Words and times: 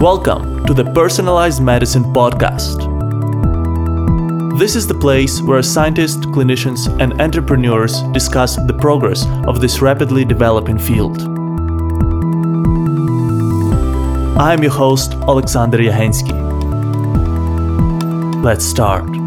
Welcome 0.00 0.66
to 0.66 0.74
the 0.74 0.84
Personalized 0.84 1.62
Medicine 1.62 2.04
Podcast. 2.04 2.86
This 4.58 4.76
is 4.76 4.86
the 4.86 4.92
place 4.92 5.40
where 5.40 5.62
scientists, 5.62 6.26
clinicians, 6.26 6.86
and 7.00 7.18
entrepreneurs 7.18 8.02
discuss 8.12 8.56
the 8.66 8.74
progress 8.74 9.24
of 9.46 9.62
this 9.62 9.80
rapidly 9.80 10.26
developing 10.26 10.78
field. 10.78 11.22
I 14.38 14.52
am 14.52 14.62
your 14.62 14.72
host, 14.72 15.14
Alexander 15.14 15.78
Yahensky. 15.78 16.34
Let's 18.44 18.66
start. 18.66 19.25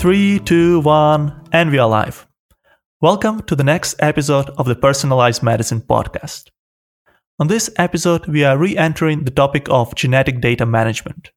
Three, 0.00 0.38
two, 0.38 0.80
one, 0.80 1.46
and 1.52 1.70
we 1.70 1.78
are 1.78 1.86
live. 1.86 2.26
Welcome 3.02 3.42
to 3.42 3.54
the 3.54 3.62
next 3.62 3.96
episode 3.98 4.48
of 4.56 4.64
the 4.64 4.74
Personalized 4.74 5.42
Medicine 5.42 5.82
Podcast. 5.82 6.48
On 7.38 7.48
this 7.48 7.68
episode, 7.76 8.26
we 8.26 8.42
are 8.42 8.56
re 8.56 8.74
entering 8.78 9.24
the 9.24 9.30
topic 9.30 9.66
of 9.68 9.94
genetic 9.94 10.40
data 10.40 10.64
management. 10.64 11.32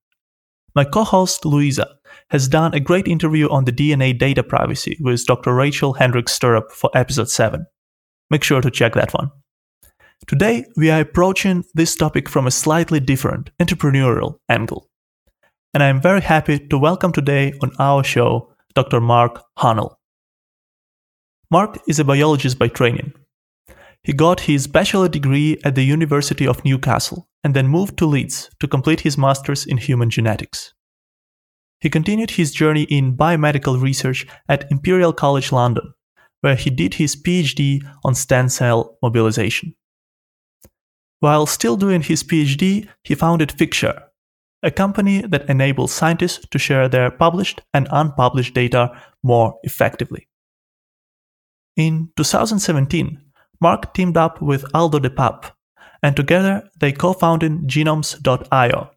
My 0.76 0.86
co 0.86 1.04
host, 1.04 1.44
Louisa, 1.44 1.90
has 2.30 2.48
done 2.48 2.74
a 2.74 2.80
great 2.80 3.06
interview 3.06 3.50
on 3.50 3.66
the 3.66 3.74
DNA 3.74 4.18
data 4.18 4.44
privacy 4.44 4.98
with 5.02 5.26
Dr. 5.26 5.54
Rachel 5.54 5.92
Hendricks 5.92 6.32
Stirrup 6.32 6.72
for 6.72 6.90
episode 6.96 7.30
7. 7.30 7.66
Make 8.30 8.46
sure 8.46 8.62
to 8.62 8.72
check 8.72 8.94
that 8.94 9.14
one. 9.14 9.30
Today, 10.26 10.64
we 10.78 10.90
are 10.90 11.02
approaching 11.02 11.66
this 11.74 11.98
topic 11.98 12.30
from 12.30 12.48
a 12.48 12.52
slightly 12.52 13.02
different 13.02 13.50
entrepreneurial 13.60 14.36
angle. 14.48 14.88
And 15.74 15.84
I 15.84 15.88
am 15.88 16.02
very 16.02 16.22
happy 16.22 16.60
to 16.60 16.78
welcome 16.78 17.12
today 17.12 17.52
on 17.62 17.72
our 17.78 18.06
show 18.06 18.53
Dr. 18.76 19.00
Mark 19.00 19.44
Hahnel. 19.60 19.96
Mark 21.52 21.80
is 21.88 22.00
a 22.00 22.04
biologist 22.04 22.58
by 22.58 22.68
training. 22.68 23.14
He 24.04 24.14
got 24.14 24.42
his 24.42 24.68
bachelor 24.68 25.08
degree 25.08 25.60
at 25.64 25.76
the 25.76 25.84
University 25.84 26.48
of 26.48 26.66
Newcastle 26.66 27.28
and 27.44 27.54
then 27.54 27.68
moved 27.68 27.98
to 27.98 28.06
Leeds 28.06 28.50
to 28.60 28.68
complete 28.68 29.02
his 29.02 29.18
master's 29.18 29.66
in 29.66 29.78
human 29.78 30.10
genetics. 30.10 30.74
He 31.80 31.90
continued 31.90 32.32
his 32.32 32.52
journey 32.52 32.84
in 32.84 33.16
biomedical 33.16 33.82
research 33.82 34.26
at 34.50 34.70
Imperial 34.72 35.14
College 35.14 35.52
London, 35.52 35.94
where 36.42 36.56
he 36.56 36.70
did 36.70 36.96
his 36.96 37.16
PhD 37.16 37.82
on 38.04 38.16
stem 38.16 38.50
cell 38.50 38.98
mobilization. 39.02 39.76
While 41.20 41.46
still 41.46 41.78
doing 41.78 42.02
his 42.02 42.24
PhD, 42.24 42.90
he 43.04 43.16
founded 43.16 43.50
Figshare, 43.50 44.04
a 44.64 44.72
company 44.72 45.22
that 45.22 45.50
enables 45.50 45.92
scientists 45.92 46.48
to 46.50 46.58
share 46.58 46.88
their 46.88 47.12
published 47.12 47.62
and 47.74 47.88
unpublished 47.92 48.54
data 48.54 48.92
more 49.22 49.60
effectively. 49.64 50.28
In 51.76 52.10
2017, 52.16 53.22
Mark 53.60 53.94
teamed 53.94 54.18
up 54.18 54.42
with 54.42 54.66
Aldo 54.74 55.00
de 55.00 55.10
Pape, 55.10 55.52
and 56.02 56.16
together 56.16 56.64
they 56.80 56.92
co 56.92 57.14
founded 57.14 57.68
Genomes.io, 57.68 58.92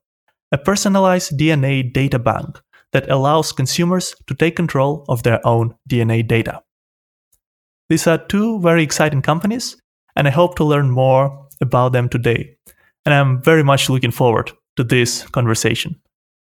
a 0.53 0.59
personalized 0.59 1.39
DNA 1.39 1.93
data 1.93 2.19
bank 2.19 2.61
that 2.93 3.11
allows 3.11 3.53
consumers 3.53 4.15
to 4.27 4.35
take 4.35 4.57
control 4.57 5.05
of 5.09 5.23
their 5.25 5.45
own 5.47 5.75
DNA 5.89 6.27
data. 6.27 6.63
These 7.89 8.07
are 8.07 8.19
two 8.19 8.61
very 8.61 8.83
exciting 8.83 9.23
companies, 9.23 9.77
and 10.15 10.29
I 10.29 10.31
hope 10.31 10.57
to 10.57 10.65
learn 10.65 10.91
more 10.91 11.49
about 11.61 11.93
them 11.93 12.09
today. 12.09 12.57
And 13.05 13.15
I'm 13.15 13.43
very 13.43 13.63
much 13.63 13.89
looking 13.89 14.11
forward 14.11 14.53
to 14.77 14.85
this 14.85 15.23
conversation. 15.29 16.01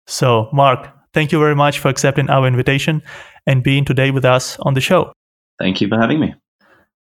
So, 0.07 0.49
Mark, 0.53 0.89
thank 1.13 1.33
you 1.33 1.39
very 1.39 1.55
much 1.55 1.79
for 1.79 1.89
accepting 1.89 2.31
our 2.31 2.47
invitation 2.47 3.03
and 3.47 3.63
being 3.63 3.85
today 3.85 4.11
with 4.11 4.25
us 4.25 4.59
on 4.61 4.75
the 4.75 4.81
show. 4.81 5.13
Thank 5.59 5.81
you 5.81 5.89
for 5.89 5.99
having 5.99 6.21
me. 6.21 6.35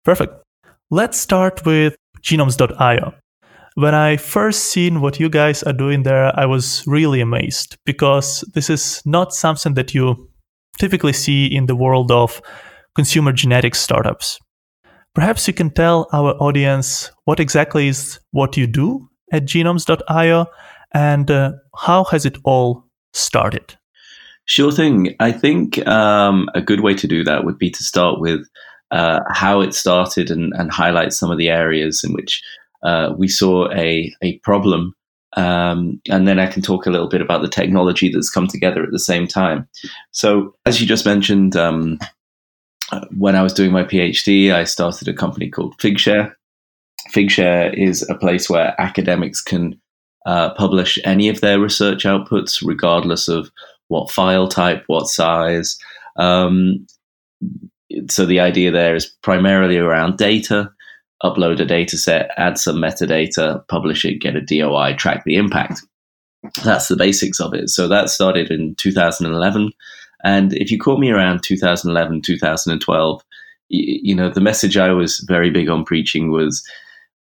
Perfect. 0.03 0.33
Let's 0.89 1.17
start 1.17 1.65
with 1.65 1.95
genomes.io. 2.21 3.13
When 3.75 3.95
I 3.95 4.17
first 4.17 4.63
seen 4.65 4.99
what 4.99 5.19
you 5.19 5.29
guys 5.29 5.63
are 5.63 5.73
doing 5.73 6.03
there, 6.03 6.37
I 6.37 6.45
was 6.45 6.83
really 6.85 7.21
amazed 7.21 7.77
because 7.85 8.43
this 8.53 8.69
is 8.69 9.01
not 9.05 9.33
something 9.33 9.75
that 9.75 9.93
you 9.93 10.29
typically 10.77 11.13
see 11.13 11.45
in 11.45 11.67
the 11.67 11.75
world 11.75 12.11
of 12.11 12.41
consumer 12.95 13.31
genetics 13.31 13.79
startups. 13.79 14.39
Perhaps 15.13 15.47
you 15.47 15.53
can 15.53 15.69
tell 15.69 16.07
our 16.11 16.33
audience 16.41 17.11
what 17.25 17.39
exactly 17.39 17.87
is 17.87 18.19
what 18.31 18.57
you 18.57 18.67
do 18.67 19.07
at 19.31 19.45
genomes.io 19.45 20.45
and 20.93 21.29
uh, 21.29 21.53
how 21.77 22.03
has 22.05 22.25
it 22.25 22.37
all 22.43 22.85
started? 23.13 23.77
Sure 24.45 24.71
thing. 24.71 25.15
I 25.19 25.31
think 25.31 25.85
um, 25.87 26.49
a 26.53 26.61
good 26.61 26.81
way 26.81 26.93
to 26.95 27.07
do 27.07 27.23
that 27.23 27.45
would 27.45 27.57
be 27.57 27.69
to 27.69 27.83
start 27.83 28.19
with 28.19 28.47
uh, 28.91 29.21
how 29.29 29.61
it 29.61 29.73
started 29.73 30.29
and, 30.29 30.51
and, 30.57 30.69
highlight 30.69 31.13
some 31.13 31.31
of 31.31 31.37
the 31.37 31.47
areas 31.47 32.03
in 32.03 32.11
which 32.11 32.43
uh, 32.83 33.13
we 33.17 33.29
saw 33.29 33.71
a, 33.71 34.13
a 34.21 34.37
problem. 34.39 34.93
Um, 35.37 36.01
and 36.09 36.27
then 36.27 36.39
I 36.39 36.47
can 36.47 36.61
talk 36.61 36.85
a 36.85 36.89
little 36.89 37.07
bit 37.07 37.21
about 37.21 37.41
the 37.41 37.47
technology 37.47 38.11
that's 38.11 38.29
come 38.29 38.47
together 38.47 38.83
at 38.83 38.91
the 38.91 38.99
same 38.99 39.27
time. 39.27 39.69
So, 40.11 40.53
as 40.65 40.81
you 40.81 40.87
just 40.87 41.05
mentioned, 41.05 41.55
um, 41.55 41.99
when 43.17 43.37
I 43.37 43.43
was 43.43 43.53
doing 43.53 43.71
my 43.71 43.83
PhD, 43.83 44.53
I 44.53 44.65
started 44.65 45.07
a 45.07 45.13
company 45.13 45.49
called 45.49 45.77
Figshare. 45.77 46.33
Figshare 47.13 47.73
is 47.73 48.07
a 48.09 48.15
place 48.15 48.49
where 48.49 48.75
academics 48.79 49.41
can 49.41 49.80
uh, 50.25 50.53
publish 50.53 50.99
any 51.03 51.29
of 51.29 51.41
their 51.41 51.59
research 51.59 52.03
outputs, 52.03 52.63
regardless 52.65 53.27
of 53.27 53.51
what 53.87 54.11
file 54.11 54.47
type, 54.47 54.83
what 54.87 55.07
size. 55.07 55.77
Um, 56.17 56.85
so 58.09 58.25
the 58.25 58.39
idea 58.39 58.71
there 58.71 58.95
is 58.95 59.05
primarily 59.21 59.77
around 59.77 60.17
data. 60.17 60.71
Upload 61.23 61.59
a 61.59 61.65
data 61.65 61.97
set, 61.97 62.31
add 62.37 62.57
some 62.57 62.77
metadata, 62.77 63.67
publish 63.67 64.05
it, 64.05 64.21
get 64.21 64.35
a 64.35 64.41
DOI, 64.41 64.95
track 64.95 65.23
the 65.23 65.35
impact. 65.35 65.81
That's 66.63 66.87
the 66.87 66.95
basics 66.95 67.39
of 67.39 67.53
it. 67.53 67.69
So 67.69 67.87
that 67.87 68.09
started 68.09 68.49
in 68.49 68.75
2011. 68.75 69.71
And 70.23 70.53
if 70.53 70.71
you 70.71 70.79
caught 70.79 70.99
me 70.99 71.11
around 71.11 71.43
2011, 71.43 72.21
2012, 72.23 73.23
you, 73.69 73.99
you 74.01 74.15
know, 74.15 74.29
the 74.29 74.41
message 74.41 74.77
I 74.77 74.91
was 74.91 75.19
very 75.27 75.51
big 75.51 75.69
on 75.69 75.85
preaching 75.85 76.31
was 76.31 76.67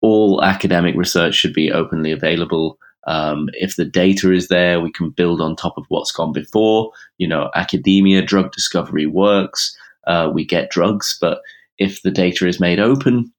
all 0.02 0.44
academic 0.44 0.96
research 0.96 1.36
should 1.36 1.54
be 1.54 1.72
openly 1.72 2.12
available. 2.12 2.78
Um, 3.08 3.50
if 3.54 3.76
the 3.76 3.86
data 3.86 4.32
is 4.32 4.48
there, 4.48 4.80
we 4.80 4.92
can 4.92 5.10
build 5.10 5.42
on 5.42 5.56
top 5.56 5.78
of 5.78 5.86
what's 5.90 6.12
gone 6.12 6.32
before. 6.32 6.92
You 7.18 7.28
know, 7.28 7.50
academia, 7.56 8.22
drug 8.22 8.52
discovery 8.52 9.06
works. 9.06 9.76
Uh, 10.08 10.30
we 10.34 10.46
get 10.46 10.70
drugs, 10.70 11.18
but 11.20 11.42
if 11.78 12.02
the 12.02 12.12
data 12.12 12.48
is 12.48 12.60
made 12.60 12.80
open, 12.80 13.32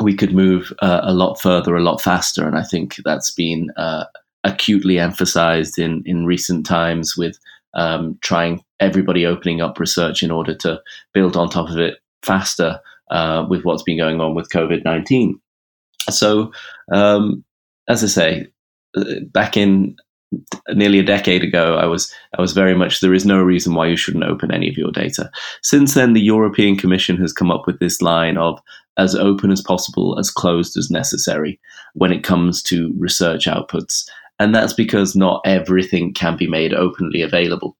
we 0.00 0.14
could 0.14 0.32
move 0.32 0.72
uh, 0.80 1.00
a 1.02 1.12
lot 1.12 1.40
further, 1.40 1.76
a 1.76 1.82
lot 1.82 2.00
faster. 2.00 2.46
And 2.46 2.56
I 2.56 2.62
think 2.62 2.96
that's 3.04 3.30
been 3.30 3.70
uh, 3.76 4.04
acutely 4.44 4.98
emphasized 4.98 5.78
in, 5.78 6.02
in 6.06 6.26
recent 6.26 6.66
times 6.66 7.16
with 7.16 7.38
um, 7.74 8.18
trying 8.22 8.64
everybody 8.80 9.26
opening 9.26 9.60
up 9.60 9.78
research 9.78 10.22
in 10.22 10.30
order 10.30 10.54
to 10.54 10.80
build 11.12 11.36
on 11.36 11.48
top 11.48 11.68
of 11.68 11.78
it 11.78 11.98
faster 12.22 12.80
uh, 13.10 13.46
with 13.48 13.64
what's 13.64 13.82
been 13.82 13.98
going 13.98 14.20
on 14.20 14.34
with 14.34 14.50
COVID 14.50 14.84
19. 14.84 15.40
So, 16.08 16.52
um, 16.92 17.44
as 17.88 18.02
I 18.02 18.06
say, 18.06 18.46
back 19.32 19.56
in 19.56 19.96
nearly 20.74 20.98
a 20.98 21.04
decade 21.04 21.42
ago, 21.42 21.76
I 21.76 21.86
was 21.86 22.12
I 22.38 22.40
was 22.40 22.52
very 22.52 22.74
much 22.74 23.00
there 23.00 23.14
is 23.14 23.26
no 23.26 23.42
reason 23.42 23.74
why 23.74 23.88
you 23.88 23.96
shouldn't 23.96 24.24
open 24.24 24.52
any 24.52 24.68
of 24.68 24.76
your 24.76 24.92
data. 24.92 25.30
Since 25.62 25.94
then, 25.94 26.12
the 26.12 26.20
European 26.20 26.76
Commission 26.76 27.16
has 27.18 27.32
come 27.32 27.50
up 27.50 27.66
with 27.66 27.80
this 27.80 28.00
line 28.00 28.36
of 28.36 28.60
as 28.96 29.14
open 29.14 29.50
as 29.50 29.62
possible, 29.62 30.18
as 30.18 30.30
closed 30.30 30.76
as 30.76 30.90
necessary 30.90 31.58
when 31.94 32.12
it 32.12 32.24
comes 32.24 32.62
to 32.64 32.92
research 32.98 33.46
outputs, 33.46 34.08
and 34.38 34.54
that's 34.54 34.72
because 34.72 35.16
not 35.16 35.40
everything 35.44 36.12
can 36.12 36.36
be 36.36 36.46
made 36.46 36.74
openly 36.74 37.22
available. 37.22 37.76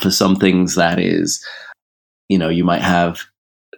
For 0.00 0.10
some 0.10 0.36
things, 0.36 0.74
that 0.76 0.98
is, 0.98 1.44
you 2.28 2.38
know, 2.38 2.48
you 2.48 2.64
might 2.64 2.82
have 2.82 3.22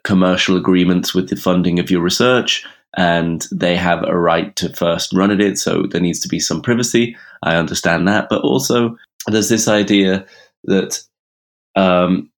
commercial 0.04 0.56
agreements 0.56 1.14
with 1.14 1.28
the 1.28 1.36
funding 1.36 1.78
of 1.78 1.90
your 1.90 2.02
research 2.02 2.66
and 2.96 3.46
they 3.50 3.76
have 3.76 4.04
a 4.04 4.18
right 4.18 4.54
to 4.56 4.72
first 4.74 5.12
run 5.12 5.30
at 5.30 5.40
it. 5.40 5.58
So 5.58 5.84
there 5.90 6.00
needs 6.00 6.20
to 6.20 6.28
be 6.28 6.38
some 6.38 6.60
privacy. 6.60 7.16
I 7.42 7.56
understand 7.56 8.06
that. 8.08 8.28
But 8.28 8.42
also, 8.42 8.96
there's 9.26 9.48
this 9.48 9.68
idea 9.68 10.26
that 10.64 11.02
um, 11.74 12.30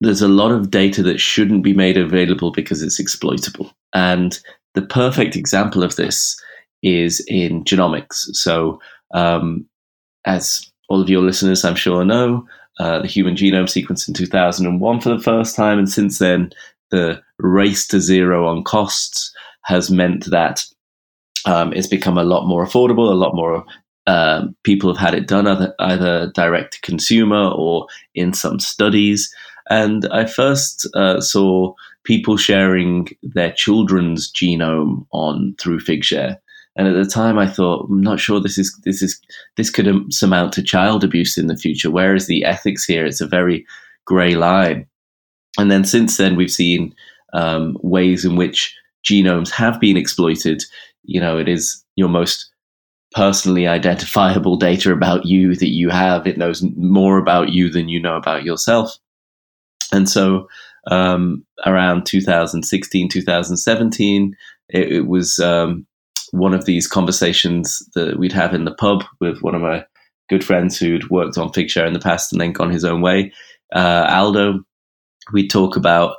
there's 0.00 0.22
a 0.22 0.28
lot 0.28 0.52
of 0.52 0.70
data 0.70 1.02
that 1.02 1.20
shouldn't 1.20 1.64
be 1.64 1.72
made 1.72 1.96
available 1.96 2.52
because 2.52 2.82
it's 2.82 3.00
exploitable. 3.00 3.72
And 3.92 4.38
the 4.74 4.82
perfect 4.82 5.34
example 5.34 5.82
of 5.82 5.96
this 5.96 6.40
is 6.82 7.24
in 7.26 7.64
genomics. 7.64 8.26
So, 8.32 8.80
um, 9.12 9.66
as 10.24 10.70
all 10.88 11.00
of 11.00 11.08
your 11.08 11.22
listeners, 11.22 11.64
I'm 11.64 11.74
sure, 11.74 12.04
know, 12.04 12.46
uh, 12.78 13.00
the 13.02 13.08
human 13.08 13.34
genome 13.34 13.64
sequenced 13.64 14.06
in 14.06 14.14
2001 14.14 15.00
for 15.00 15.08
the 15.08 15.18
first 15.18 15.56
time. 15.56 15.78
And 15.78 15.88
since 15.88 16.18
then, 16.18 16.52
the 16.90 17.20
race 17.38 17.86
to 17.88 18.00
zero 18.00 18.46
on 18.46 18.62
costs 18.62 19.34
has 19.68 19.90
meant 19.90 20.24
that 20.30 20.64
um, 21.44 21.74
it's 21.74 21.86
become 21.86 22.16
a 22.16 22.24
lot 22.24 22.46
more 22.46 22.64
affordable, 22.64 23.10
a 23.10 23.14
lot 23.14 23.34
more 23.34 23.66
uh, 24.06 24.46
people 24.64 24.88
have 24.88 24.98
had 24.98 25.14
it 25.14 25.28
done 25.28 25.46
either, 25.46 25.74
either 25.78 26.32
direct 26.34 26.72
to 26.72 26.80
consumer 26.80 27.50
or 27.50 27.86
in 28.14 28.32
some 28.32 28.58
studies. 28.58 29.32
And 29.68 30.08
I 30.10 30.24
first 30.24 30.88
uh, 30.94 31.20
saw 31.20 31.74
people 32.04 32.38
sharing 32.38 33.08
their 33.22 33.52
children's 33.52 34.32
genome 34.32 35.06
on 35.12 35.54
through 35.60 35.80
Figshare. 35.80 36.38
And 36.74 36.88
at 36.88 36.94
the 36.94 37.10
time, 37.10 37.38
I 37.38 37.46
thought, 37.46 37.88
I'm 37.90 38.00
not 38.00 38.20
sure 38.20 38.40
this 38.40 38.56
is 38.56 38.74
this 38.84 39.02
is 39.02 39.20
this 39.56 39.68
could 39.68 39.86
amount 40.22 40.54
to 40.54 40.62
child 40.62 41.04
abuse 41.04 41.36
in 41.36 41.48
the 41.48 41.56
future. 41.56 41.90
Where 41.90 42.14
is 42.14 42.26
the 42.26 42.44
ethics 42.44 42.84
here? 42.86 43.04
It's 43.04 43.20
a 43.20 43.26
very 43.26 43.66
grey 44.06 44.34
line. 44.36 44.86
And 45.58 45.70
then 45.70 45.84
since 45.84 46.16
then, 46.16 46.36
we've 46.36 46.50
seen 46.50 46.94
um, 47.34 47.76
ways 47.82 48.24
in 48.24 48.36
which 48.36 48.74
genomes 49.04 49.50
have 49.50 49.80
been 49.80 49.96
exploited. 49.96 50.62
You 51.04 51.20
know, 51.20 51.38
it 51.38 51.48
is 51.48 51.84
your 51.96 52.08
most 52.08 52.50
personally 53.12 53.66
identifiable 53.66 54.56
data 54.56 54.92
about 54.92 55.26
you 55.26 55.54
that 55.56 55.70
you 55.70 55.88
have. 55.88 56.26
It 56.26 56.38
knows 56.38 56.62
more 56.76 57.18
about 57.18 57.50
you 57.50 57.70
than 57.70 57.88
you 57.88 58.00
know 58.00 58.16
about 58.16 58.44
yourself. 58.44 58.96
And 59.92 60.08
so 60.08 60.48
um, 60.90 61.44
around 61.64 62.04
2016, 62.04 63.08
2017, 63.08 64.36
it, 64.68 64.92
it 64.92 65.06
was 65.06 65.38
um, 65.38 65.86
one 66.32 66.52
of 66.52 66.66
these 66.66 66.86
conversations 66.86 67.82
that 67.94 68.18
we'd 68.18 68.32
have 68.32 68.52
in 68.52 68.64
the 68.64 68.74
pub 68.74 69.04
with 69.20 69.40
one 69.40 69.54
of 69.54 69.62
my 69.62 69.84
good 70.28 70.44
friends 70.44 70.78
who'd 70.78 71.08
worked 71.08 71.38
on 71.38 71.48
Figshare 71.48 71.86
in 71.86 71.94
the 71.94 71.98
past 71.98 72.32
and 72.32 72.40
then 72.40 72.52
gone 72.52 72.70
his 72.70 72.84
own 72.84 73.00
way. 73.00 73.32
Uh, 73.74 74.06
Aldo, 74.10 74.64
We'd 75.32 75.50
talk 75.50 75.76
about 75.76 76.16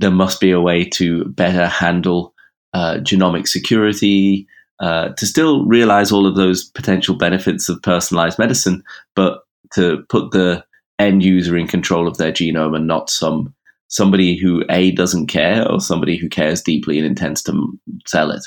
there 0.00 0.10
must 0.10 0.40
be 0.40 0.50
a 0.50 0.60
way 0.60 0.84
to 0.84 1.26
better 1.26 1.66
handle 1.66 2.34
uh, 2.72 2.96
genomic 3.02 3.46
security, 3.46 4.46
uh, 4.80 5.10
to 5.10 5.26
still 5.26 5.66
realize 5.66 6.10
all 6.10 6.26
of 6.26 6.36
those 6.36 6.64
potential 6.64 7.14
benefits 7.14 7.68
of 7.68 7.82
personalized 7.82 8.38
medicine, 8.38 8.82
but 9.14 9.40
to 9.74 10.02
put 10.08 10.30
the 10.30 10.64
end 10.98 11.22
user 11.22 11.56
in 11.56 11.66
control 11.66 12.08
of 12.08 12.16
their 12.16 12.32
genome 12.32 12.74
and 12.76 12.86
not 12.86 13.10
some 13.10 13.54
somebody 13.88 14.36
who 14.36 14.62
a 14.70 14.92
doesn't 14.92 15.26
care 15.26 15.68
or 15.68 15.80
somebody 15.80 16.16
who 16.16 16.28
cares 16.28 16.62
deeply 16.62 16.96
and 16.96 17.06
intends 17.06 17.42
to 17.42 17.52
sell 18.06 18.30
it. 18.30 18.44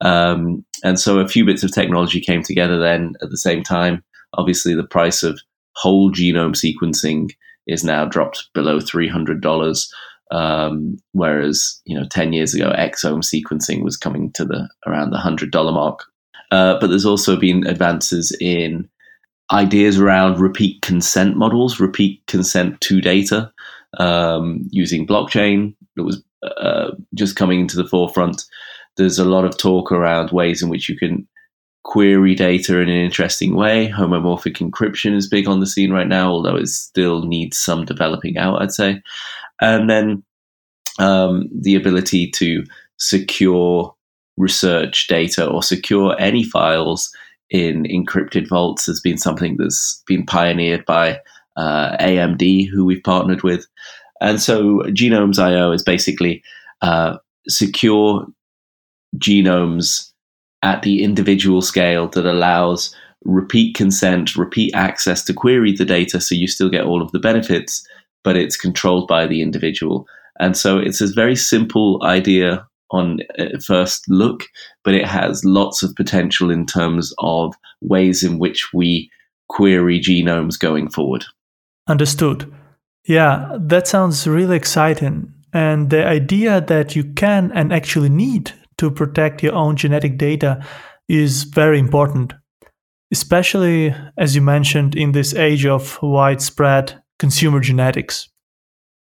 Um, 0.00 0.64
and 0.84 1.00
so 1.00 1.18
a 1.18 1.26
few 1.26 1.44
bits 1.44 1.64
of 1.64 1.72
technology 1.72 2.20
came 2.20 2.44
together 2.44 2.78
then 2.78 3.14
at 3.20 3.30
the 3.30 3.36
same 3.36 3.62
time. 3.62 4.04
Obviously, 4.34 4.74
the 4.74 4.86
price 4.86 5.22
of 5.22 5.40
whole 5.74 6.12
genome 6.12 6.54
sequencing 6.54 7.30
is 7.66 7.82
now 7.82 8.04
dropped 8.04 8.48
below 8.54 8.80
three 8.80 9.08
hundred 9.08 9.42
dollars. 9.42 9.92
Um, 10.30 10.98
whereas 11.12 11.80
you 11.84 11.98
know, 11.98 12.06
ten 12.10 12.32
years 12.32 12.54
ago, 12.54 12.72
exome 12.76 13.22
sequencing 13.22 13.82
was 13.82 13.96
coming 13.96 14.32
to 14.32 14.44
the 14.44 14.68
around 14.86 15.10
the 15.10 15.18
hundred 15.18 15.50
dollar 15.50 15.72
mark. 15.72 16.04
Uh, 16.50 16.78
but 16.80 16.88
there's 16.88 17.06
also 17.06 17.36
been 17.36 17.66
advances 17.66 18.36
in 18.40 18.88
ideas 19.52 19.98
around 19.98 20.38
repeat 20.38 20.82
consent 20.82 21.36
models, 21.36 21.80
repeat 21.80 22.22
consent 22.26 22.80
to 22.82 23.00
data, 23.00 23.50
um, 23.98 24.66
using 24.70 25.06
blockchain. 25.06 25.74
That 25.96 26.04
was 26.04 26.22
uh, 26.42 26.92
just 27.14 27.36
coming 27.36 27.60
into 27.60 27.76
the 27.76 27.88
forefront. 27.88 28.44
There's 28.96 29.18
a 29.18 29.24
lot 29.24 29.44
of 29.44 29.56
talk 29.56 29.92
around 29.92 30.30
ways 30.30 30.62
in 30.62 30.68
which 30.68 30.88
you 30.88 30.96
can 30.96 31.26
query 31.84 32.34
data 32.34 32.78
in 32.80 32.88
an 32.88 32.96
interesting 33.04 33.54
way. 33.54 33.88
Homomorphic 33.88 34.58
encryption 34.58 35.14
is 35.14 35.28
big 35.28 35.48
on 35.48 35.60
the 35.60 35.66
scene 35.66 35.90
right 35.90 36.08
now, 36.08 36.30
although 36.30 36.56
it 36.56 36.68
still 36.68 37.24
needs 37.24 37.58
some 37.58 37.84
developing 37.84 38.36
out, 38.36 38.60
I'd 38.60 38.72
say. 38.72 39.02
And 39.60 39.88
then 39.88 40.22
um, 40.98 41.48
the 41.52 41.74
ability 41.74 42.30
to 42.32 42.64
secure 42.98 43.94
research 44.36 45.06
data 45.08 45.46
or 45.46 45.62
secure 45.62 46.16
any 46.18 46.44
files 46.44 47.10
in 47.50 47.84
encrypted 47.84 48.48
vaults 48.48 48.86
has 48.86 49.00
been 49.00 49.18
something 49.18 49.56
that's 49.56 50.02
been 50.06 50.24
pioneered 50.26 50.84
by 50.84 51.20
uh, 51.56 51.96
AMD, 51.96 52.68
who 52.68 52.84
we've 52.84 53.02
partnered 53.02 53.42
with. 53.42 53.66
And 54.20 54.40
so 54.40 54.80
Genomes.io 54.86 55.72
is 55.72 55.82
basically 55.82 56.42
uh, 56.82 57.16
secure 57.48 58.26
genomes 59.16 60.10
at 60.62 60.82
the 60.82 61.02
individual 61.02 61.62
scale 61.62 62.08
that 62.08 62.26
allows 62.26 62.94
repeat 63.24 63.74
consent, 63.74 64.36
repeat 64.36 64.74
access 64.74 65.24
to 65.24 65.32
query 65.32 65.72
the 65.72 65.84
data 65.84 66.20
so 66.20 66.34
you 66.34 66.46
still 66.46 66.68
get 66.68 66.84
all 66.84 67.02
of 67.02 67.12
the 67.12 67.18
benefits, 67.18 67.86
but 68.24 68.36
it's 68.36 68.56
controlled 68.56 69.08
by 69.08 69.26
the 69.26 69.42
individual. 69.42 70.06
And 70.40 70.56
so 70.56 70.78
it's 70.78 71.00
a 71.00 71.12
very 71.12 71.36
simple 71.36 72.00
idea 72.04 72.66
on 72.90 73.20
uh, 73.38 73.46
first 73.64 74.08
look, 74.08 74.44
but 74.84 74.94
it 74.94 75.04
has 75.06 75.44
lots 75.44 75.82
of 75.82 75.94
potential 75.94 76.50
in 76.50 76.66
terms 76.66 77.12
of 77.18 77.54
ways 77.80 78.22
in 78.22 78.38
which 78.38 78.68
we 78.72 79.10
query 79.48 80.00
genomes 80.00 80.58
going 80.58 80.90
forward. 80.90 81.24
Understood. 81.88 82.52
Yeah, 83.04 83.56
that 83.58 83.88
sounds 83.88 84.26
really 84.26 84.56
exciting. 84.56 85.32
And 85.52 85.90
the 85.90 86.06
idea 86.06 86.60
that 86.60 86.94
you 86.94 87.04
can 87.14 87.50
and 87.54 87.72
actually 87.72 88.10
need 88.10 88.52
to 88.76 88.90
protect 88.90 89.42
your 89.42 89.54
own 89.54 89.76
genetic 89.76 90.18
data 90.18 90.64
is 91.08 91.44
very 91.44 91.78
important, 91.78 92.34
especially 93.10 93.94
as 94.18 94.34
you 94.34 94.42
mentioned 94.42 94.94
in 94.94 95.12
this 95.12 95.34
age 95.34 95.64
of 95.64 95.98
widespread 96.02 97.02
consumer 97.18 97.60
genetics. 97.60 98.28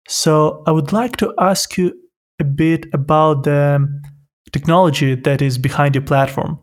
So, 0.09 0.63
I 0.67 0.71
would 0.73 0.93
like 0.93 1.17
to 1.19 1.35
ask 1.39 1.77
you 1.77 1.93
a 2.41 2.45
bit 2.45 2.87
about 2.93 3.45
the 3.45 3.87
technology 4.53 5.15
that 5.15 5.43
is 5.43 5.59
behind 5.59 5.95
your 5.95 6.05
platform. 6.05 6.59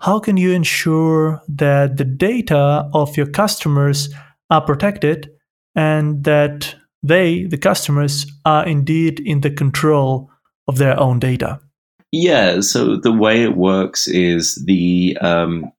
How 0.00 0.20
can 0.20 0.36
you 0.36 0.52
ensure 0.52 1.42
that 1.48 1.96
the 1.96 2.04
data 2.04 2.88
of 2.94 3.16
your 3.16 3.26
customers 3.26 4.08
are 4.50 4.60
protected 4.60 5.30
and 5.74 6.22
that 6.24 6.74
they, 7.02 7.44
the 7.44 7.58
customers, 7.58 8.26
are 8.44 8.66
indeed 8.66 9.20
in 9.20 9.40
the 9.40 9.50
control 9.50 10.30
of 10.68 10.78
their 10.78 10.98
own 10.98 11.18
data? 11.18 11.60
Yeah, 12.12 12.60
so 12.60 12.96
the 12.96 13.12
way 13.12 13.42
it 13.42 13.56
works 13.56 14.08
is 14.08 14.54
the 14.66 15.18
um, 15.20 15.70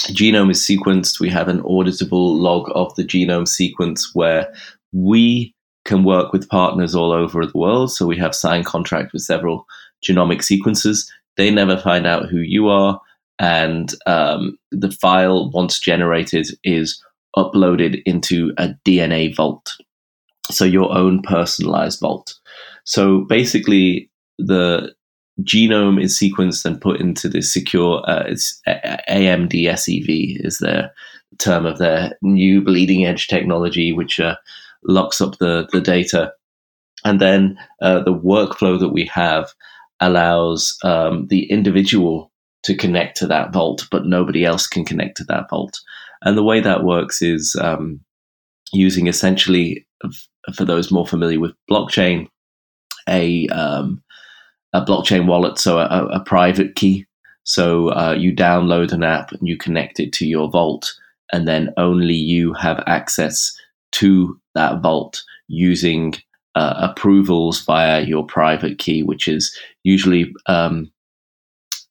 genome 0.00 0.50
is 0.50 0.60
sequenced. 0.60 1.20
We 1.20 1.28
have 1.30 1.48
an 1.48 1.62
auditable 1.62 2.38
log 2.38 2.70
of 2.74 2.94
the 2.94 3.04
genome 3.04 3.48
sequence 3.48 4.14
where 4.14 4.52
we 4.92 5.54
can 5.84 6.04
work 6.04 6.32
with 6.32 6.48
partners 6.48 6.94
all 6.94 7.12
over 7.12 7.44
the 7.46 7.58
world. 7.58 7.92
So 7.92 8.06
we 8.06 8.18
have 8.18 8.34
signed 8.34 8.66
contract 8.66 9.12
with 9.12 9.22
several 9.22 9.66
genomic 10.06 10.42
sequences. 10.42 11.10
They 11.36 11.50
never 11.50 11.78
find 11.78 12.06
out 12.06 12.28
who 12.28 12.38
you 12.38 12.68
are, 12.68 13.00
and 13.38 13.94
um, 14.06 14.58
the 14.72 14.90
file 14.90 15.50
once 15.50 15.78
generated 15.78 16.48
is 16.64 17.02
uploaded 17.36 18.02
into 18.06 18.52
a 18.56 18.70
DNA 18.86 19.34
vault. 19.34 19.74
So 20.50 20.64
your 20.64 20.96
own 20.96 21.22
personalized 21.22 22.00
vault. 22.00 22.34
So 22.84 23.22
basically, 23.28 24.10
the 24.38 24.94
genome 25.42 26.02
is 26.02 26.18
sequenced 26.18 26.64
and 26.64 26.80
put 26.80 27.00
into 27.00 27.28
this 27.28 27.52
secure, 27.52 28.02
uh, 28.08 28.24
it's 28.26 28.60
is 28.66 30.58
their 30.58 30.92
term 31.38 31.66
of 31.66 31.78
their 31.78 32.16
new 32.22 32.62
bleeding 32.62 33.04
edge 33.04 33.28
technology, 33.28 33.92
which 33.92 34.18
uh, 34.20 34.36
locks 34.84 35.20
up 35.20 35.38
the, 35.38 35.68
the 35.72 35.80
data. 35.80 36.32
And 37.04 37.20
then 37.20 37.58
uh, 37.82 38.02
the 38.02 38.14
workflow 38.14 38.78
that 38.80 38.88
we 38.88 39.04
have 39.06 39.52
allows 40.00 40.76
um, 40.82 41.26
the 41.28 41.50
individual 41.50 42.32
to 42.64 42.74
connect 42.74 43.16
to 43.18 43.26
that 43.26 43.52
vault, 43.52 43.86
but 43.90 44.06
nobody 44.06 44.44
else 44.44 44.66
can 44.66 44.84
connect 44.84 45.16
to 45.18 45.24
that 45.24 45.48
vault. 45.50 45.78
And 46.22 46.36
the 46.36 46.42
way 46.42 46.60
that 46.60 46.84
works 46.84 47.22
is 47.22 47.56
um, 47.60 48.00
using 48.72 49.06
essentially, 49.06 49.86
for 50.54 50.64
those 50.64 50.90
more 50.90 51.06
familiar 51.06 51.38
with 51.38 51.52
blockchain, 51.70 52.28
a 53.08 53.46
um, 53.48 54.02
a 54.76 54.84
blockchain 54.84 55.26
wallet, 55.26 55.58
so 55.58 55.78
a, 55.78 56.06
a 56.18 56.20
private 56.20 56.74
key. 56.74 57.06
So 57.44 57.88
uh, 57.88 58.14
you 58.18 58.34
download 58.34 58.92
an 58.92 59.04
app 59.04 59.32
and 59.32 59.48
you 59.48 59.56
connect 59.56 60.00
it 60.00 60.12
to 60.14 60.26
your 60.26 60.50
vault, 60.50 60.92
and 61.32 61.46
then 61.46 61.72
only 61.76 62.14
you 62.14 62.52
have 62.54 62.82
access 62.86 63.56
to 63.92 64.38
that 64.54 64.82
vault 64.82 65.22
using 65.48 66.14
uh, 66.54 66.88
approvals 66.90 67.64
via 67.64 68.02
your 68.02 68.24
private 68.26 68.78
key, 68.78 69.02
which 69.02 69.28
is 69.28 69.56
usually 69.84 70.32
um, 70.46 70.90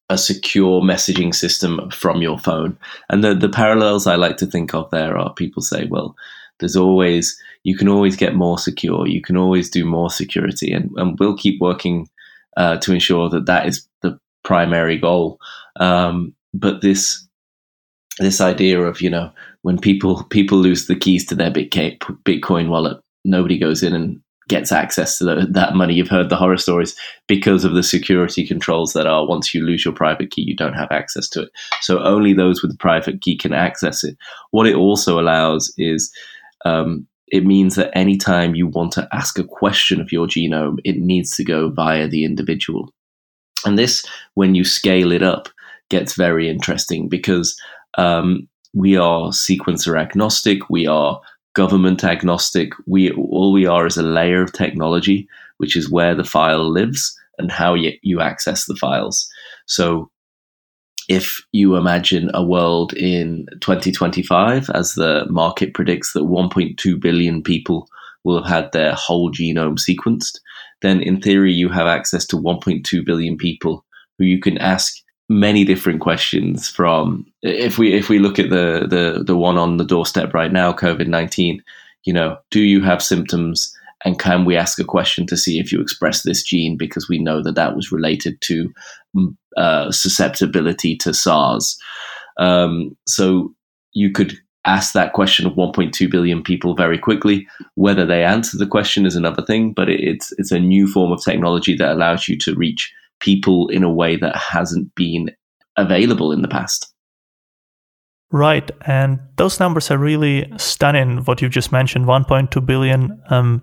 a 0.09 0.17
secure 0.17 0.81
messaging 0.81 1.33
system 1.33 1.89
from 1.91 2.21
your 2.21 2.37
phone. 2.37 2.77
And 3.09 3.23
the, 3.23 3.33
the 3.33 3.49
parallels 3.49 4.07
I 4.07 4.15
like 4.15 4.37
to 4.37 4.45
think 4.45 4.73
of 4.73 4.89
there 4.91 5.17
are 5.17 5.33
people 5.33 5.61
say, 5.61 5.87
well, 5.89 6.15
there's 6.59 6.75
always, 6.75 7.37
you 7.63 7.77
can 7.77 7.87
always 7.87 8.15
get 8.15 8.35
more 8.35 8.57
secure, 8.57 9.07
you 9.07 9.21
can 9.21 9.37
always 9.37 9.69
do 9.69 9.85
more 9.85 10.09
security, 10.09 10.73
and, 10.73 10.91
and 10.95 11.17
we'll 11.19 11.37
keep 11.37 11.61
working 11.61 12.07
uh, 12.57 12.77
to 12.77 12.93
ensure 12.93 13.29
that 13.29 13.45
that 13.45 13.67
is 13.67 13.87
the 14.01 14.19
primary 14.43 14.97
goal. 14.97 15.39
Um, 15.79 16.33
but 16.53 16.81
this 16.81 17.25
this 18.19 18.39
idea 18.39 18.81
of 18.81 19.01
you 19.01 19.09
know 19.09 19.31
when 19.63 19.77
people 19.77 20.23
people 20.25 20.57
lose 20.57 20.87
the 20.87 20.95
keys 20.95 21.25
to 21.27 21.35
their 21.35 21.51
Bitcoin 21.51 22.69
wallet, 22.69 22.97
nobody 23.23 23.57
goes 23.57 23.83
in 23.83 23.93
and 23.93 24.21
gets 24.47 24.71
access 24.71 25.17
to 25.17 25.23
the, 25.23 25.47
that 25.49 25.75
money. 25.75 25.95
You've 25.95 26.07
heard 26.07 26.29
the 26.29 26.35
horror 26.35 26.57
stories 26.57 26.95
because 27.27 27.65
of 27.65 27.73
the 27.73 27.83
security 27.83 28.45
controls 28.45 28.93
that 28.93 29.07
are 29.07 29.27
once 29.27 29.53
you 29.53 29.63
lose 29.63 29.83
your 29.83 29.93
private 29.93 30.29
key, 30.31 30.43
you 30.43 30.55
don't 30.55 30.73
have 30.73 30.91
access 30.91 31.27
to 31.29 31.43
it. 31.43 31.49
So 31.81 31.99
only 32.03 32.33
those 32.33 32.61
with 32.61 32.71
the 32.71 32.77
private 32.77 33.21
key 33.21 33.37
can 33.37 33.53
access 33.53 34.03
it. 34.03 34.15
What 34.51 34.67
it 34.67 34.75
also 34.75 35.19
allows 35.19 35.73
is 35.77 36.13
um, 36.63 37.07
it 37.27 37.45
means 37.45 37.75
that 37.75 37.95
anytime 37.97 38.55
you 38.55 38.67
want 38.67 38.91
to 38.93 39.07
ask 39.11 39.39
a 39.39 39.43
question 39.43 39.99
of 39.99 40.11
your 40.11 40.27
genome, 40.27 40.77
it 40.83 40.97
needs 40.97 41.31
to 41.31 41.43
go 41.43 41.69
via 41.69 42.07
the 42.07 42.23
individual. 42.23 42.93
And 43.65 43.77
this, 43.79 44.05
when 44.35 44.53
you 44.53 44.63
scale 44.63 45.11
it 45.11 45.23
up, 45.23 45.49
gets 45.89 46.13
very 46.13 46.49
interesting 46.49 47.09
because 47.09 47.59
um, 47.97 48.47
we 48.73 48.97
are 48.97 49.29
sequencer 49.29 49.99
agnostic. 49.99 50.69
We 50.69 50.87
are 50.87 51.19
government 51.55 52.03
agnostic. 52.03 52.73
We 52.85 53.11
all 53.11 53.51
we 53.51 53.65
are 53.65 53.87
is 53.87 53.97
a 53.97 54.03
layer 54.03 54.41
of 54.41 54.53
technology, 54.53 55.27
which 55.57 55.75
is 55.75 55.89
where 55.89 56.13
the 56.13 56.23
file 56.23 56.69
lives 56.71 57.17
and 57.37 57.51
how 57.51 57.73
you, 57.73 57.93
you 58.01 58.21
access 58.21 58.65
the 58.65 58.75
files. 58.75 59.27
So 59.65 60.09
if 61.09 61.41
you 61.51 61.75
imagine 61.75 62.31
a 62.33 62.43
world 62.43 62.93
in 62.93 63.45
2025, 63.61 64.69
as 64.71 64.93
the 64.93 65.25
market 65.29 65.73
predicts 65.73 66.13
that 66.13 66.23
1.2 66.23 66.99
billion 66.99 67.43
people 67.43 67.87
will 68.23 68.43
have 68.43 68.63
had 68.63 68.71
their 68.71 68.93
whole 68.93 69.31
genome 69.31 69.77
sequenced, 69.77 70.39
then 70.81 71.01
in 71.01 71.21
theory 71.21 71.53
you 71.53 71.69
have 71.69 71.87
access 71.87 72.25
to 72.27 72.37
1.2 72.37 73.05
billion 73.05 73.37
people 73.37 73.85
who 74.17 74.25
you 74.25 74.39
can 74.39 74.57
ask 74.57 74.95
many 75.29 75.63
different 75.63 76.01
questions 76.01 76.69
from. 76.69 77.25
If 77.41 77.77
we 77.77 77.93
if 77.93 78.09
we 78.09 78.19
look 78.19 78.39
at 78.39 78.49
the 78.49 78.87
the 78.87 79.23
the 79.23 79.37
one 79.37 79.57
on 79.57 79.77
the 79.77 79.85
doorstep 79.85 80.33
right 80.33 80.51
now 80.51 80.71
covid-19 80.73 81.59
you 82.03 82.13
know 82.13 82.37
do 82.51 82.61
you 82.61 82.81
have 82.81 83.01
symptoms 83.01 83.75
and 84.05 84.19
can 84.19 84.45
we 84.45 84.55
ask 84.55 84.79
a 84.79 84.83
question 84.83 85.25
to 85.27 85.35
see 85.35 85.59
if 85.59 85.71
you 85.71 85.81
express 85.81 86.21
this 86.21 86.43
gene 86.43 86.77
because 86.77 87.09
we 87.09 87.17
know 87.17 87.41
that 87.41 87.55
that 87.55 87.75
was 87.75 87.91
related 87.91 88.39
to 88.41 88.71
mm, 89.17 89.35
uh, 89.57 89.91
susceptibility 89.91 90.95
to 90.97 91.13
SARS. 91.13 91.77
Um, 92.37 92.95
so 93.07 93.53
you 93.93 94.11
could 94.11 94.37
ask 94.65 94.93
that 94.93 95.13
question 95.13 95.47
of 95.47 95.53
1.2 95.53 96.09
billion 96.09 96.43
people 96.43 96.75
very 96.75 96.99
quickly. 96.99 97.47
Whether 97.73 98.05
they 98.05 98.23
answer 98.23 98.57
the 98.57 98.67
question 98.67 99.05
is 99.05 99.15
another 99.15 99.41
thing, 99.41 99.73
but 99.73 99.89
it's 99.89 100.31
it's 100.37 100.51
a 100.51 100.59
new 100.59 100.87
form 100.87 101.11
of 101.11 101.23
technology 101.23 101.75
that 101.75 101.91
allows 101.91 102.27
you 102.27 102.37
to 102.39 102.55
reach 102.55 102.93
people 103.19 103.69
in 103.69 103.83
a 103.83 103.91
way 103.91 104.17
that 104.17 104.35
hasn't 104.35 104.93
been 104.95 105.31
available 105.77 106.31
in 106.31 106.41
the 106.41 106.47
past. 106.47 106.91
Right, 108.31 108.69
and 108.85 109.19
those 109.37 109.59
numbers 109.59 109.89
are 109.91 109.97
really 109.97 110.51
stunning. 110.57 111.19
What 111.19 111.41
you 111.41 111.47
just 111.47 111.71
mentioned, 111.71 112.05
1.2 112.05 112.65
billion 112.65 113.21
um, 113.29 113.61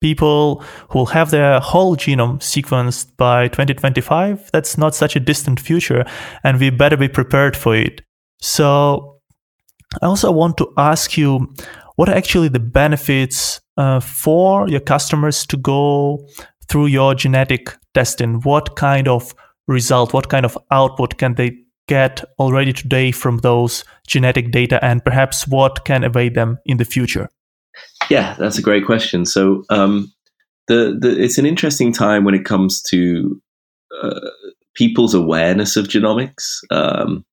people 0.00 0.62
who 0.90 0.98
will 0.98 1.06
have 1.06 1.30
their 1.30 1.60
whole 1.60 1.96
genome 1.96 2.38
sequenced 2.38 3.16
by 3.16 3.48
2025. 3.48 4.50
That's 4.52 4.76
not 4.76 4.94
such 4.94 5.16
a 5.16 5.20
distant 5.20 5.60
future, 5.60 6.04
and 6.42 6.60
we 6.60 6.70
better 6.70 6.96
be 6.96 7.08
prepared 7.08 7.56
for 7.56 7.74
it. 7.74 8.02
So, 8.40 9.20
I 10.02 10.06
also 10.06 10.32
want 10.32 10.56
to 10.58 10.72
ask 10.76 11.16
you 11.16 11.54
what 11.96 12.08
are 12.08 12.14
actually 12.14 12.48
the 12.48 12.60
benefits 12.60 13.60
uh, 13.76 14.00
for 14.00 14.68
your 14.68 14.80
customers 14.80 15.46
to 15.46 15.56
go 15.56 16.26
through 16.68 16.86
your 16.86 17.14
genetic 17.14 17.76
testing? 17.94 18.40
What 18.40 18.76
kind 18.76 19.08
of 19.08 19.34
result, 19.66 20.12
what 20.12 20.28
kind 20.28 20.44
of 20.44 20.58
output 20.70 21.18
can 21.18 21.34
they 21.34 21.58
get 21.86 22.24
already 22.38 22.72
today 22.72 23.12
from 23.12 23.38
those 23.38 23.84
genetic 24.06 24.50
data, 24.50 24.82
and 24.84 25.04
perhaps 25.04 25.46
what 25.46 25.84
can 25.84 26.04
await 26.04 26.34
them 26.34 26.58
in 26.66 26.78
the 26.78 26.84
future? 26.84 27.28
Yeah, 28.10 28.34
that's 28.38 28.58
a 28.58 28.62
great 28.62 28.84
question. 28.84 29.24
So, 29.24 29.64
um, 29.70 30.12
the, 30.68 30.96
the 30.98 31.22
it's 31.22 31.38
an 31.38 31.46
interesting 31.46 31.92
time 31.92 32.24
when 32.24 32.34
it 32.34 32.44
comes 32.44 32.82
to 32.82 33.40
uh, 34.02 34.20
people's 34.74 35.14
awareness 35.14 35.76
of 35.76 35.86
genomics. 35.86 36.58
Um, 36.70 37.24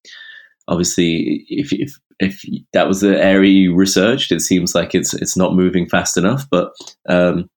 obviously, 0.68 1.46
if, 1.50 1.72
if 1.74 1.98
if 2.20 2.44
that 2.74 2.88
was 2.88 3.02
the 3.02 3.22
area 3.22 3.52
you 3.52 3.76
researched, 3.76 4.32
it 4.32 4.42
seems 4.42 4.76
like 4.76 4.94
it's 4.94 5.14
it's 5.14 5.38
not 5.38 5.56
moving 5.56 5.88
fast 5.88 6.18
enough. 6.18 6.46
But 6.50 6.72
um, 7.08 7.50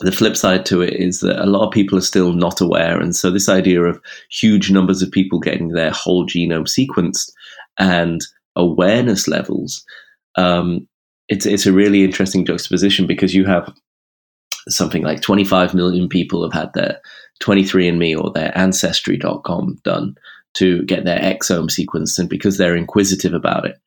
the 0.00 0.12
flip 0.12 0.36
side 0.36 0.66
to 0.66 0.82
it 0.82 0.94
is 0.94 1.20
that 1.20 1.42
a 1.42 1.46
lot 1.46 1.66
of 1.66 1.72
people 1.72 1.98
are 1.98 2.02
still 2.02 2.32
not 2.32 2.60
aware, 2.60 3.00
and 3.00 3.14
so 3.14 3.30
this 3.30 3.48
idea 3.48 3.82
of 3.82 4.00
huge 4.30 4.70
numbers 4.70 5.02
of 5.02 5.10
people 5.10 5.40
getting 5.40 5.68
their 5.68 5.90
whole 5.90 6.26
genome 6.26 6.68
sequenced 6.68 7.30
and 7.78 8.20
awareness 8.56 9.28
levels 9.28 9.84
um, 10.36 10.86
it's 11.28 11.46
it's 11.46 11.66
a 11.66 11.72
really 11.72 12.04
interesting 12.04 12.44
juxtaposition 12.44 13.06
because 13.06 13.34
you 13.34 13.44
have 13.44 13.72
something 14.68 15.02
like 15.02 15.20
25 15.20 15.74
million 15.74 16.08
people 16.08 16.42
have 16.42 16.52
had 16.52 16.72
their 16.74 17.00
23andme 17.42 18.18
or 18.18 18.32
their 18.32 18.56
ancestry.com 18.56 19.78
done 19.84 20.16
to 20.54 20.82
get 20.84 21.04
their 21.04 21.20
exome 21.20 21.68
sequenced 21.68 22.18
and 22.18 22.28
because 22.28 22.58
they're 22.58 22.76
inquisitive 22.76 23.34
about 23.34 23.66
it. 23.66 23.78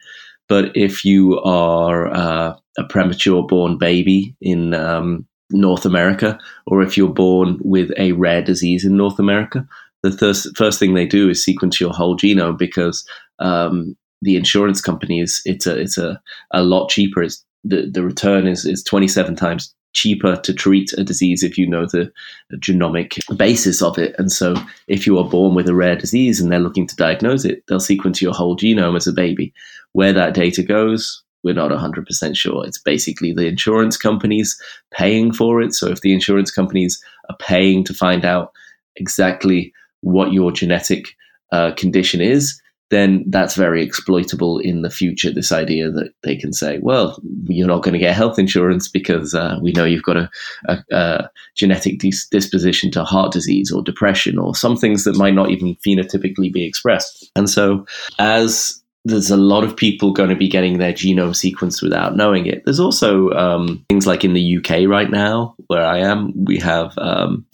But 0.48 0.76
if 0.76 1.04
you 1.04 1.40
are 1.42 2.08
uh, 2.08 2.56
a 2.78 2.84
premature 2.86 3.46
born 3.46 3.78
baby 3.78 4.36
in 4.42 4.74
um, 4.74 5.28
North 5.52 5.86
America, 5.86 6.40
or 6.66 6.82
if 6.82 6.98
you're 6.98 7.10
born 7.10 7.58
with 7.62 7.92
a 7.98 8.14
rare 8.14 8.42
disease 8.42 8.86
in 8.86 8.98
North 8.98 9.20
America, 9.20 9.68
the 10.02 10.12
first, 10.12 10.56
first 10.56 10.80
thing 10.80 10.94
they 10.94 11.06
do 11.06 11.30
is 11.30 11.44
sequence 11.44 11.80
your 11.80 11.92
whole 11.92 12.16
genome 12.16 12.58
because 12.58 13.08
um, 13.40 13.96
the 14.22 14.36
insurance 14.36 14.82
companies, 14.82 15.42
it's 15.46 15.68
a 15.68 15.80
it's 15.80 15.98
a, 15.98 16.22
a 16.52 16.64
lot 16.64 16.90
cheaper. 16.90 17.24
It's, 17.24 17.44
the 17.64 17.90
the 17.90 18.04
return 18.04 18.48
is 18.48 18.66
is 18.66 18.84
27 18.84 19.36
times 19.36 19.74
cheaper 19.94 20.36
to 20.36 20.54
treat 20.54 20.94
a 20.94 21.04
disease 21.04 21.44
if 21.44 21.58
you 21.58 21.68
know 21.68 21.86
the, 21.86 22.12
the, 22.50 22.58
genomic 22.58 23.18
basis 23.38 23.82
of 23.82 23.98
it. 23.98 24.14
And 24.18 24.32
so, 24.32 24.56
if 24.88 25.08
you 25.08 25.18
are 25.18 25.28
born 25.28 25.56
with 25.56 25.68
a 25.68 25.76
rare 25.76 25.96
disease 25.96 26.40
and 26.40 26.52
they're 26.52 26.60
looking 26.60 26.88
to 26.88 26.96
diagnose 26.96 27.46
it, 27.46 27.64
they'll 27.68 27.80
sequence 27.80 28.22
your 28.22 28.34
whole 28.34 28.56
genome 28.56 28.96
as 28.96 29.08
a 29.08 29.14
baby. 29.14 29.54
Where 29.94 30.14
that 30.14 30.34
data 30.34 30.62
goes, 30.62 31.24
we're 31.44 31.56
not 31.56 31.72
100% 31.72 32.36
sure. 32.36 32.66
It's 32.66 32.80
basically 32.80 33.34
the 33.34 33.48
insurance 33.48 33.98
companies 33.98 34.62
paying 34.92 35.34
for 35.34 35.62
it. 35.62 35.74
So, 35.74 35.88
if 35.88 36.02
the 36.02 36.14
insurance 36.14 36.52
companies 36.52 37.04
are 37.30 37.38
paying 37.38 37.84
to 37.86 37.94
find 37.94 38.26
out 38.26 38.52
exactly 38.96 39.74
what 40.02 40.32
your 40.34 40.52
genetic 40.52 41.16
uh, 41.52 41.72
condition 41.72 42.22
is, 42.22 42.62
then 42.90 43.24
that's 43.28 43.56
very 43.56 43.84
exploitable 43.84 44.60
in 44.60 44.82
the 44.82 44.90
future. 44.90 45.32
This 45.32 45.52
idea 45.52 45.92
that 45.92 46.12
they 46.24 46.36
can 46.36 46.54
say, 46.54 46.80
well, 46.82 47.20
you're 47.48 47.68
not 47.68 47.84
going 47.84 47.94
to 47.94 48.00
get 48.00 48.16
health 48.16 48.40
insurance 48.40 48.88
because 48.88 49.36
uh, 49.36 49.60
we 49.62 49.72
know 49.72 49.86
you've 49.86 50.04
got 50.04 50.18
a, 50.18 50.30
a, 50.68 50.84
a 50.92 51.32
genetic 51.56 52.00
dis- 52.00 52.28
disposition 52.28 52.90
to 52.92 53.04
heart 53.04 53.32
disease 53.32 53.72
or 53.72 53.84
depression 53.84 54.40
or 54.40 54.56
some 54.56 54.76
things 54.76 55.04
that 55.04 55.18
might 55.18 55.36
not 55.36 55.52
even 55.52 55.76
phenotypically 55.76 56.52
be 56.52 56.66
expressed. 56.66 57.30
And 57.36 57.50
so, 57.50 57.86
as 58.18 58.82
there's 59.06 59.32
a 59.32 59.38
lot 59.38 59.64
of 59.64 59.78
people 59.78 60.12
going 60.12 60.30
to 60.30 60.36
be 60.36 60.50
getting 60.50 60.78
their 60.78 60.92
genome 60.92 61.34
sequenced 61.34 61.82
without 61.82 62.18
knowing 62.18 62.46
it. 62.46 62.64
There's 62.66 62.82
also 62.82 63.30
um, 63.32 63.86
things 63.90 64.06
like 64.06 64.26
in 64.26 64.34
the 64.34 64.58
UK 64.58 64.90
right 64.90 65.10
now, 65.10 65.56
where 65.68 65.86
I 65.86 66.00
am, 66.00 66.34
we 66.36 66.60
have 66.60 66.98
um, 66.98 67.46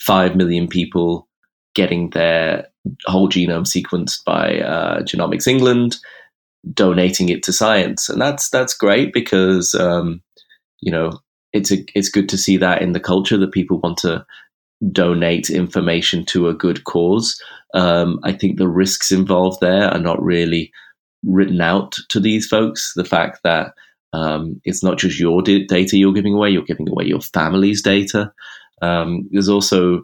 5 0.00 0.34
million 0.34 0.66
people 0.66 1.28
getting 1.74 2.10
their 2.10 2.66
whole 3.06 3.28
genome 3.28 3.66
sequenced 3.66 4.24
by 4.24 4.60
uh, 4.60 5.00
Genomics 5.02 5.46
England, 5.46 5.96
donating 6.72 7.28
it 7.28 7.42
to 7.44 7.52
science, 7.52 8.08
and 8.08 8.20
that's 8.20 8.50
that's 8.50 8.74
great 8.74 9.12
because 9.12 9.74
um, 9.74 10.22
you 10.80 10.92
know 10.92 11.20
it's 11.52 11.72
a, 11.72 11.84
it's 11.94 12.08
good 12.10 12.28
to 12.28 12.38
see 12.38 12.56
that 12.56 12.82
in 12.82 12.92
the 12.92 13.00
culture 13.00 13.36
that 13.38 13.52
people 13.52 13.80
want 13.80 13.98
to 13.98 14.24
donate 14.92 15.50
information 15.50 16.24
to 16.26 16.48
a 16.48 16.54
good 16.54 16.84
cause. 16.84 17.40
Um, 17.74 18.20
I 18.22 18.32
think 18.32 18.58
the 18.58 18.68
risks 18.68 19.10
involved 19.10 19.60
there 19.60 19.88
are 19.88 19.98
not 19.98 20.22
really 20.22 20.72
written 21.24 21.60
out 21.60 21.96
to 22.10 22.20
these 22.20 22.46
folks. 22.46 22.92
The 22.94 23.04
fact 23.04 23.40
that 23.44 23.72
um, 24.12 24.60
it's 24.64 24.82
not 24.82 24.98
just 24.98 25.18
your 25.18 25.42
data 25.42 25.96
you're 25.96 26.12
giving 26.12 26.34
away; 26.34 26.50
you're 26.50 26.62
giving 26.62 26.88
away 26.88 27.04
your 27.04 27.20
family's 27.20 27.82
data. 27.82 28.32
Um, 28.80 29.28
there's 29.30 29.48
also 29.48 30.02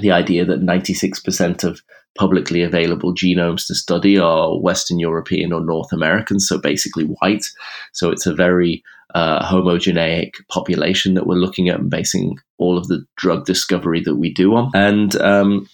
the 0.00 0.10
idea 0.10 0.44
that 0.44 0.62
96% 0.62 1.64
of 1.64 1.80
publicly 2.16 2.62
available 2.62 3.14
genomes 3.14 3.66
to 3.66 3.74
study 3.74 4.18
are 4.18 4.58
Western 4.58 4.98
European 4.98 5.52
or 5.52 5.60
North 5.60 5.92
American, 5.92 6.38
so 6.38 6.58
basically 6.58 7.04
white. 7.04 7.44
So 7.92 8.10
it's 8.10 8.26
a 8.26 8.34
very 8.34 8.82
uh, 9.14 9.44
homogeneic 9.44 10.34
population 10.48 11.14
that 11.14 11.26
we're 11.26 11.34
looking 11.34 11.68
at 11.68 11.80
and 11.80 11.90
basing 11.90 12.38
all 12.58 12.78
of 12.78 12.88
the 12.88 13.04
drug 13.16 13.46
discovery 13.46 14.00
that 14.00 14.16
we 14.16 14.32
do 14.32 14.54
on. 14.54 14.70
And 14.74 15.16
um, 15.20 15.68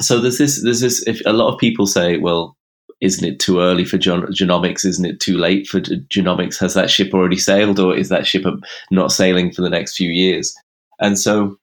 so 0.00 0.18
there's 0.18 0.38
this, 0.38 0.62
there's 0.62 0.80
this. 0.80 1.06
If 1.06 1.20
a 1.26 1.32
lot 1.32 1.52
of 1.52 1.58
people 1.58 1.86
say, 1.86 2.18
well, 2.18 2.56
isn't 3.00 3.26
it 3.26 3.40
too 3.40 3.60
early 3.60 3.84
for 3.84 3.98
gen- 3.98 4.26
genomics? 4.26 4.84
Isn't 4.84 5.04
it 5.04 5.18
too 5.18 5.36
late 5.36 5.66
for 5.66 5.80
genomics? 5.80 6.58
Has 6.60 6.74
that 6.74 6.90
ship 6.90 7.12
already 7.12 7.36
sailed, 7.36 7.80
or 7.80 7.96
is 7.96 8.08
that 8.08 8.26
ship 8.26 8.44
not 8.92 9.10
sailing 9.10 9.52
for 9.52 9.62
the 9.62 9.70
next 9.70 9.96
few 9.96 10.10
years? 10.10 10.54
And 11.00 11.18
so 11.18 11.58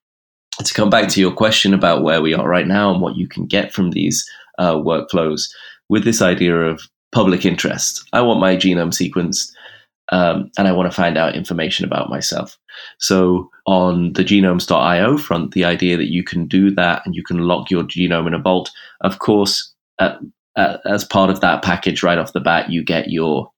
to 0.64 0.74
come 0.74 0.90
back 0.90 1.10
to 1.10 1.22
your 1.22 1.32
question 1.32 1.74
about 1.74 2.04
where 2.04 2.22
we 2.22 2.34
are 2.34 2.48
right 2.48 2.68
now 2.68 2.92
and 2.92 3.02
what 3.02 3.16
you 3.16 3.28
can 3.28 3.46
get 3.46 3.74
from 3.74 3.92
these 3.92 4.30
uh, 4.58 4.76
workflows 4.76 5.50
with 5.88 6.04
this 6.04 6.22
idea 6.22 6.56
of 6.56 6.82
public 7.12 7.46
interest. 7.46 8.08
I 8.14 8.22
want 8.22 8.40
my 8.40 8.56
genome 8.56 8.94
sequenced. 8.94 9.52
um, 10.12 10.52
and 10.58 10.68
I 10.68 10.72
want 10.72 10.92
to 10.92 10.96
find 10.96 11.18
out 11.18 11.36
information 11.36 11.86
about 11.86 12.10
myself. 12.10 12.58
So 13.00 13.50
on 13.66 14.14
the 14.14 14.24
genomes.io 14.24 15.18
front, 15.18 15.54
the 15.54 15.66
idea 15.66 15.98
that 15.98 16.12
you 16.12 16.24
can 16.24 16.48
do 16.48 16.72
that 16.72 17.04
and 17.06 17.16
you 17.16 17.24
can 17.24 17.40
lock 17.40 17.70
your 17.70 17.84
genome 17.84 18.28
in 18.28 18.34
a 18.34 18.40
vault, 18.40 18.72
of 19.02 19.20
course, 19.20 19.72
uh, 20.00 20.18
uh, 20.56 20.78
as 20.86 21.06
part 21.06 21.30
of 21.30 21.42
that 21.42 21.64
package 21.64 22.04
right 22.04 22.18
off 22.18 22.34
the 22.34 22.40
bat, 22.40 22.70
you 22.72 22.84
get 22.84 23.12
your 23.12 23.52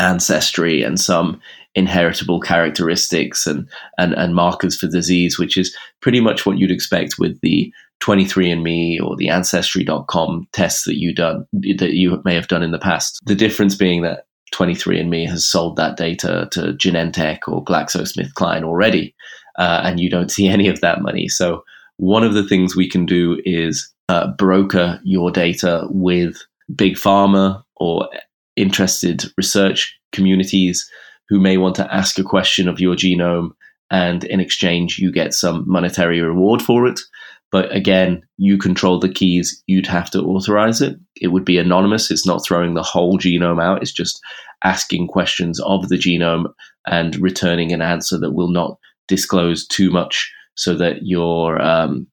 ancestry 0.00 0.82
and 0.82 0.98
some 0.98 1.40
inheritable 1.74 2.40
characteristics 2.40 3.46
and, 3.46 3.68
and, 3.98 4.12
and 4.14 4.34
markers 4.34 4.76
for 4.76 4.88
disease, 4.88 5.38
which 5.38 5.56
is 5.56 5.76
pretty 6.00 6.20
much 6.20 6.44
what 6.44 6.58
you'd 6.58 6.70
expect 6.70 7.18
with 7.18 7.40
the 7.42 7.72
23andMe 8.00 9.00
or 9.00 9.16
the 9.16 9.28
Ancestry.com 9.28 10.48
tests 10.52 10.84
that 10.84 10.96
you 10.96 11.14
done 11.14 11.46
that 11.52 11.92
you 11.92 12.20
may 12.24 12.34
have 12.34 12.48
done 12.48 12.62
in 12.62 12.70
the 12.70 12.78
past. 12.78 13.20
The 13.26 13.34
difference 13.34 13.74
being 13.74 14.02
that 14.02 14.24
23andMe 14.54 15.28
has 15.28 15.46
sold 15.46 15.76
that 15.76 15.96
data 15.96 16.48
to 16.52 16.72
Genentech 16.72 17.40
or 17.46 17.64
GlaxoSmithKline 17.64 18.64
already, 18.64 19.14
uh, 19.58 19.82
and 19.84 20.00
you 20.00 20.10
don't 20.10 20.30
see 20.30 20.48
any 20.48 20.68
of 20.68 20.80
that 20.80 21.02
money. 21.02 21.28
So 21.28 21.62
one 21.98 22.24
of 22.24 22.34
the 22.34 22.46
things 22.46 22.74
we 22.74 22.88
can 22.88 23.04
do 23.04 23.40
is 23.44 23.92
uh, 24.08 24.28
broker 24.32 24.98
your 25.04 25.30
data 25.30 25.86
with 25.90 26.36
big 26.74 26.94
pharma 26.94 27.62
or 27.76 28.08
interested 28.56 29.24
research 29.36 29.98
communities 30.12 30.88
who 31.28 31.40
may 31.40 31.56
want 31.56 31.76
to 31.76 31.94
ask 31.94 32.18
a 32.18 32.24
question 32.24 32.68
of 32.68 32.80
your 32.80 32.96
genome, 32.96 33.50
and 33.90 34.24
in 34.24 34.40
exchange, 34.40 34.98
you 34.98 35.12
get 35.12 35.34
some 35.34 35.64
monetary 35.66 36.20
reward 36.20 36.62
for 36.62 36.86
it. 36.86 37.00
But 37.52 37.74
again, 37.74 38.22
you 38.36 38.58
control 38.58 39.00
the 39.00 39.08
keys. 39.08 39.62
You'd 39.66 39.86
have 39.86 40.10
to 40.10 40.20
authorize 40.20 40.80
it. 40.80 40.96
It 41.20 41.28
would 41.28 41.44
be 41.44 41.58
anonymous. 41.58 42.10
It's 42.10 42.26
not 42.26 42.44
throwing 42.44 42.74
the 42.74 42.82
whole 42.82 43.18
genome 43.18 43.62
out. 43.62 43.82
It's 43.82 43.92
just 43.92 44.20
asking 44.64 45.08
questions 45.08 45.60
of 45.60 45.88
the 45.88 45.96
genome 45.96 46.52
and 46.86 47.16
returning 47.16 47.72
an 47.72 47.82
answer 47.82 48.18
that 48.18 48.32
will 48.32 48.50
not 48.50 48.78
disclose 49.08 49.66
too 49.66 49.90
much 49.90 50.32
so 50.54 50.74
that 50.76 50.98
your 51.02 51.60
um, 51.60 52.06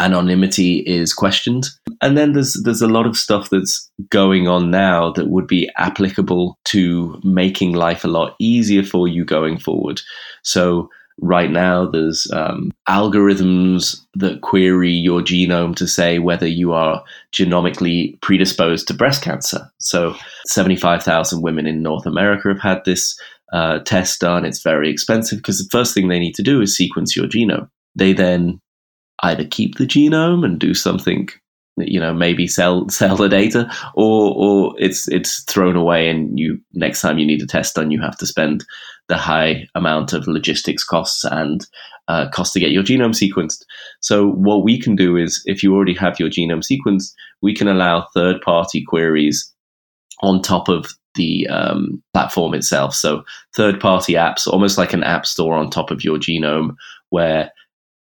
anonymity 0.00 0.78
is 0.80 1.12
questioned. 1.12 1.68
And 2.00 2.16
then 2.16 2.32
there's 2.32 2.60
there's 2.64 2.82
a 2.82 2.88
lot 2.88 3.06
of 3.06 3.16
stuff 3.16 3.50
that's 3.50 3.90
going 4.08 4.48
on 4.48 4.70
now 4.70 5.12
that 5.12 5.28
would 5.28 5.46
be 5.46 5.70
applicable 5.76 6.58
to 6.66 7.20
making 7.22 7.72
life 7.74 8.04
a 8.04 8.08
lot 8.08 8.34
easier 8.40 8.82
for 8.82 9.06
you 9.06 9.24
going 9.24 9.58
forward. 9.58 10.00
So 10.42 10.88
right 11.20 11.50
now 11.50 11.86
there's 11.86 12.26
um, 12.32 12.70
algorithms 12.88 14.00
that 14.14 14.40
query 14.40 14.90
your 14.90 15.20
genome 15.20 15.76
to 15.76 15.86
say 15.86 16.18
whether 16.18 16.46
you 16.46 16.72
are 16.72 17.04
genomically 17.32 18.20
predisposed 18.22 18.88
to 18.88 18.94
breast 18.94 19.22
cancer. 19.22 19.70
So 19.78 20.16
75,000 20.46 21.42
women 21.42 21.66
in 21.66 21.82
North 21.82 22.06
America 22.06 22.48
have 22.48 22.60
had 22.60 22.84
this 22.84 23.20
uh, 23.52 23.80
test 23.80 24.20
done. 24.20 24.44
It's 24.46 24.62
very 24.62 24.90
expensive 24.90 25.38
because 25.38 25.58
the 25.58 25.68
first 25.70 25.92
thing 25.92 26.08
they 26.08 26.18
need 26.18 26.34
to 26.36 26.42
do 26.42 26.62
is 26.62 26.76
sequence 26.76 27.14
your 27.14 27.26
genome. 27.26 27.68
They 27.94 28.12
then 28.12 28.60
either 29.22 29.44
keep 29.44 29.76
the 29.76 29.86
genome 29.86 30.44
and 30.44 30.58
do 30.58 30.74
something 30.74 31.28
you 31.76 32.00
know 32.00 32.12
maybe 32.12 32.46
sell 32.46 32.88
sell 32.90 33.16
the 33.16 33.28
data 33.28 33.70
or 33.94 34.34
or 34.36 34.74
it's 34.78 35.08
it's 35.08 35.42
thrown 35.44 35.76
away 35.76 36.08
and 36.08 36.38
you 36.38 36.58
next 36.72 37.00
time 37.00 37.18
you 37.18 37.26
need 37.26 37.42
a 37.42 37.46
test 37.46 37.74
done 37.74 37.90
you 37.90 38.00
have 38.00 38.16
to 38.16 38.26
spend 38.26 38.64
the 39.08 39.16
high 39.16 39.66
amount 39.74 40.12
of 40.12 40.28
logistics 40.28 40.84
costs 40.84 41.24
and 41.24 41.66
uh, 42.06 42.28
cost 42.30 42.52
to 42.52 42.60
get 42.60 42.70
your 42.70 42.84
genome 42.84 43.12
sequenced. 43.12 43.64
So 44.00 44.30
what 44.30 44.62
we 44.62 44.80
can 44.80 44.94
do 44.94 45.16
is 45.16 45.42
if 45.46 45.64
you 45.64 45.74
already 45.74 45.94
have 45.94 46.18
your 46.20 46.28
genome 46.28 46.62
sequenced 46.62 47.12
we 47.42 47.54
can 47.54 47.68
allow 47.68 48.06
third 48.14 48.40
party 48.40 48.84
queries 48.84 49.52
on 50.20 50.40
top 50.40 50.68
of 50.68 50.94
the 51.16 51.46
um, 51.48 52.00
platform 52.14 52.54
itself. 52.54 52.94
So 52.94 53.24
third 53.56 53.80
party 53.80 54.12
apps 54.12 54.46
almost 54.46 54.78
like 54.78 54.92
an 54.92 55.02
app 55.02 55.26
store 55.26 55.54
on 55.54 55.70
top 55.70 55.90
of 55.90 56.04
your 56.04 56.18
genome 56.18 56.76
where 57.08 57.50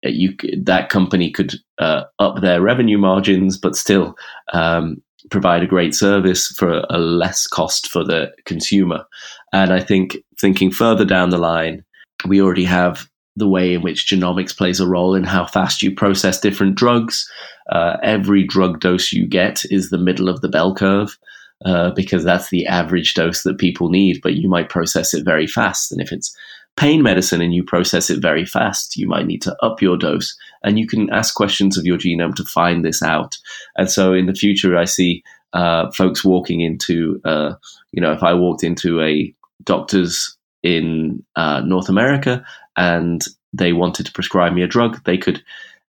you 0.04 0.36
that 0.64 0.90
company 0.90 1.32
could 1.32 1.56
uh, 1.78 2.04
up 2.20 2.42
their 2.42 2.62
revenue 2.62 2.98
margins, 2.98 3.58
but 3.58 3.76
still 3.76 4.16
um, 4.54 5.02
provide 5.30 5.64
a 5.64 5.68
great 5.68 5.94
service 5.94 6.48
for 6.48 6.86
a 6.90 6.98
less 6.98 7.48
cost 7.48 7.88
for 7.88 8.04
the 8.04 8.32
consumer. 8.46 9.06
And 9.52 9.74
I 9.74 9.80
think 9.80 10.18
thinking 10.40 10.72
further 10.72 11.06
down 11.06 11.30
the 11.30 11.38
line, 11.38 11.84
we 12.28 12.42
already 12.42 12.66
have 12.66 13.10
the 13.36 13.48
way 13.48 13.74
in 13.74 13.82
which 13.82 14.08
genomics 14.08 14.56
plays 14.56 14.80
a 14.80 14.88
role 14.88 15.16
in 15.16 15.24
how 15.24 15.46
fast 15.46 15.82
you 15.82 15.94
process 15.94 16.40
different 16.40 16.76
drugs. 16.76 17.30
Uh, 17.72 17.98
every 18.04 18.44
drug 18.46 18.80
dose 18.80 19.14
you 19.14 19.26
get 19.28 19.64
is 19.70 19.90
the 19.90 19.98
middle 19.98 20.28
of 20.30 20.42
the 20.42 20.50
bell 20.50 20.74
curve. 20.74 21.18
Uh, 21.66 21.92
because 21.92 22.24
that's 22.24 22.52
the 22.52 22.66
average 22.68 23.14
dose 23.16 23.44
that 23.44 23.58
people 23.58 23.90
need, 23.90 24.22
but 24.24 24.36
you 24.36 24.48
might 24.48 24.70
process 24.70 25.14
it 25.14 25.26
very 25.26 25.46
fast. 25.46 25.92
And 25.92 26.00
if 26.00 26.10
it's 26.10 26.34
pain 26.80 27.04
medicine 27.04 27.42
and 27.42 27.54
you 27.54 27.62
process 27.62 28.10
it 28.10 28.22
very 28.22 28.46
fast, 28.46 28.96
you 28.96 29.06
might 29.06 29.28
need 29.28 29.42
to 29.42 29.56
up 29.62 29.82
your 29.82 29.98
dose. 29.98 30.36
And 30.64 30.80
you 30.80 30.88
can 30.88 31.10
ask 31.10 31.36
questions 31.36 31.78
of 31.78 31.86
your 31.86 31.98
genome 31.98 32.34
to 32.36 32.46
find 32.46 32.86
this 32.86 33.04
out. 33.04 33.38
And 33.76 33.92
so 33.92 34.14
in 34.14 34.28
the 34.28 34.34
future, 34.34 34.78
I 34.78 34.86
see 34.86 35.22
uh, 35.52 35.92
folks 35.92 36.24
walking 36.24 36.62
into, 36.62 37.20
uh, 37.26 37.56
you 37.92 38.02
know, 38.02 38.14
if 38.14 38.24
I 38.24 38.34
walked 38.34 38.64
into 38.64 39.02
a 39.02 39.34
doctor's 39.64 40.38
in 40.64 41.22
uh, 41.36 41.62
North 41.66 41.90
America 41.90 42.46
and 42.78 43.26
they 43.52 43.74
wanted 43.74 44.06
to 44.06 44.14
prescribe 44.14 44.54
me 44.54 44.64
a 44.64 44.68
drug, 44.68 45.04
they 45.04 45.18
could. 45.18 45.44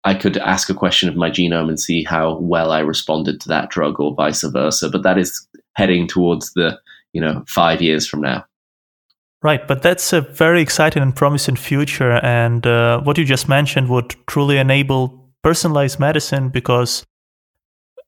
I 0.03 0.13
could 0.13 0.37
ask 0.37 0.69
a 0.69 0.73
question 0.73 1.09
of 1.09 1.17
my 1.17 1.29
genome 1.29 1.67
and 1.67 1.79
see 1.79 2.03
how 2.03 2.37
well 2.37 2.71
I 2.71 2.79
responded 2.79 3.41
to 3.41 3.49
that 3.49 3.69
drug, 3.69 3.99
or 3.99 4.15
vice 4.15 4.41
versa. 4.43 4.89
But 4.89 5.03
that 5.03 5.17
is 5.17 5.45
heading 5.73 6.07
towards 6.07 6.53
the, 6.53 6.79
you 7.11 7.19
know, 7.19 7.43
five 7.45 7.81
years 7.81 8.07
from 8.07 8.21
now. 8.21 8.45
Right, 9.43 9.67
but 9.67 9.83
that's 9.83 10.13
a 10.13 10.21
very 10.21 10.61
exciting 10.61 11.03
and 11.03 11.15
promising 11.15 11.55
future. 11.55 12.13
And 12.23 12.65
uh, 12.65 13.01
what 13.01 13.17
you 13.17 13.23
just 13.23 13.47
mentioned 13.47 13.87
would 13.89 14.15
truly 14.25 14.57
enable 14.57 15.31
personalized 15.43 15.99
medicine 15.99 16.49
because 16.49 17.05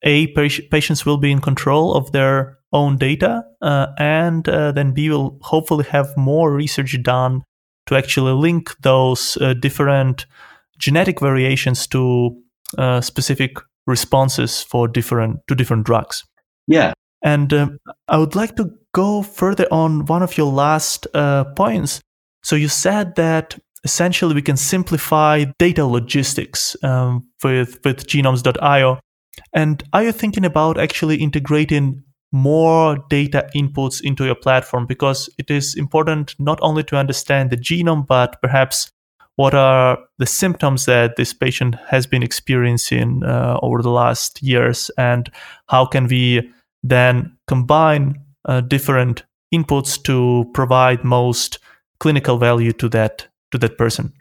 A, 0.03 0.27
patients 0.27 1.05
will 1.05 1.17
be 1.17 1.31
in 1.31 1.39
control 1.39 1.93
of 1.93 2.11
their 2.11 2.57
own 2.71 2.97
data, 2.97 3.43
uh, 3.61 3.87
and 3.97 4.47
uh, 4.47 4.71
then 4.71 4.91
B, 4.91 5.09
will 5.09 5.37
hopefully 5.41 5.85
have 5.85 6.15
more 6.17 6.51
research 6.51 6.95
done 7.03 7.43
to 7.87 7.95
actually 7.95 8.33
link 8.33 8.75
those 8.81 9.37
uh, 9.37 9.53
different 9.53 10.25
genetic 10.77 11.19
variations 11.19 11.87
to 11.87 12.35
uh, 12.77 13.01
specific 13.01 13.57
responses 13.87 14.61
for 14.61 14.87
different 14.87 15.39
to 15.47 15.55
different 15.55 15.85
drugs. 15.85 16.23
Yeah, 16.67 16.93
and 17.23 17.51
um, 17.53 17.79
I 18.07 18.17
would 18.17 18.35
like 18.35 18.55
to 18.57 18.69
go 18.93 19.21
further 19.21 19.67
on 19.71 20.05
one 20.05 20.23
of 20.23 20.37
your 20.37 20.51
last 20.51 21.07
uh, 21.13 21.43
points. 21.55 22.01
So 22.43 22.55
you 22.55 22.67
said 22.67 23.15
that 23.15 23.57
essentially 23.83 24.33
we 24.33 24.41
can 24.41 24.57
simplify 24.57 25.45
data 25.57 25.85
logistics 25.85 26.75
um, 26.83 27.27
with 27.43 27.79
with 27.83 28.07
genomes.io. 28.07 28.99
And 29.53 29.83
are 29.93 30.03
you 30.03 30.11
thinking 30.11 30.45
about 30.45 30.77
actually 30.77 31.17
integrating 31.17 32.03
more 32.31 32.97
data 33.09 33.49
inputs 33.55 34.01
into 34.03 34.25
your 34.25 34.35
platform 34.35 34.85
because 34.85 35.29
it 35.37 35.49
is 35.49 35.75
important 35.75 36.35
not 36.37 36.59
only 36.61 36.83
to 36.83 36.95
understand 36.95 37.49
the 37.49 37.57
genome 37.57 38.05
but 38.05 38.39
perhaps 38.41 38.91
what 39.35 39.55
are 39.55 39.97
the 40.19 40.25
symptoms 40.25 40.85
that 40.85 41.15
this 41.15 41.33
patient 41.33 41.75
has 41.87 42.05
been 42.05 42.21
experiencing 42.21 43.23
uh, 43.23 43.57
over 43.63 43.81
the 43.81 43.89
last 43.89 44.43
years 44.43 44.91
and 44.97 45.31
how 45.69 45.85
can 45.85 46.07
we 46.07 46.51
then 46.83 47.35
combine 47.47 48.15
uh, 48.49 48.61
different 48.61 49.23
inputs 49.53 50.01
to 50.03 50.49
provide 50.53 51.03
most 51.03 51.59
clinical 51.99 52.37
value 52.37 52.73
to 52.73 52.89
that 52.89 53.27
to 53.51 53.57
that 53.57 53.77
person. 53.77 54.11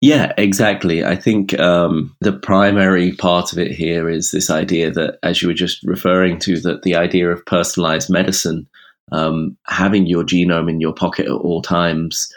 Yeah, 0.00 0.32
exactly. 0.36 1.04
I 1.04 1.14
think 1.14 1.58
um, 1.60 2.16
the 2.20 2.32
primary 2.32 3.12
part 3.12 3.52
of 3.52 3.58
it 3.58 3.70
here 3.70 4.08
is 4.08 4.32
this 4.32 4.50
idea 4.50 4.90
that, 4.90 5.18
as 5.22 5.40
you 5.40 5.48
were 5.48 5.54
just 5.54 5.80
referring 5.84 6.40
to, 6.40 6.58
that 6.60 6.82
the 6.82 6.96
idea 6.96 7.30
of 7.30 7.46
personalized 7.46 8.10
medicine, 8.10 8.66
um, 9.12 9.56
having 9.68 10.06
your 10.06 10.24
genome 10.24 10.68
in 10.68 10.80
your 10.80 10.92
pocket 10.92 11.26
at 11.26 11.32
all 11.32 11.62
times, 11.62 12.28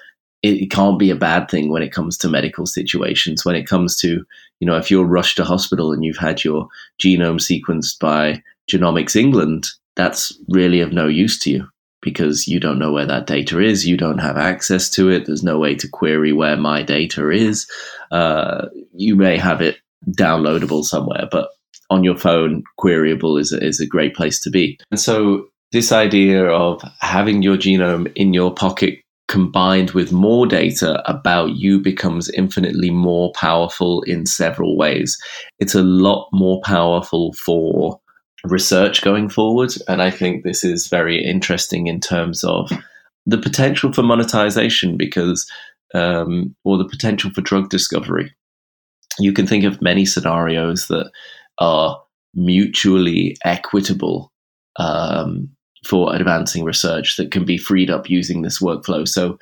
it, 0.43 0.61
it 0.61 0.71
can't 0.71 0.99
be 0.99 1.09
a 1.09 1.15
bad 1.15 1.49
thing 1.49 1.71
when 1.71 1.81
it 1.81 1.91
comes 1.91 2.19
to 2.19 2.29
medical 2.29 2.67
situations. 2.67 3.43
When 3.43 3.55
it 3.55 3.67
comes 3.67 3.97
to, 4.01 4.23
you 4.59 4.67
know, 4.67 4.77
if 4.77 4.91
you're 4.91 5.03
rushed 5.03 5.37
to 5.37 5.43
hospital 5.43 5.91
and 5.91 6.05
you've 6.05 6.17
had 6.17 6.43
your 6.43 6.67
genome 7.01 7.41
sequenced 7.41 7.97
by 7.99 8.43
Genomics 8.71 9.15
England, 9.15 9.65
that's 9.95 10.37
really 10.49 10.81
of 10.81 10.91
no 10.91 11.07
use 11.07 11.39
to 11.39 11.51
you 11.51 11.67
because 12.01 12.47
you 12.47 12.59
don't 12.59 12.77
know 12.77 12.91
where 12.91 13.05
that 13.05 13.25
data 13.25 13.59
is. 13.59 13.87
You 13.87 13.97
don't 13.97 14.19
have 14.19 14.37
access 14.37 14.89
to 14.91 15.09
it. 15.09 15.25
There's 15.25 15.43
no 15.43 15.57
way 15.57 15.75
to 15.75 15.87
query 15.87 16.33
where 16.33 16.55
my 16.55 16.83
data 16.83 17.31
is. 17.31 17.67
Uh, 18.11 18.67
you 18.93 19.15
may 19.15 19.37
have 19.37 19.61
it 19.61 19.77
downloadable 20.11 20.83
somewhere, 20.83 21.27
but 21.31 21.49
on 21.89 22.03
your 22.03 22.15
phone, 22.15 22.63
queryable 22.79 23.39
is 23.39 23.51
is 23.51 23.79
a 23.79 23.87
great 23.87 24.15
place 24.15 24.39
to 24.41 24.49
be. 24.49 24.77
And 24.91 24.99
so, 24.99 25.47
this 25.71 25.91
idea 25.91 26.45
of 26.45 26.81
having 26.99 27.41
your 27.41 27.57
genome 27.57 28.11
in 28.15 28.33
your 28.33 28.53
pocket 28.53 28.99
combined 29.27 29.91
with 29.91 30.11
more 30.11 30.45
data 30.45 31.01
about 31.09 31.55
you 31.55 31.79
becomes 31.79 32.29
infinitely 32.29 32.91
more 32.91 33.31
powerful 33.33 34.03
in 34.03 34.25
several 34.25 34.77
ways. 34.77 35.17
It's 35.59 35.73
a 35.73 35.81
lot 35.81 36.29
more 36.31 36.61
powerful 36.63 37.33
for 37.33 37.99
research 38.51 39.01
going 39.01 39.29
forward. 39.29 39.73
And 39.87 40.01
I 40.01 40.11
think 40.11 40.43
this 40.43 40.63
is 40.63 40.87
very 40.87 41.23
interesting 41.23 41.87
in 41.87 41.99
terms 41.99 42.43
of 42.43 42.71
the 43.25 43.37
potential 43.37 43.91
for 43.91 44.03
monetization 44.03 44.97
because, 44.97 45.49
um, 45.93 46.55
or 46.63 46.77
the 46.77 46.87
potential 46.87 47.31
for 47.31 47.41
drug 47.41 47.69
discovery. 47.69 48.33
You 49.19 49.33
can 49.33 49.47
think 49.47 49.63
of 49.63 49.81
many 49.81 50.05
scenarios 50.05 50.87
that 50.87 51.09
are 51.59 52.01
mutually 52.33 53.37
equitable 53.45 54.31
um, 54.77 55.49
for 55.85 56.13
advancing 56.15 56.63
research 56.63 57.17
that 57.17 57.31
can 57.31 57.45
be 57.45 57.57
freed 57.57 57.89
up 57.89 58.09
using 58.09 58.41
this 58.41 58.59
workflow. 58.59 59.07
So, 59.07 59.39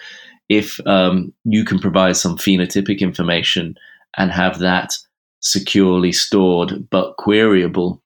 if 0.50 0.80
um, 0.86 1.34
you 1.46 1.64
can 1.64 1.80
provide 1.80 2.18
some 2.18 2.38
phenotypic 2.38 3.00
information 3.00 3.76
and 4.18 4.30
have 4.32 4.60
that 4.60 4.94
securely 5.40 6.12
stored 6.12 6.90
but 6.90 7.16
queryable, 7.18 8.00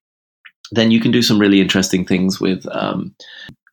then 0.71 0.91
you 0.91 0.99
can 0.99 1.11
do 1.11 1.21
some 1.21 1.39
really 1.39 1.61
interesting 1.61 2.05
things 2.05 2.39
with 2.39 2.65
um, 2.71 3.13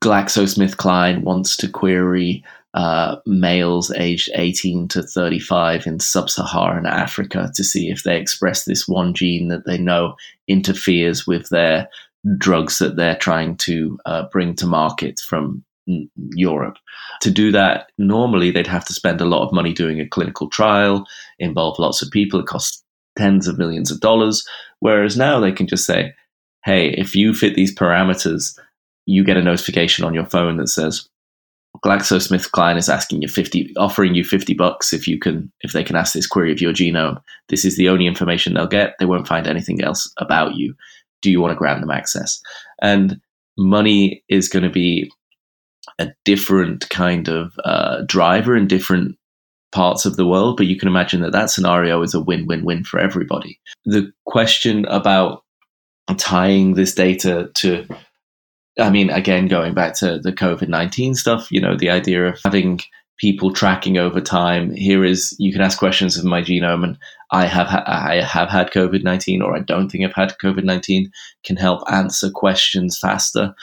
GlaxoSmithKline 0.02 1.22
wants 1.22 1.56
to 1.58 1.68
query 1.68 2.44
uh, 2.74 3.16
males 3.24 3.92
aged 3.92 4.30
18 4.34 4.88
to 4.88 5.02
35 5.02 5.86
in 5.86 6.00
sub 6.00 6.28
Saharan 6.28 6.86
Africa 6.86 7.50
to 7.54 7.62
see 7.62 7.88
if 7.88 8.02
they 8.02 8.18
express 8.18 8.64
this 8.64 8.88
one 8.88 9.14
gene 9.14 9.48
that 9.48 9.64
they 9.64 9.78
know 9.78 10.16
interferes 10.48 11.26
with 11.26 11.48
their 11.50 11.88
drugs 12.36 12.78
that 12.78 12.96
they're 12.96 13.16
trying 13.16 13.56
to 13.58 13.98
uh, 14.06 14.24
bring 14.32 14.56
to 14.56 14.66
market 14.66 15.20
from 15.20 15.64
Europe. 15.86 16.76
To 17.20 17.30
do 17.30 17.52
that, 17.52 17.90
normally 17.98 18.50
they'd 18.50 18.66
have 18.66 18.86
to 18.86 18.94
spend 18.94 19.20
a 19.20 19.26
lot 19.26 19.46
of 19.46 19.52
money 19.52 19.72
doing 19.72 20.00
a 20.00 20.08
clinical 20.08 20.48
trial, 20.48 21.06
involve 21.38 21.78
lots 21.78 22.02
of 22.02 22.10
people, 22.10 22.40
it 22.40 22.46
costs 22.46 22.82
tens 23.16 23.46
of 23.46 23.58
millions 23.58 23.90
of 23.90 24.00
dollars. 24.00 24.46
Whereas 24.80 25.16
now 25.16 25.38
they 25.40 25.52
can 25.52 25.66
just 25.66 25.86
say, 25.86 26.12
hey, 26.64 26.90
if 26.90 27.14
you 27.14 27.34
fit 27.34 27.54
these 27.54 27.74
parameters, 27.74 28.58
you 29.06 29.22
get 29.22 29.36
a 29.36 29.42
notification 29.42 30.04
on 30.04 30.14
your 30.14 30.26
phone 30.26 30.56
that 30.56 30.68
says, 30.68 31.08
GlaxoSmithKline 31.84 32.78
is 32.78 32.88
asking 32.88 33.20
you 33.20 33.28
50, 33.28 33.74
offering 33.76 34.14
you 34.14 34.24
50 34.24 34.54
bucks 34.54 34.92
if 34.92 35.06
you 35.06 35.18
can, 35.18 35.52
if 35.60 35.72
they 35.72 35.84
can 35.84 35.96
ask 35.96 36.14
this 36.14 36.26
query 36.26 36.52
of 36.52 36.60
your 36.60 36.72
genome. 36.72 37.20
This 37.48 37.64
is 37.64 37.76
the 37.76 37.88
only 37.88 38.06
information 38.06 38.54
they'll 38.54 38.66
get. 38.66 38.94
They 38.98 39.06
won't 39.06 39.28
find 39.28 39.46
anything 39.46 39.82
else 39.82 40.10
about 40.18 40.54
you. 40.54 40.74
Do 41.20 41.30
you 41.30 41.40
want 41.40 41.52
to 41.52 41.58
grant 41.58 41.80
them 41.80 41.90
access? 41.90 42.40
And 42.80 43.20
money 43.58 44.22
is 44.28 44.48
going 44.48 44.62
to 44.62 44.70
be 44.70 45.10
a 45.98 46.08
different 46.24 46.88
kind 46.90 47.28
of 47.28 47.52
uh, 47.64 48.02
driver 48.06 48.56
in 48.56 48.66
different 48.66 49.16
parts 49.72 50.06
of 50.06 50.16
the 50.16 50.26
world, 50.26 50.56
but 50.56 50.66
you 50.66 50.78
can 50.78 50.88
imagine 50.88 51.20
that 51.20 51.32
that 51.32 51.50
scenario 51.50 52.00
is 52.02 52.14
a 52.14 52.20
win-win-win 52.20 52.84
for 52.84 53.00
everybody. 53.00 53.58
The 53.84 54.10
question 54.24 54.86
about 54.86 55.43
tying 56.16 56.74
this 56.74 56.94
data 56.94 57.50
to 57.54 57.86
I 58.78 58.90
mean, 58.90 59.10
again, 59.10 59.46
going 59.46 59.74
back 59.74 59.94
to 59.98 60.18
the 60.18 60.32
COVID 60.32 60.68
19 60.68 61.14
stuff, 61.14 61.50
you 61.50 61.60
know, 61.60 61.76
the 61.76 61.90
idea 61.90 62.26
of 62.26 62.40
having 62.44 62.80
people 63.18 63.52
tracking 63.52 63.98
over 63.98 64.20
time. 64.20 64.74
Here 64.74 65.04
is, 65.04 65.34
you 65.38 65.52
can 65.52 65.60
ask 65.60 65.78
questions 65.78 66.18
of 66.18 66.24
my 66.24 66.42
genome, 66.42 66.82
and 66.82 66.98
I 67.30 67.46
have, 67.46 67.68
ha- 67.68 67.84
I 67.86 68.16
have 68.16 68.48
had 68.48 68.72
COVID 68.72 69.04
19, 69.04 69.42
or 69.42 69.56
I 69.56 69.60
don't 69.60 69.88
think 69.88 70.04
I've 70.04 70.14
had 70.14 70.34
COVID 70.42 70.64
19, 70.64 71.10
can 71.44 71.56
help 71.56 71.82
answer 71.90 72.30
questions 72.30 72.98
faster. 72.98 73.54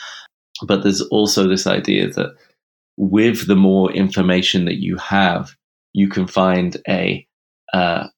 But 0.62 0.82
there's 0.82 1.02
also 1.02 1.46
this 1.46 1.66
idea 1.66 2.08
that 2.10 2.34
with 2.96 3.46
the 3.46 3.56
more 3.56 3.92
information 3.92 4.64
that 4.64 4.80
you 4.80 4.96
have, 4.96 5.54
you 5.92 6.08
can 6.08 6.26
find 6.26 6.78
a 6.88 7.26
uh, 7.74 8.08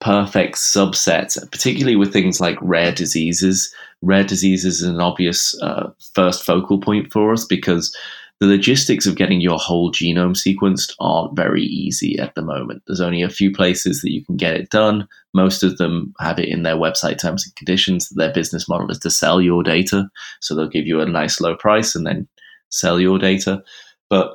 perfect 0.00 0.56
subset, 0.56 1.38
particularly 1.50 1.96
with 1.96 2.12
things 2.12 2.40
like 2.40 2.58
rare 2.60 2.92
diseases. 2.92 3.74
Rare 4.02 4.24
diseases 4.24 4.82
is 4.82 4.88
an 4.88 5.00
obvious 5.00 5.60
uh, 5.62 5.90
first 6.14 6.44
focal 6.44 6.80
point 6.80 7.12
for 7.12 7.32
us 7.32 7.44
because 7.44 7.96
the 8.38 8.46
logistics 8.46 9.06
of 9.06 9.16
getting 9.16 9.40
your 9.40 9.58
whole 9.58 9.90
genome 9.90 10.36
sequenced 10.36 10.92
aren't 11.00 11.34
very 11.34 11.62
easy 11.62 12.18
at 12.18 12.34
the 12.34 12.42
moment. 12.42 12.82
There's 12.86 13.00
only 13.00 13.22
a 13.22 13.30
few 13.30 13.50
places 13.50 14.02
that 14.02 14.12
you 14.12 14.22
can 14.24 14.36
get 14.36 14.54
it 14.54 14.68
done. 14.68 15.08
Most 15.32 15.62
of 15.62 15.78
them 15.78 16.12
have 16.20 16.38
it 16.38 16.50
in 16.50 16.62
their 16.62 16.76
website 16.76 17.18
terms 17.18 17.46
and 17.46 17.56
conditions. 17.56 18.10
Their 18.10 18.32
business 18.32 18.68
model 18.68 18.90
is 18.90 18.98
to 19.00 19.10
sell 19.10 19.40
your 19.40 19.62
data. 19.62 20.10
So 20.40 20.54
they'll 20.54 20.68
give 20.68 20.86
you 20.86 21.00
a 21.00 21.06
nice 21.06 21.40
low 21.40 21.56
price 21.56 21.94
and 21.94 22.06
then 22.06 22.28
sell 22.68 23.00
your 23.00 23.18
data. 23.18 23.62
But 24.10 24.34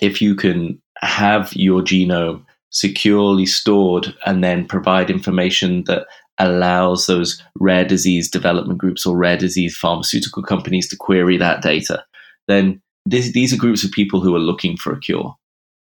if 0.00 0.22
you 0.22 0.36
can 0.36 0.80
have 1.00 1.52
your 1.54 1.82
genome 1.82 2.44
securely 2.70 3.46
stored 3.46 4.14
and 4.26 4.44
then 4.44 4.66
provide 4.66 5.10
information 5.10 5.84
that 5.84 6.06
allows 6.38 7.06
those 7.06 7.42
rare 7.58 7.84
disease 7.84 8.30
development 8.30 8.78
groups 8.78 9.04
or 9.04 9.16
rare 9.16 9.36
disease 9.36 9.76
pharmaceutical 9.76 10.42
companies 10.42 10.88
to 10.88 10.96
query 10.96 11.36
that 11.36 11.62
data, 11.62 12.04
then 12.46 12.80
this, 13.06 13.32
these 13.32 13.52
are 13.52 13.58
groups 13.58 13.84
of 13.84 13.90
people 13.90 14.20
who 14.20 14.34
are 14.34 14.40
looking 14.40 14.76
for 14.76 14.92
a 14.92 15.00
cure 15.00 15.34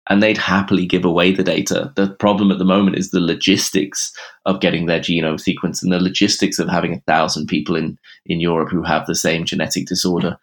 and 0.09 0.23
they'd 0.23 0.39
happily 0.39 0.87
give 0.87 1.05
away 1.05 1.33
the 1.33 1.43
data. 1.43 1.93
The 1.97 2.09
problem 2.09 2.51
at 2.51 2.59
the 2.59 2.65
moment 2.65 2.97
is 2.97 3.11
the 3.11 3.21
logistics 3.21 4.13
of 4.45 4.61
getting 4.61 4.87
their 4.87 5.01
genome 5.01 5.41
sequenced 5.41 5.83
and 5.83 5.93
the 5.93 6.01
logistics 6.01 6.59
of 6.59 6.69
having 6.69 6.95
a 6.95 7.01
thousand 7.01 7.47
people 7.47 7.75
in, 7.75 7.99
in 8.27 8.41
Europe 8.41 8.71
who 8.71 8.83
have 8.83 9.07
the 9.07 9.15
same 9.15 9.45
genetic 9.45 9.87
disorder 9.87 10.39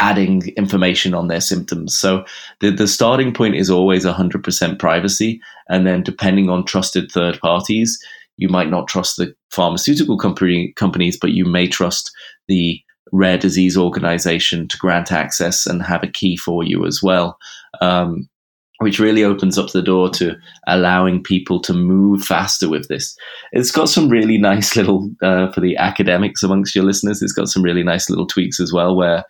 adding 0.00 0.48
information 0.56 1.14
on 1.14 1.28
their 1.28 1.40
symptoms. 1.40 1.96
So 1.96 2.24
the, 2.60 2.70
the 2.70 2.88
starting 2.88 3.32
point 3.32 3.54
is 3.54 3.70
always 3.70 4.04
100% 4.04 4.78
privacy. 4.78 5.40
And 5.68 5.86
then 5.86 6.02
depending 6.02 6.50
on 6.50 6.64
trusted 6.64 7.10
third 7.10 7.38
parties, 7.40 7.98
you 8.36 8.48
might 8.48 8.70
not 8.70 8.88
trust 8.88 9.16
the 9.16 9.34
pharmaceutical 9.50 10.18
company, 10.18 10.72
companies, 10.72 11.16
but 11.16 11.30
you 11.30 11.44
may 11.44 11.68
trust 11.68 12.10
the 12.48 12.82
rare 13.12 13.38
disease 13.38 13.76
organization 13.76 14.66
to 14.66 14.78
grant 14.78 15.12
access 15.12 15.66
and 15.66 15.82
have 15.82 16.02
a 16.02 16.08
key 16.08 16.36
for 16.36 16.64
you 16.64 16.84
as 16.84 17.00
well. 17.00 17.38
Um, 17.80 18.28
which 18.78 18.98
really 18.98 19.22
opens 19.22 19.56
up 19.56 19.70
the 19.70 19.82
door 19.82 20.10
to 20.10 20.36
allowing 20.66 21.22
people 21.22 21.60
to 21.60 21.72
move 21.72 22.22
faster 22.22 22.68
with 22.68 22.88
this. 22.88 23.16
It's 23.52 23.70
got 23.70 23.88
some 23.88 24.08
really 24.08 24.36
nice 24.36 24.74
little, 24.76 25.10
uh, 25.22 25.52
for 25.52 25.60
the 25.60 25.76
academics 25.76 26.42
amongst 26.42 26.74
your 26.74 26.84
listeners, 26.84 27.22
it's 27.22 27.32
got 27.32 27.48
some 27.48 27.62
really 27.62 27.84
nice 27.84 28.10
little 28.10 28.26
tweaks 28.26 28.58
as 28.58 28.72
well, 28.72 28.96
where 28.96 29.24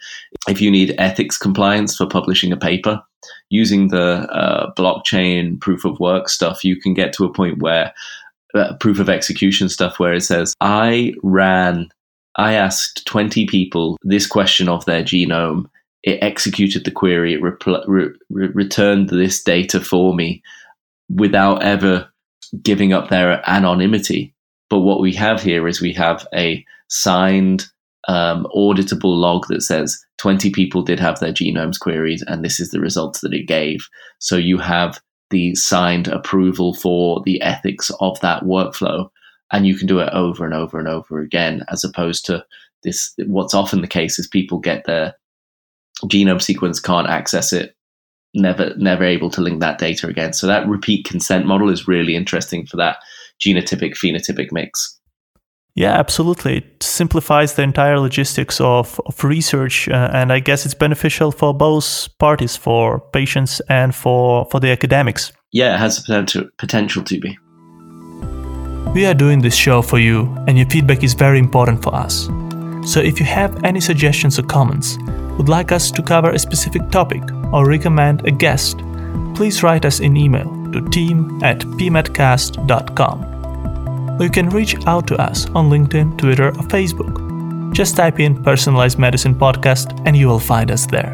if 0.48 0.60
you 0.60 0.70
need 0.70 0.94
ethics 0.98 1.36
compliance 1.36 1.96
for 1.96 2.06
publishing 2.06 2.52
a 2.52 2.56
paper, 2.56 3.02
using 3.50 3.88
the 3.88 4.26
uh, 4.32 4.72
blockchain 4.74 5.60
proof 5.60 5.84
of 5.84 6.00
work 6.00 6.28
stuff, 6.28 6.64
you 6.64 6.80
can 6.80 6.94
get 6.94 7.12
to 7.12 7.24
a 7.24 7.32
point 7.32 7.60
where 7.60 7.92
uh, 8.54 8.74
proof 8.76 8.98
of 8.98 9.08
execution 9.08 9.68
stuff, 9.68 9.98
where 9.98 10.14
it 10.14 10.22
says, 10.22 10.54
I 10.60 11.14
ran, 11.22 11.88
I 12.36 12.54
asked 12.54 13.06
20 13.06 13.46
people 13.46 13.98
this 14.02 14.26
question 14.26 14.68
of 14.68 14.84
their 14.84 15.02
genome 15.02 15.66
it 16.04 16.18
executed 16.22 16.84
the 16.84 16.90
query, 16.90 17.32
it 17.32 17.40
repl- 17.40 17.84
re- 17.88 18.10
re- 18.30 18.48
returned 18.48 19.08
this 19.08 19.42
data 19.42 19.80
for 19.80 20.14
me 20.14 20.42
without 21.08 21.62
ever 21.62 22.08
giving 22.62 22.92
up 22.92 23.08
their 23.08 23.42
anonymity. 23.48 24.34
But 24.68 24.80
what 24.80 25.00
we 25.00 25.14
have 25.14 25.42
here 25.42 25.66
is 25.66 25.80
we 25.80 25.94
have 25.94 26.26
a 26.34 26.64
signed, 26.88 27.66
um, 28.06 28.46
auditable 28.54 29.16
log 29.16 29.46
that 29.48 29.62
says 29.62 29.98
20 30.18 30.50
people 30.50 30.82
did 30.82 31.00
have 31.00 31.20
their 31.20 31.32
genomes 31.32 31.80
queried, 31.80 32.20
and 32.26 32.44
this 32.44 32.60
is 32.60 32.70
the 32.70 32.80
results 32.80 33.20
that 33.20 33.32
it 33.32 33.46
gave. 33.48 33.88
So 34.18 34.36
you 34.36 34.58
have 34.58 35.00
the 35.30 35.54
signed 35.54 36.08
approval 36.08 36.74
for 36.74 37.22
the 37.24 37.40
ethics 37.40 37.90
of 38.00 38.20
that 38.20 38.42
workflow, 38.42 39.08
and 39.52 39.66
you 39.66 39.74
can 39.74 39.86
do 39.86 40.00
it 40.00 40.10
over 40.12 40.44
and 40.44 40.52
over 40.52 40.78
and 40.78 40.86
over 40.86 41.20
again, 41.20 41.62
as 41.70 41.82
opposed 41.82 42.26
to 42.26 42.44
this. 42.82 43.14
What's 43.26 43.54
often 43.54 43.80
the 43.80 43.88
case 43.88 44.18
is 44.18 44.28
people 44.28 44.58
get 44.58 44.84
their 44.84 45.14
genome 46.04 46.42
sequence 46.42 46.80
can't 46.80 47.08
access 47.08 47.52
it 47.52 47.74
never 48.34 48.74
never 48.76 49.04
able 49.04 49.30
to 49.30 49.40
link 49.40 49.60
that 49.60 49.78
data 49.78 50.08
again. 50.08 50.32
So 50.32 50.46
that 50.46 50.66
repeat 50.68 51.04
consent 51.04 51.46
model 51.46 51.70
is 51.70 51.88
really 51.88 52.16
interesting 52.16 52.66
for 52.66 52.76
that 52.76 52.98
genotypic 53.40 53.94
phenotypic 53.94 54.48
mix. 54.52 54.98
Yeah 55.76 55.92
absolutely. 55.92 56.58
It 56.58 56.82
simplifies 56.82 57.54
the 57.54 57.62
entire 57.62 57.98
logistics 57.98 58.60
of, 58.60 59.00
of 59.06 59.24
research 59.24 59.88
uh, 59.88 60.10
and 60.12 60.32
i 60.32 60.38
guess 60.38 60.64
it's 60.64 60.74
beneficial 60.74 61.32
for 61.32 61.52
both 61.52 62.08
parties 62.18 62.56
for 62.56 63.00
patients 63.12 63.60
and 63.68 63.94
for 63.94 64.46
for 64.50 64.60
the 64.60 64.70
academics. 64.70 65.32
Yeah 65.52 65.74
it 65.74 65.78
has 65.78 65.96
the 65.96 66.02
potential 66.02 66.48
potential 66.58 67.02
to 67.04 67.20
be. 67.20 67.38
We 68.94 69.06
are 69.06 69.14
doing 69.14 69.42
this 69.42 69.56
show 69.56 69.82
for 69.82 69.98
you 69.98 70.32
and 70.46 70.56
your 70.56 70.68
feedback 70.68 71.02
is 71.02 71.14
very 71.14 71.38
important 71.38 71.82
for 71.82 71.94
us. 71.94 72.28
So 72.92 73.00
if 73.00 73.18
you 73.18 73.26
have 73.26 73.64
any 73.64 73.80
suggestions 73.80 74.38
or 74.38 74.42
comments 74.42 74.98
would 75.36 75.48
like 75.48 75.72
us 75.72 75.90
to 75.90 76.02
cover 76.02 76.30
a 76.30 76.38
specific 76.38 76.90
topic 76.90 77.22
or 77.52 77.66
recommend 77.68 78.26
a 78.26 78.30
guest, 78.30 78.78
please 79.34 79.62
write 79.62 79.84
us 79.84 80.00
an 80.00 80.16
email 80.16 80.50
to 80.72 80.88
team 80.90 81.42
at 81.42 81.60
pmedcast.com. 81.60 83.24
Or 84.18 84.24
you 84.24 84.30
can 84.30 84.48
reach 84.48 84.76
out 84.86 85.06
to 85.08 85.16
us 85.16 85.46
on 85.50 85.70
LinkedIn, 85.70 86.16
Twitter, 86.18 86.48
or 86.48 86.64
Facebook. 86.68 87.72
Just 87.74 87.96
type 87.96 88.20
in 88.20 88.42
Personalized 88.42 88.98
Medicine 88.98 89.34
Podcast 89.34 90.00
and 90.06 90.16
you 90.16 90.28
will 90.28 90.38
find 90.38 90.70
us 90.70 90.86
there. 90.86 91.12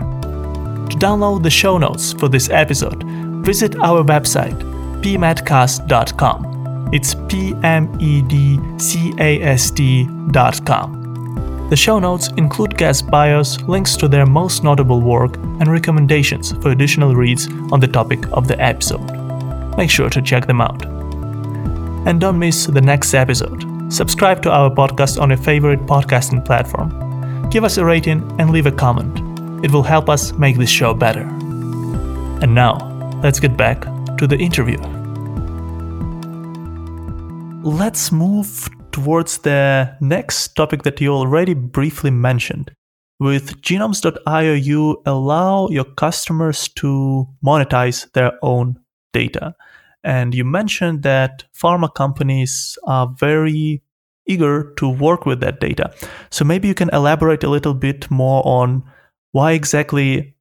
To 0.91 0.97
download 0.97 1.43
the 1.43 1.51
show 1.51 1.79
notes 1.79 2.13
for 2.13 2.29
this 2.29 2.51
episode, 2.51 3.03
visit 3.45 3.77
our 3.77 4.03
website, 4.05 4.59
pmedcast.com. 5.03 6.91
It's 6.93 7.15
P 7.29 7.55
M 7.63 7.97
E 8.01 8.21
D 8.23 8.59
C 8.79 9.15
A 9.19 9.41
S 9.43 9.71
T.com. 9.71 11.00
The 11.71 11.77
show 11.77 12.01
notes 12.01 12.27
include 12.37 12.77
guest 12.77 13.09
bios, 13.09 13.61
links 13.63 13.97
to 13.99 14.09
their 14.09 14.27
most 14.27 14.65
notable 14.65 15.01
work, 15.01 15.37
and 15.37 15.69
recommendations 15.69 16.51
for 16.51 16.73
additional 16.73 17.15
reads 17.15 17.47
on 17.71 17.79
the 17.79 17.87
topic 17.87 18.27
of 18.33 18.49
the 18.49 18.61
episode. 18.61 19.09
Make 19.77 19.89
sure 19.89 20.11
to 20.11 20.21
check 20.21 20.49
them 20.49 20.61
out. 20.61 20.85
And 22.09 22.21
don't 22.21 22.41
miss 22.41 22.67
the 22.67 22.81
next 22.81 23.15
episode. 23.15 23.65
Subscribe 23.93 24.43
to 24.43 24.51
our 24.51 24.69
podcast 24.69 25.21
on 25.21 25.31
your 25.31 25.39
favorite 25.39 25.87
podcasting 25.87 26.45
platform. 26.45 27.49
Give 27.51 27.63
us 27.63 27.77
a 27.77 27.85
rating 27.85 28.29
and 28.41 28.51
leave 28.51 28.67
a 28.67 28.73
comment. 28.73 29.21
It 29.65 29.71
will 29.71 29.85
help 29.85 30.09
us 30.09 30.33
make 30.33 30.59
this 30.59 30.71
show 30.71 30.93
better. 30.93 31.23
And 32.43 32.53
now, 32.53 32.79
let's 33.23 33.39
get 33.39 33.57
back 33.57 33.83
to 34.19 34.27
the 34.27 34.37
interview. 34.37 34.79
Let's 37.63 38.11
move 38.11 38.69
towards 38.93 39.39
the 39.39 39.97
next 40.01 40.55
topic 40.55 40.83
that 40.83 41.01
you 41.01 41.13
already 41.13 41.55
briefly 41.55 42.11
mentioned. 42.11 42.73
With 43.19 43.61
genomes.io, 43.61 44.55
you 44.55 45.03
allow 45.05 45.69
your 45.69 45.85
customers 45.85 46.69
to 46.77 47.27
monetize 47.45 48.11
their 48.13 48.33
own 48.43 48.79
data. 49.13 49.55
And 50.03 50.35
you 50.35 50.45
mentioned 50.45 51.03
that 51.03 51.45
pharma 51.55 51.93
companies 51.95 52.79
are 52.85 53.15
very 53.19 53.83
eager 54.27 54.73
to 54.77 54.89
work 54.89 55.27
with 55.27 55.41
that 55.41 55.61
data. 55.61 55.93
So 56.31 56.45
maybe 56.45 56.69
you 56.69 56.75
can 56.75 56.91
elaborate 56.95 57.45
a 57.45 57.51
little 57.51 57.75
bit 57.75 58.11
more 58.11 58.43
on 58.47 58.83
why 59.33 59.53
exactly 59.53 60.35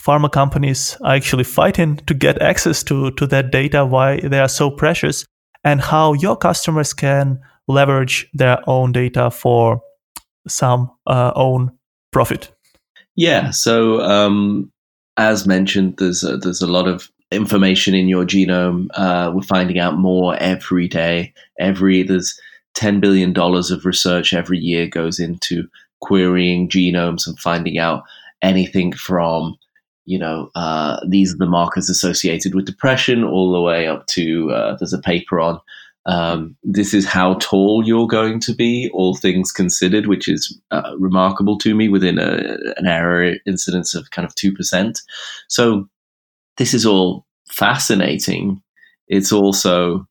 pharma 0.00 0.30
companies 0.30 0.96
are 1.02 1.14
actually 1.14 1.44
fighting 1.44 1.96
to 2.06 2.14
get 2.14 2.40
access 2.42 2.82
to, 2.84 3.10
to 3.12 3.26
that 3.28 3.52
data, 3.52 3.84
why 3.84 4.20
they 4.20 4.40
are 4.40 4.48
so 4.48 4.70
precious, 4.70 5.24
and 5.64 5.80
how 5.80 6.14
your 6.14 6.36
customers 6.36 6.92
can 6.92 7.40
leverage 7.68 8.28
their 8.34 8.58
own 8.68 8.92
data 8.92 9.30
for 9.30 9.80
some 10.48 10.90
uh, 11.06 11.32
own 11.34 11.70
profit. 12.12 12.52
Yeah. 13.16 13.50
So, 13.50 14.00
um, 14.00 14.70
as 15.16 15.46
mentioned, 15.46 15.96
there's 15.98 16.24
a, 16.24 16.36
there's 16.36 16.62
a 16.62 16.66
lot 16.66 16.88
of 16.88 17.10
information 17.30 17.94
in 17.94 18.08
your 18.08 18.24
genome. 18.24 18.88
Uh, 18.94 19.30
we're 19.34 19.42
finding 19.42 19.78
out 19.78 19.96
more 19.96 20.36
every 20.36 20.88
day. 20.88 21.32
Every 21.58 22.02
there's 22.02 22.38
ten 22.74 23.00
billion 23.00 23.32
dollars 23.32 23.70
of 23.70 23.84
research 23.84 24.32
every 24.32 24.58
year 24.58 24.86
goes 24.86 25.18
into 25.18 25.68
querying 26.00 26.68
genomes 26.68 27.26
and 27.26 27.38
finding 27.38 27.78
out 27.78 28.02
anything 28.42 28.92
from 28.92 29.56
you 30.04 30.18
know 30.18 30.50
uh, 30.54 30.98
these 31.06 31.34
are 31.34 31.38
the 31.38 31.46
markers 31.46 31.88
associated 31.88 32.54
with 32.54 32.66
depression 32.66 33.22
all 33.22 33.52
the 33.52 33.60
way 33.60 33.86
up 33.86 34.06
to 34.06 34.50
uh, 34.50 34.76
there's 34.76 34.92
a 34.92 34.98
paper 34.98 35.40
on 35.40 35.60
um, 36.06 36.56
this 36.62 36.94
is 36.94 37.06
how 37.06 37.34
tall 37.34 37.82
you're 37.86 38.08
going 38.08 38.40
to 38.40 38.54
be, 38.54 38.90
all 38.92 39.14
things 39.14 39.52
considered, 39.52 40.06
which 40.06 40.28
is 40.28 40.58
uh, 40.70 40.94
remarkable 40.98 41.56
to 41.58 41.74
me 41.74 41.88
within 41.88 42.18
a, 42.18 42.56
an 42.76 42.86
error 42.86 43.34
incidence 43.46 43.94
of 43.94 44.10
kind 44.10 44.26
of 44.26 44.34
2%. 44.34 45.00
So 45.48 45.88
this 46.56 46.74
is 46.74 46.84
all 46.84 47.26
fascinating. 47.48 48.60
It's 49.08 49.32
also 49.32 50.06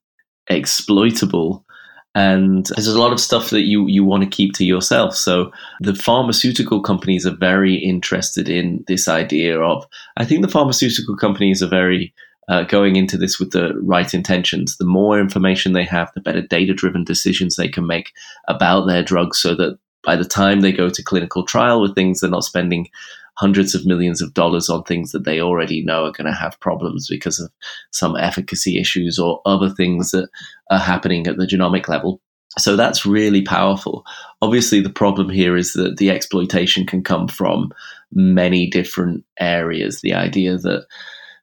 exploitable. 0.48 1.66
And 2.14 2.66
there's 2.76 2.88
a 2.88 3.00
lot 3.00 3.14
of 3.14 3.22
stuff 3.22 3.52
that 3.52 3.62
you, 3.62 3.88
you 3.88 4.04
want 4.04 4.24
to 4.24 4.30
keep 4.30 4.54
to 4.56 4.66
yourself. 4.66 5.16
So 5.16 5.52
the 5.80 5.96
pharmaceutical 5.96 6.82
companies 6.82 7.26
are 7.26 7.36
very 7.36 7.76
interested 7.76 8.50
in 8.50 8.84
this 8.88 9.08
idea 9.08 9.60
of, 9.60 9.86
I 10.18 10.26
think 10.26 10.42
the 10.42 10.52
pharmaceutical 10.52 11.16
companies 11.16 11.64
are 11.64 11.70
very 11.70 12.14
uh, 12.50 12.64
going 12.64 12.96
into 12.96 13.18
this 13.18 13.40
with 13.40 13.52
the 13.52 13.74
right 13.82 14.14
intentions. 14.14 14.78
The 14.78 14.86
more 14.86 15.20
information 15.20 15.74
they 15.74 15.86
have, 15.86 16.12
the 16.14 16.22
better 16.22 16.42
data 16.42 16.74
driven 16.74 17.04
decisions 17.04 17.56
they 17.56 17.68
can 17.68 17.88
make 17.88 18.12
about 18.48 18.88
their 18.88 19.04
drugs 19.04 19.40
so 19.40 19.56
that 19.56 19.78
by 20.04 20.16
the 20.16 20.26
time 20.26 20.62
they 20.62 20.72
go 20.72 20.90
to 20.90 21.04
clinical 21.04 21.46
trial 21.46 21.82
with 21.82 21.96
things, 21.96 22.20
they're 22.20 22.30
not 22.30 22.44
spending 22.44 22.90
hundreds 23.36 23.74
of 23.74 23.86
millions 23.86 24.22
of 24.22 24.34
dollars 24.34 24.70
on 24.70 24.84
things 24.84 25.12
that 25.12 25.24
they 25.24 25.40
already 25.40 25.84
know 25.84 26.06
are 26.06 26.12
going 26.12 26.28
to 26.28 26.34
have 26.34 26.60
problems 26.60 27.08
because 27.08 27.40
of 27.40 27.52
some 27.92 28.16
efficacy 28.18 28.80
issues 28.80 29.18
or 29.18 29.42
other 29.46 29.70
things 29.70 30.12
that 30.12 30.30
are 30.70 30.80
happening 30.80 31.28
at 31.28 31.38
the 31.38 31.48
genomic 31.48 31.88
level. 31.88 32.22
So 32.58 32.76
that's 32.76 33.06
really 33.06 33.42
powerful. 33.42 34.06
Obviously, 34.42 34.82
the 34.82 34.90
problem 34.90 35.30
here 35.30 35.56
is 35.56 35.74
that 35.74 35.98
the 35.98 36.12
exploitation 36.12 36.86
can 36.86 37.02
come 37.02 37.28
from 37.28 37.72
many 38.12 38.70
different 38.70 39.24
areas. 39.40 40.02
The 40.02 40.14
idea 40.14 40.58
that 40.58 40.86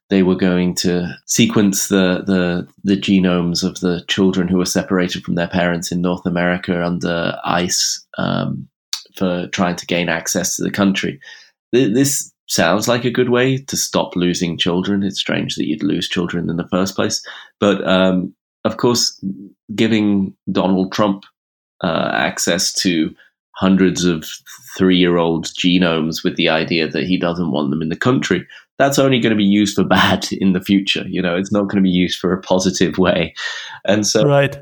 they 0.09 0.23
were 0.23 0.35
going 0.35 0.73
to 0.73 1.15
sequence 1.25 1.87
the, 1.87 2.23
the, 2.25 2.67
the 2.83 2.99
genomes 2.99 3.63
of 3.63 3.79
the 3.79 4.03
children 4.07 4.47
who 4.47 4.57
were 4.57 4.65
separated 4.65 5.23
from 5.23 5.35
their 5.35 5.47
parents 5.47 5.91
in 5.91 6.01
North 6.01 6.25
America 6.25 6.83
under 6.83 7.37
ICE 7.45 8.05
um, 8.17 8.67
for 9.15 9.47
trying 9.47 9.75
to 9.75 9.85
gain 9.85 10.09
access 10.09 10.55
to 10.55 10.63
the 10.63 10.71
country. 10.71 11.19
This 11.71 12.33
sounds 12.47 12.87
like 12.87 13.05
a 13.05 13.11
good 13.11 13.29
way 13.29 13.57
to 13.57 13.77
stop 13.77 14.15
losing 14.15 14.57
children. 14.57 15.03
It's 15.03 15.19
strange 15.19 15.55
that 15.55 15.67
you'd 15.67 15.83
lose 15.83 16.09
children 16.09 16.49
in 16.49 16.57
the 16.57 16.67
first 16.69 16.95
place, 16.95 17.23
but 17.59 17.87
um, 17.87 18.33
of 18.65 18.77
course, 18.77 19.23
giving 19.75 20.33
Donald 20.51 20.91
Trump 20.91 21.25
uh, 21.83 22.11
access 22.13 22.73
to 22.73 23.13
hundreds 23.55 24.05
of 24.05 24.25
three 24.75 24.97
year 24.97 25.17
old 25.17 25.45
genomes 25.45 26.23
with 26.23 26.35
the 26.35 26.49
idea 26.49 26.87
that 26.87 27.05
he 27.05 27.17
doesn't 27.17 27.51
want 27.51 27.69
them 27.69 27.81
in 27.81 27.89
the 27.89 27.95
country 27.95 28.47
that's 28.79 28.97
only 28.97 29.19
going 29.19 29.31
to 29.31 29.37
be 29.37 29.43
used 29.43 29.75
for 29.75 29.83
bad 29.83 30.25
in 30.31 30.53
the 30.53 30.61
future. 30.61 31.05
You 31.07 31.21
know, 31.21 31.35
it's 31.35 31.51
not 31.51 31.63
going 31.63 31.77
to 31.77 31.87
be 31.87 31.89
used 31.89 32.17
for 32.17 32.33
a 32.33 32.41
positive 32.41 32.97
way. 32.97 33.35
And 33.85 34.07
so, 34.07 34.25
right. 34.25 34.57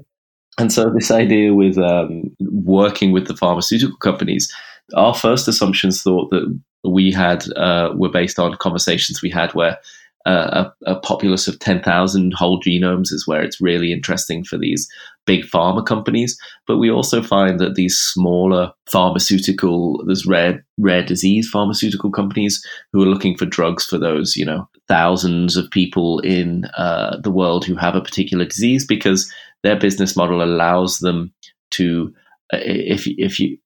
And 0.60 0.74
so, 0.74 0.90
this 0.90 1.12
idea 1.12 1.54
with 1.54 1.78
um, 1.78 2.36
working 2.40 3.12
with 3.12 3.28
the 3.28 3.38
pharmaceutical 3.38 3.98
companies, 3.98 4.52
our 4.96 5.14
first 5.14 5.48
assumptions 5.48 6.02
thought 6.02 6.32
that 6.32 6.60
we 6.84 7.12
had 7.12 7.46
uh, 7.54 7.94
were 7.96 8.10
based 8.10 8.40
on 8.40 8.58
conversations 8.58 9.22
we 9.22 9.30
had 9.30 9.54
where 9.54 9.78
uh, 10.26 10.66
a, 10.86 10.92
a, 10.92 11.00
populace 11.00 11.48
of 11.48 11.60
10,000 11.60 12.34
whole 12.34 12.60
genomes 12.60 13.14
is 13.14 13.26
where 13.28 13.42
it's 13.42 13.62
really 13.62 13.94
interesting 13.94 14.44
for 14.44 14.58
these 14.58 14.90
big 15.28 15.44
pharma 15.44 15.86
companies. 15.86 16.36
But 16.66 16.78
we 16.78 16.90
also 16.90 17.22
find 17.22 17.60
that 17.60 17.76
these 17.76 17.98
smaller 17.98 18.72
pharmaceutical, 18.92 20.04
there's 20.08 20.26
rare, 20.26 20.66
rare 20.80 21.06
disease 21.06 21.48
pharmaceutical 21.48 22.10
companies 22.10 22.66
who 22.92 23.04
are 23.04 23.08
looking 23.08 23.38
for 23.38 23.46
drugs 23.46 23.86
for 23.86 24.00
those, 24.00 24.36
you 24.36 24.46
know, 24.46 24.68
thousands 24.88 25.56
of 25.56 25.70
people 25.70 26.20
in 26.22 26.66
uh, 26.78 27.18
the 27.22 27.32
world 27.32 27.66
who 27.66 27.76
have 27.76 27.94
a 27.94 28.02
particular 28.02 28.46
disease 28.46 28.88
because 28.88 29.32
their 29.62 29.78
business 29.78 30.16
model 30.16 30.42
allows 30.42 31.00
them 31.00 31.32
to, 31.72 32.12
uh, 32.52 32.60
if, 32.62 33.06
if 33.06 33.40
you, 33.40 33.58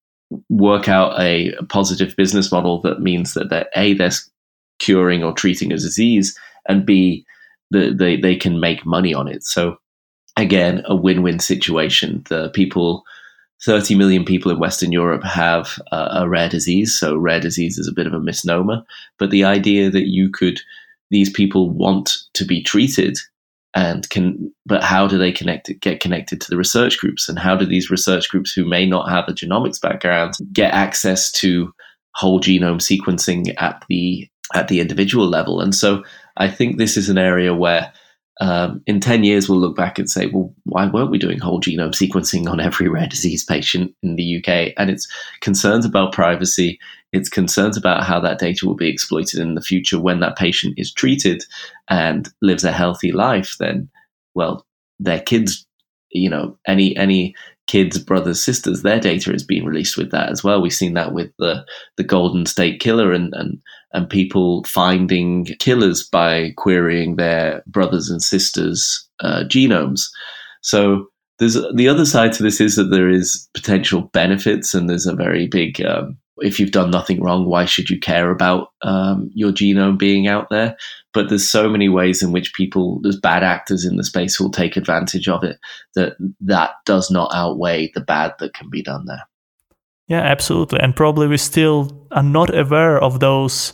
work 0.50 0.88
out 0.88 1.20
a 1.20 1.52
positive 1.68 2.16
business 2.16 2.54
model 2.54 2.80
that 2.80 3.02
means 3.02 3.34
that 3.34 3.50
they're 3.50 3.68
a 3.76 3.94
they're 3.96 4.12
curing 4.80 5.24
or 5.26 5.34
treating 5.34 5.74
a 5.74 5.76
disease 5.76 6.38
and 6.68 6.86
B, 6.86 7.26
the, 7.70 7.94
they, 7.94 8.16
they 8.16 8.38
can 8.38 8.60
make 8.60 8.86
money 8.86 9.14
on 9.14 9.28
it. 9.28 9.44
So 9.44 9.78
again, 10.42 10.84
a 10.86 10.96
win-win 10.96 11.40
situation. 11.40 12.24
The 12.30 12.50
people, 12.50 13.04
30 13.66 13.96
million 13.96 14.26
people 14.26 14.52
in 14.52 14.60
Western 14.60 14.92
Europe 14.92 15.24
have 15.24 15.80
a 15.92 16.28
rare 16.28 16.50
disease. 16.50 16.98
So 16.98 17.16
rare 17.16 17.40
disease 17.40 17.78
is 17.78 17.88
a 17.88 17.94
bit 17.94 18.08
of 18.08 18.14
a 18.14 18.20
misnomer, 18.20 18.84
but 19.18 19.32
the 19.32 19.44
idea 19.44 19.90
that 19.90 20.08
you 20.08 20.30
could, 20.30 20.60
these 21.10 21.30
people 21.30 21.70
want 21.70 22.18
to 22.34 22.46
be 22.46 22.62
treated 22.62 23.18
and 23.74 24.10
can, 24.10 24.54
but 24.66 24.84
how 24.84 25.08
do 25.08 25.18
they 25.18 25.32
connect, 25.32 25.72
get 25.80 26.02
connected 26.02 26.42
to 26.42 26.50
the 26.50 26.58
research 26.58 26.98
groups? 26.98 27.30
And 27.30 27.40
how 27.40 27.56
do 27.56 27.66
these 27.66 27.90
research 27.90 28.30
groups 28.30 28.52
who 28.52 28.66
may 28.66 28.86
not 28.86 29.10
have 29.10 29.30
a 29.30 29.34
genomics 29.34 29.80
background 29.80 30.34
get 30.52 30.74
access 30.74 31.32
to 31.34 31.74
whole 32.14 32.42
genome 32.42 32.82
sequencing 32.82 33.54
at 33.58 33.86
the 33.88 34.28
at 34.54 34.68
the 34.68 34.80
individual 34.80 35.28
level. 35.28 35.62
And 35.62 35.74
so 35.74 36.04
I 36.38 36.50
think 36.50 36.78
this 36.78 36.98
is 36.98 37.10
an 37.10 37.18
area 37.18 37.54
where 37.54 37.92
um, 38.42 38.82
in 38.88 39.00
10 39.00 39.24
years 39.24 39.48
we'll 39.48 39.60
look 39.60 39.76
back 39.76 40.00
and 40.00 40.10
say, 40.10 40.26
well, 40.26 40.52
why 40.64 40.88
weren't 40.88 41.12
we 41.12 41.20
doing 41.20 41.38
whole 41.38 41.62
genome 41.62 41.94
sequencing 41.94 42.50
on 42.50 42.60
every 42.60 42.90
rare 42.90 43.08
disease 43.08 43.46
patient 43.46 43.94
in 44.02 44.16
the 44.16 44.38
UK? 44.38 44.74
And 44.78 44.90
it's 44.90 45.08
concerns 45.42 45.86
about 45.86 46.12
privacy. 46.12 46.80
It's 47.14 47.30
concerns 47.30 47.78
about 47.78 48.04
how 48.04 48.20
that 48.20 48.40
data 48.40 48.66
will 48.66 48.76
be 48.76 48.90
exploited 48.90 49.40
in 49.40 49.54
the 49.54 49.62
future 49.62 50.00
when 50.00 50.22
that 50.22 50.38
patient 50.38 50.74
is 50.78 50.92
treated 50.92 51.44
and 51.88 52.30
lives 52.42 52.64
a 52.64 52.72
healthy 52.72 53.12
life. 53.12 53.58
Then, 53.60 53.88
well, 54.34 54.66
their 55.00 55.20
kids, 55.20 55.68
you 56.10 56.30
know, 56.30 56.58
any 56.66 56.98
any 56.98 57.36
kids, 57.68 57.98
brothers, 57.98 58.44
sisters, 58.44 58.82
their 58.82 59.00
data 59.00 59.34
is 59.34 59.44
being 59.44 59.66
released 59.66 59.98
with 59.98 60.12
that 60.12 60.30
as 60.30 60.44
well. 60.44 60.62
We've 60.62 60.74
seen 60.74 60.94
that 60.96 61.14
with 61.14 61.32
the 61.40 61.66
the 61.98 62.04
Golden 62.04 62.46
State 62.46 62.80
Killer 62.80 63.12
and 63.12 63.34
and 63.34 63.60
and 63.94 64.10
people 64.10 64.64
finding 64.66 65.46
killers 65.60 66.08
by 66.08 66.52
querying 66.58 67.16
their 67.16 67.64
brothers 67.68 68.10
and 68.10 68.22
sisters' 68.22 69.08
uh, 69.20 69.44
genomes. 69.48 70.02
So 70.62 71.08
there's 71.40 71.58
the 71.76 71.88
other 71.88 72.06
side 72.06 72.34
to 72.34 72.44
this 72.44 72.62
is 72.62 72.76
that 72.76 72.92
there 72.92 73.10
is 73.10 73.50
potential 73.54 74.10
benefits, 74.14 74.74
and 74.74 74.90
there's 74.90 75.08
a 75.08 75.16
very 75.16 75.48
big. 75.48 75.82
Um, 75.84 76.18
if 76.38 76.60
you've 76.60 76.72
done 76.72 76.92
nothing 76.92 77.22
wrong, 77.22 77.46
why 77.46 77.66
should 77.66 77.90
you 77.90 78.00
care 78.00 78.32
about 78.32 78.70
um, 78.82 79.30
your 79.34 79.52
genome 79.52 79.98
being 79.98 80.28
out 80.28 80.50
there? 80.50 80.76
But 81.14 81.30
there's 81.30 81.50
so 81.50 81.70
many 81.70 81.90
ways 81.90 82.24
in 82.24 82.32
which 82.32 82.54
people, 82.54 83.00
there's 83.02 83.20
bad 83.20 83.44
actors 83.44 83.86
in 83.86 83.98
the 83.98 84.04
space 84.04 84.36
who 84.36 84.46
will 84.46 84.52
take 84.52 84.78
advantage 84.78 85.28
of 85.28 85.44
it. 85.44 85.60
That 85.96 86.14
that 86.40 86.72
does 86.86 87.12
not 87.12 87.32
outweigh 87.34 87.92
the 87.94 88.02
bad 88.02 88.34
that 88.40 88.54
can 88.54 88.70
be 88.70 88.82
done 88.82 89.06
there. 89.06 89.24
Yeah, 90.08 90.22
absolutely. 90.22 90.80
And 90.80 90.96
probably 90.96 91.28
we 91.28 91.38
still 91.38 92.08
are 92.12 92.24
not 92.24 92.54
aware 92.56 93.00
of 93.00 93.20
those 93.20 93.74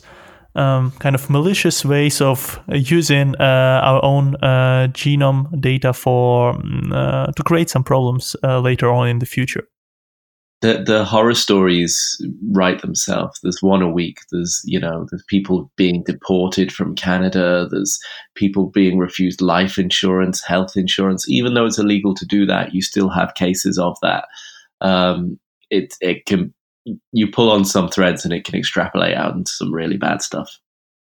um, 0.54 0.92
kind 0.98 1.14
of 1.14 1.30
malicious 1.30 1.84
ways 1.84 2.20
of 2.20 2.60
using 2.68 3.34
uh, 3.40 3.80
our 3.82 4.04
own 4.04 4.34
uh, 4.36 4.88
genome 4.92 5.60
data 5.60 5.92
for 5.92 6.54
mm, 6.54 6.92
uh, 6.92 7.32
to 7.32 7.42
create 7.42 7.70
some 7.70 7.84
problems 7.84 8.36
uh, 8.42 8.60
later 8.60 8.90
on 8.90 9.08
in 9.08 9.18
the 9.20 9.26
future. 9.26 9.64
The 10.60 10.82
the 10.84 11.04
horror 11.04 11.34
stories 11.34 12.20
write 12.50 12.82
themselves. 12.82 13.38
There's 13.42 13.62
one 13.62 13.82
a 13.82 13.90
week. 13.90 14.18
There's 14.32 14.60
you 14.64 14.80
know 14.80 15.06
there's 15.10 15.24
people 15.28 15.70
being 15.76 16.02
deported 16.04 16.72
from 16.72 16.96
Canada. 16.96 17.68
There's 17.70 17.98
people 18.34 18.66
being 18.66 18.98
refused 18.98 19.40
life 19.40 19.78
insurance, 19.78 20.42
health 20.42 20.76
insurance. 20.76 21.28
Even 21.28 21.54
though 21.54 21.66
it's 21.66 21.78
illegal 21.78 22.14
to 22.14 22.26
do 22.26 22.44
that, 22.46 22.74
you 22.74 22.82
still 22.82 23.08
have 23.08 23.34
cases 23.34 23.78
of 23.78 23.96
that. 24.02 24.26
Um, 24.80 25.38
it 25.70 25.94
it 26.00 26.26
can 26.26 26.52
you 27.12 27.30
pull 27.30 27.50
on 27.50 27.64
some 27.64 27.88
threads 27.88 28.24
and 28.24 28.32
it 28.32 28.44
can 28.44 28.54
extrapolate 28.54 29.14
out 29.14 29.34
into 29.34 29.50
some 29.50 29.72
really 29.72 29.96
bad 29.96 30.22
stuff. 30.22 30.58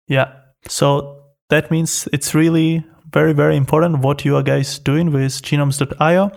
Yeah. 0.07 0.33
So 0.67 1.23
that 1.49 1.71
means 1.71 2.07
it's 2.13 2.35
really 2.35 2.85
very, 3.11 3.33
very 3.33 3.55
important 3.55 3.99
what 3.99 4.25
you 4.25 4.35
are 4.35 4.43
guys 4.43 4.79
doing 4.79 5.11
with 5.11 5.41
genomes.io. 5.41 6.31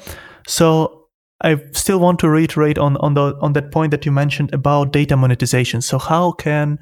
So 0.47 1.04
I 1.45 1.63
still 1.73 2.01
want 2.01 2.19
to 2.21 2.29
reiterate 2.29 2.79
on, 2.79 2.97
on 2.97 3.15
the 3.15 3.37
on 3.41 3.53
that 3.53 3.71
point 3.71 3.91
that 3.91 4.07
you 4.07 4.13
mentioned 4.13 4.53
about 4.55 4.93
data 4.93 5.17
monetization. 5.17 5.83
So 5.83 5.99
how 5.99 6.33
can 6.33 6.79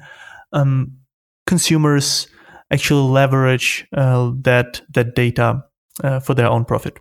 um, 0.53 0.97
consumers 1.45 2.27
actually 2.71 3.11
leverage 3.11 3.85
uh, 3.95 4.31
that 4.41 4.81
that 4.93 5.15
data 5.15 5.63
uh, 6.03 6.21
for 6.21 6.33
their 6.33 6.47
own 6.47 6.63
profit? 6.63 6.97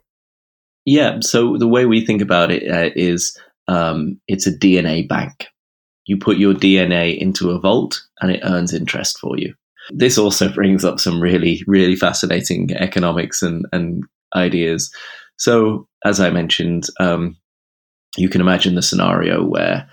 Yeah. 0.85 1.19
So 1.21 1.57
the 1.57 1.69
way 1.69 1.87
we 1.87 2.05
think 2.05 2.21
about 2.21 2.51
it 2.51 2.69
uh, 2.69 2.91
is 2.97 3.39
um, 3.69 4.21
it's 4.27 4.47
a 4.47 4.59
DNA 4.59 5.09
bank. 5.09 5.47
You 6.07 6.17
put 6.17 6.39
your 6.39 6.55
DNA 6.55 7.17
into 7.17 7.51
a 7.51 7.61
vault 7.61 8.03
and 8.21 8.33
it 8.33 8.41
earns 8.43 8.75
interest 8.75 9.19
for 9.21 9.39
you. 9.39 9.55
This 9.91 10.19
also 10.19 10.53
brings 10.53 10.85
up 10.85 10.99
some 10.99 11.21
really, 11.21 11.63
really 11.69 11.95
fascinating 11.95 12.73
economics 12.73 13.41
and, 13.41 13.67
and 13.73 14.03
ideas. 14.35 14.93
So, 15.39 15.87
as 16.05 16.21
I 16.21 16.31
mentioned, 16.31 16.87
um, 17.01 17.37
you 18.17 18.29
can 18.29 18.41
imagine 18.41 18.75
the 18.75 18.83
scenario 18.83 19.45
where 19.45 19.89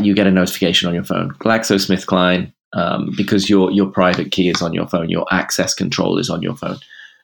you 0.00 0.14
get 0.14 0.26
a 0.26 0.30
notification 0.30 0.88
on 0.88 0.94
your 0.94 1.04
phone. 1.04 1.30
GlaxoSmithKline, 1.34 2.52
um, 2.74 3.12
because 3.16 3.48
your 3.48 3.70
your 3.70 3.90
private 3.90 4.32
key 4.32 4.48
is 4.48 4.62
on 4.62 4.72
your 4.72 4.86
phone, 4.86 5.10
your 5.10 5.26
access 5.30 5.74
control 5.74 6.18
is 6.18 6.30
on 6.30 6.42
your 6.42 6.56
phone. 6.56 6.78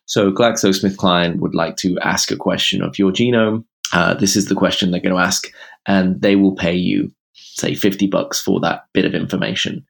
So 0.07 0.33
GlaxoSmithKline 0.33 1.39
would 1.39 1.55
like 1.55 1.77
to 1.79 1.99
ask 2.01 2.31
a 2.31 2.37
question 2.37 2.83
of 2.83 2.99
your 2.99 3.13
genome. 3.13 3.65
Uh, 3.93 4.15
this 4.15 4.37
is 4.37 4.47
the 4.47 4.55
question 4.55 4.91
they're 4.91 5.01
going 5.01 5.15
to 5.15 5.21
ask, 5.21 5.49
and 5.87 6.21
they 6.23 6.35
will 6.35 6.55
pay 6.55 6.75
you, 6.75 7.13
say, 7.35 7.75
50 7.75 8.07
bucks 8.07 8.41
for 8.41 8.59
that 8.61 8.87
bit 8.95 9.05
of 9.05 9.15
information. 9.15 9.87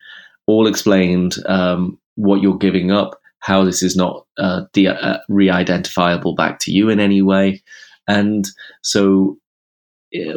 All 0.47 0.67
explained 0.67 1.37
um, 1.47 1.99
what 2.17 2.43
you're 2.43 2.59
giving 2.59 2.91
up, 2.91 3.21
how 3.41 3.65
this 3.65 3.83
is 3.83 3.97
not 3.97 4.27
uh, 4.39 4.63
de- 4.73 4.89
uh, 4.89 5.19
re 5.29 5.51
identifiable 5.51 6.35
back 6.35 6.59
to 6.61 6.73
you 6.73 6.89
in 6.89 6.99
any 6.99 7.23
way. 7.23 7.63
And 8.09 8.45
so, 8.83 9.39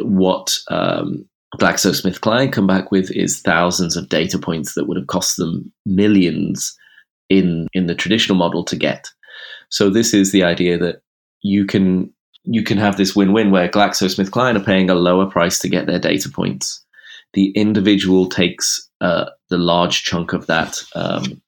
what 0.00 0.56
um, 0.70 1.28
GlaxoSmithKline 1.56 2.52
come 2.52 2.66
back 2.66 2.90
with 2.90 3.10
is 3.10 3.40
thousands 3.40 3.96
of 3.96 4.08
data 4.08 4.38
points 4.38 4.74
that 4.74 4.86
would 4.86 4.96
have 4.96 5.06
cost 5.06 5.36
them 5.36 5.72
millions 5.84 6.76
in 7.28 7.66
in 7.72 7.86
the 7.86 7.94
traditional 7.94 8.36
model 8.36 8.64
to 8.64 8.76
get. 8.76 9.08
So 9.70 9.90
this 9.90 10.12
is 10.14 10.32
the 10.32 10.44
idea 10.44 10.78
that 10.78 11.02
you 11.42 11.66
can 11.66 12.12
you 12.44 12.62
can 12.62 12.78
have 12.78 12.96
this 12.96 13.14
win-win 13.14 13.50
where 13.50 13.68
GlaxoSmithKline 13.68 14.56
are 14.56 14.64
paying 14.64 14.90
a 14.90 14.94
lower 14.94 15.26
price 15.26 15.58
to 15.60 15.68
get 15.68 15.86
their 15.86 16.00
data 16.00 16.28
points. 16.28 16.84
The 17.34 17.50
individual 17.50 18.28
takes 18.28 18.88
uh, 19.00 19.26
the 19.48 19.58
large 19.58 20.02
chunk 20.02 20.32
of 20.32 20.46
that 20.46 20.82
um, 20.94 21.40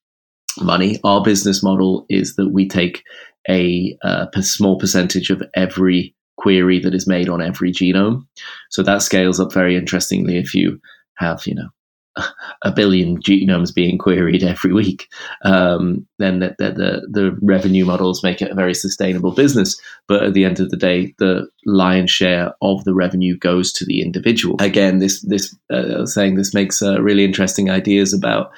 money. 0.61 0.99
Our 1.03 1.21
business 1.21 1.61
model 1.61 2.05
is 2.09 2.35
that 2.37 2.49
we 2.49 2.67
take 2.67 3.03
a, 3.49 3.97
uh, 4.03 4.27
a 4.33 4.41
small 4.41 4.79
percentage 4.79 5.29
of 5.29 5.43
every 5.53 6.15
query 6.37 6.79
that 6.79 6.93
is 6.93 7.07
made 7.07 7.29
on 7.29 7.41
every 7.41 7.71
genome. 7.71 8.25
So 8.69 8.83
that 8.83 9.01
scales 9.01 9.39
up 9.39 9.53
very 9.53 9.75
interestingly 9.75 10.37
if 10.37 10.53
you 10.53 10.79
have, 11.15 11.45
you 11.47 11.55
know, 11.55 11.69
a 12.61 12.71
billion 12.71 13.19
genomes 13.19 13.73
being 13.73 13.97
queried 13.97 14.43
every 14.43 14.73
week, 14.73 15.07
um, 15.43 16.07
then 16.17 16.39
the, 16.39 16.55
the, 16.59 17.07
the, 17.11 17.37
revenue 17.41 17.85
models 17.85 18.23
make 18.23 18.41
it 18.41 18.51
a 18.51 18.55
very 18.55 18.73
sustainable 18.73 19.31
business. 19.31 19.79
But 20.07 20.23
at 20.23 20.33
the 20.33 20.45
end 20.45 20.59
of 20.59 20.69
the 20.69 20.77
day, 20.77 21.13
the 21.19 21.47
lion's 21.65 22.11
share 22.11 22.53
of 22.61 22.83
the 22.85 22.93
revenue 22.93 23.37
goes 23.37 23.73
to 23.73 23.85
the 23.85 24.01
individual. 24.01 24.55
Again, 24.59 24.99
this 24.99 25.21
this 25.21 25.55
uh, 25.71 26.05
saying 26.05 26.35
this 26.35 26.53
makes 26.53 26.81
uh, 26.81 27.01
really 27.01 27.25
interesting 27.25 27.69
ideas 27.69 28.13
about 28.13 28.51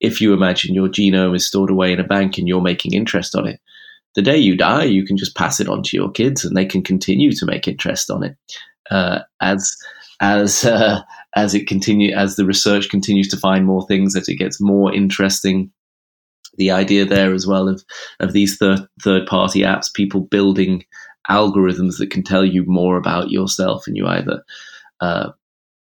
if 0.00 0.20
you 0.20 0.32
imagine 0.32 0.74
your 0.74 0.88
genome 0.88 1.36
is 1.36 1.46
stored 1.46 1.70
away 1.70 1.92
in 1.92 2.00
a 2.00 2.04
bank 2.04 2.36
and 2.36 2.48
you're 2.48 2.60
making 2.60 2.94
interest 2.94 3.36
on 3.36 3.46
it. 3.46 3.60
The 4.14 4.22
day 4.22 4.36
you 4.36 4.56
die, 4.56 4.84
you 4.84 5.04
can 5.04 5.16
just 5.16 5.36
pass 5.36 5.60
it 5.60 5.68
on 5.68 5.82
to 5.84 5.96
your 5.96 6.10
kids, 6.10 6.44
and 6.44 6.56
they 6.56 6.64
can 6.64 6.82
continue 6.82 7.32
to 7.32 7.46
make 7.46 7.66
interest 7.66 8.10
on 8.10 8.22
it 8.22 8.36
uh, 8.90 9.20
as 9.40 9.74
as 10.20 10.64
uh, 10.64 11.02
as 11.36 11.54
it 11.54 11.66
continue 11.66 12.14
as 12.14 12.36
the 12.36 12.44
research 12.44 12.88
continues 12.88 13.28
to 13.28 13.36
find 13.36 13.66
more 13.66 13.86
things 13.86 14.16
as 14.16 14.28
it 14.28 14.36
gets 14.36 14.60
more 14.60 14.92
interesting. 14.94 15.70
The 16.56 16.70
idea 16.70 17.04
there 17.04 17.34
as 17.34 17.46
well 17.46 17.68
of 17.68 17.82
of 18.20 18.32
these 18.32 18.56
third 18.56 18.86
third 19.02 19.26
party 19.26 19.60
apps 19.62 19.92
people 19.92 20.20
building 20.20 20.84
algorithms 21.30 21.98
that 21.98 22.10
can 22.10 22.22
tell 22.22 22.44
you 22.44 22.64
more 22.66 22.96
about 22.96 23.30
yourself 23.30 23.86
and 23.86 23.96
you 23.96 24.06
either 24.06 24.44
uh, 25.00 25.30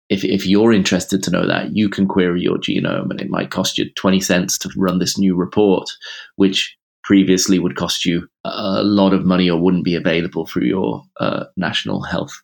if, 0.10 0.24
if 0.24 0.46
you're 0.46 0.72
interested 0.72 1.24
to 1.24 1.32
know 1.32 1.48
that 1.48 1.76
you 1.76 1.90
can 1.90 2.08
query 2.08 2.42
your 2.42 2.58
genome 2.58 3.10
and 3.10 3.20
it 3.20 3.30
might 3.30 3.50
cost 3.50 3.78
you 3.78 3.92
20 3.96 4.20
cents 4.20 4.58
to 4.60 4.70
run 4.78 5.00
this 5.00 5.18
new 5.18 5.36
report 5.36 5.90
which 6.36 6.78
previously 7.04 7.60
would 7.60 7.76
cost 7.76 8.06
you 8.06 8.28
a 8.46 8.84
lot 8.84 9.13
of 9.13 9.26
money 9.26 9.50
or 9.50 9.60
wouldn't 9.60 9.84
be 9.84 9.96
available 9.96 10.46
through 10.46 10.66
your 10.66 11.04
uh, 11.20 11.46
national 11.58 12.02
health 12.02 12.42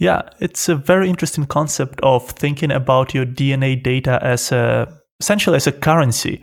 yeah, 0.00 0.22
it's 0.40 0.70
a 0.70 0.74
very 0.74 1.10
interesting 1.10 1.44
concept 1.44 2.00
of 2.02 2.30
thinking 2.30 2.72
about 2.72 3.12
your 3.12 3.26
DNA 3.26 3.80
data 3.80 4.18
as 4.22 4.50
a 4.50 4.88
essentially 5.20 5.56
as 5.56 5.66
a 5.66 5.72
currency. 5.72 6.42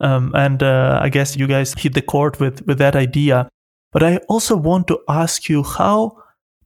Um, 0.00 0.32
and 0.34 0.62
uh, 0.62 1.00
I 1.02 1.10
guess 1.10 1.36
you 1.36 1.46
guys 1.46 1.74
hit 1.74 1.92
the 1.92 2.00
chord 2.00 2.40
with 2.40 2.66
with 2.66 2.78
that 2.78 2.96
idea. 2.96 3.50
But 3.92 4.02
I 4.02 4.16
also 4.28 4.56
want 4.56 4.88
to 4.88 4.98
ask 5.06 5.50
you 5.50 5.62
how 5.62 6.16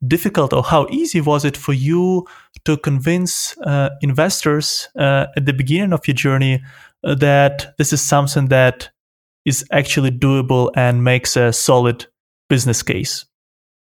difficult 0.06 0.52
or 0.52 0.62
how 0.62 0.86
easy 0.90 1.20
was 1.20 1.44
it 1.44 1.56
for 1.56 1.72
you 1.72 2.24
to 2.64 2.76
convince 2.76 3.58
uh, 3.58 3.90
investors 4.00 4.88
uh, 4.96 5.26
at 5.36 5.44
the 5.44 5.52
beginning 5.52 5.92
of 5.92 6.06
your 6.06 6.14
journey 6.14 6.62
uh, 7.02 7.16
that 7.16 7.74
this 7.78 7.92
is 7.92 8.00
something 8.00 8.46
that 8.46 8.90
is 9.44 9.64
actually 9.70 10.10
doable 10.10 10.70
and 10.76 11.04
makes 11.04 11.36
a 11.36 11.52
solid 11.52 12.06
business 12.48 12.82
case? 12.82 13.24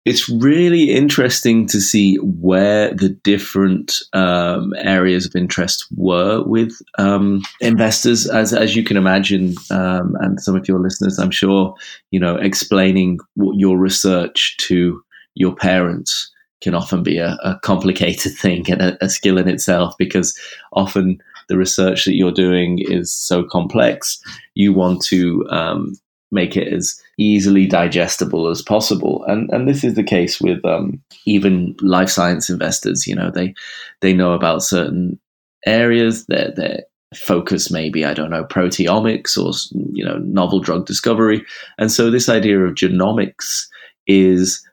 it's 0.08 0.30
really 0.30 0.92
interesting 0.94 1.68
to 1.68 1.82
see 1.82 2.16
where 2.16 2.94
the 2.94 3.10
different 3.10 3.98
um, 4.14 4.74
areas 4.78 5.26
of 5.26 5.36
interest 5.36 5.86
were 5.98 6.42
with 6.44 6.82
um, 6.98 7.42
investors, 7.60 8.26
as 8.26 8.54
as 8.54 8.74
you 8.74 8.86
can 8.86 8.96
imagine, 8.96 9.54
um, 9.70 10.16
and 10.22 10.40
some 10.40 10.56
of 10.56 10.66
your 10.66 10.80
listeners, 10.80 11.20
I'm 11.20 11.30
sure, 11.30 11.76
you 12.12 12.22
know, 12.22 12.38
explaining 12.38 13.20
what 13.36 13.60
your 13.60 13.78
research 13.78 14.56
to 14.62 15.04
your 15.36 15.54
parents 15.54 16.32
can 16.62 16.74
often 16.74 17.04
be 17.04 17.18
a, 17.18 17.38
a 17.44 17.60
complicated 17.62 18.32
thing 18.38 18.72
and 18.72 18.82
a, 18.82 19.04
a 19.04 19.10
skill 19.10 19.38
in 19.38 19.50
itself 19.50 19.94
because 20.00 20.40
often 20.72 21.22
the 21.48 21.58
research 21.58 22.06
that 22.06 22.16
you're 22.16 22.32
doing 22.32 22.80
is 22.80 23.12
so 23.12 23.44
complex. 23.44 24.20
You 24.56 24.74
want 24.74 25.02
to 25.06 25.48
um, 25.50 25.96
make 26.32 26.58
it 26.58 26.72
as 26.72 27.02
easily 27.18 27.66
digestible 27.66 28.48
as 28.48 28.62
possible. 28.62 29.24
And 29.28 29.50
and 29.52 29.68
this 29.68 29.84
is 29.84 29.96
the 29.96 30.04
case 30.04 30.42
with 30.42 30.64
um, 30.66 31.02
even 31.26 31.76
life 31.82 32.10
science 32.10 32.50
investors. 32.50 33.08
You 33.08 33.16
know, 33.16 33.32
they 33.32 33.54
they 34.02 34.14
know 34.14 34.34
about 34.34 34.64
certain 34.64 35.20
areas 35.66 36.26
that 36.28 36.56
their 36.56 36.84
focus 37.16 37.72
maybe 37.72 38.04
I 38.04 38.14
don't 38.14 38.30
know 38.30 38.44
proteomics 38.44 39.38
or 39.38 39.54
you 39.94 40.04
know 40.04 40.18
novel 40.18 40.60
drug 40.60 40.86
discovery. 40.86 41.46
And 41.78 41.92
so 41.92 42.10
this 42.10 42.30
idea 42.30 42.60
of 42.60 42.76
genomics 42.76 43.66
is 44.08 44.64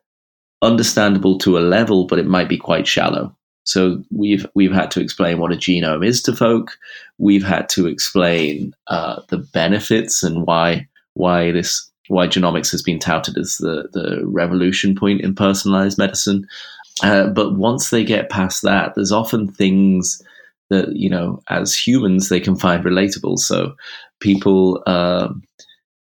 understandable 0.62 1.38
to 1.38 1.58
a 1.58 1.60
level, 1.60 2.06
but 2.06 2.18
it 2.18 2.26
might 2.26 2.48
be 2.48 2.56
quite 2.56 2.86
shallow. 2.86 3.36
So 3.64 4.04
we've 4.10 4.46
we've 4.54 4.72
had 4.72 4.90
to 4.92 5.00
explain 5.00 5.38
what 5.38 5.52
a 5.52 5.56
genome 5.56 6.06
is 6.06 6.22
to 6.22 6.36
folk. 6.36 6.76
We've 7.18 7.44
had 7.44 7.68
to 7.70 7.86
explain 7.86 8.74
uh, 8.86 9.22
the 9.28 9.38
benefits 9.38 10.22
and 10.22 10.46
why 10.46 10.86
why 11.14 11.50
this 11.50 11.90
why 12.08 12.26
genomics 12.26 12.70
has 12.70 12.82
been 12.82 12.98
touted 12.98 13.38
as 13.38 13.56
the 13.56 13.88
the 13.92 14.20
revolution 14.24 14.94
point 14.94 15.22
in 15.22 15.34
personalized 15.34 15.98
medicine. 15.98 16.46
Uh, 17.02 17.28
but 17.28 17.56
once 17.56 17.90
they 17.90 18.04
get 18.04 18.30
past 18.30 18.62
that, 18.62 18.94
there's 18.94 19.12
often 19.12 19.50
things 19.50 20.22
that 20.68 20.94
you 20.94 21.08
know 21.08 21.42
as 21.48 21.74
humans 21.74 22.28
they 22.28 22.40
can 22.40 22.56
find 22.56 22.84
relatable. 22.84 23.38
So 23.38 23.74
people. 24.20 24.82
Um, 24.86 25.42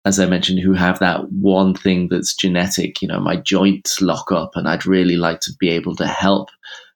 as 0.04 0.18
I 0.18 0.26
mentioned, 0.26 0.58
who 0.58 0.72
have 0.72 0.98
that 0.98 1.30
one 1.30 1.76
thing 1.76 2.08
that's 2.08 2.34
genetic, 2.34 3.00
you 3.00 3.06
know, 3.06 3.20
my 3.20 3.36
joints 3.36 4.00
lock 4.00 4.32
up, 4.32 4.56
and 4.56 4.68
I'd 4.68 4.84
really 4.84 5.16
like 5.16 5.38
to 5.42 5.52
be 5.60 5.68
able 5.68 5.94
to 5.94 6.08
help 6.08 6.48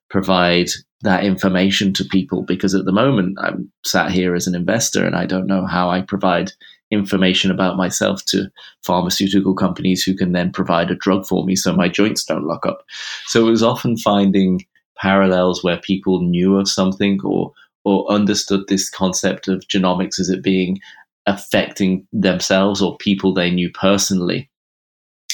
provide 0.09 0.69
that 1.01 1.23
information 1.23 1.93
to 1.93 2.03
people 2.05 2.43
because 2.43 2.73
at 2.73 2.85
the 2.85 2.91
moment 2.91 3.37
I'm 3.39 3.71
sat 3.85 4.11
here 4.11 4.33
as 4.33 4.47
an 4.47 4.55
investor 4.55 5.05
and 5.05 5.15
I 5.15 5.25
don't 5.25 5.47
know 5.47 5.65
how 5.65 5.89
I 5.89 6.01
provide 6.01 6.51
information 6.89 7.51
about 7.51 7.77
myself 7.77 8.23
to 8.25 8.49
pharmaceutical 8.83 9.53
companies 9.53 10.03
who 10.03 10.15
can 10.15 10.31
then 10.31 10.51
provide 10.51 10.89
a 10.89 10.95
drug 10.95 11.25
for 11.25 11.45
me 11.45 11.55
so 11.55 11.73
my 11.73 11.89
joints 11.89 12.23
don't 12.23 12.47
lock 12.47 12.65
up. 12.65 12.83
So 13.25 13.45
it 13.45 13.51
was 13.51 13.61
often 13.61 13.97
finding 13.97 14.65
parallels 14.97 15.63
where 15.63 15.77
people 15.77 16.21
knew 16.21 16.57
of 16.57 16.67
something 16.67 17.19
or 17.23 17.53
or 17.83 18.09
understood 18.11 18.67
this 18.67 18.89
concept 18.89 19.47
of 19.47 19.65
genomics 19.67 20.19
as 20.19 20.29
it 20.29 20.43
being 20.43 20.77
affecting 21.25 22.05
themselves 22.11 22.81
or 22.81 22.97
people 22.97 23.33
they 23.33 23.49
knew 23.49 23.69
personally. 23.71 24.49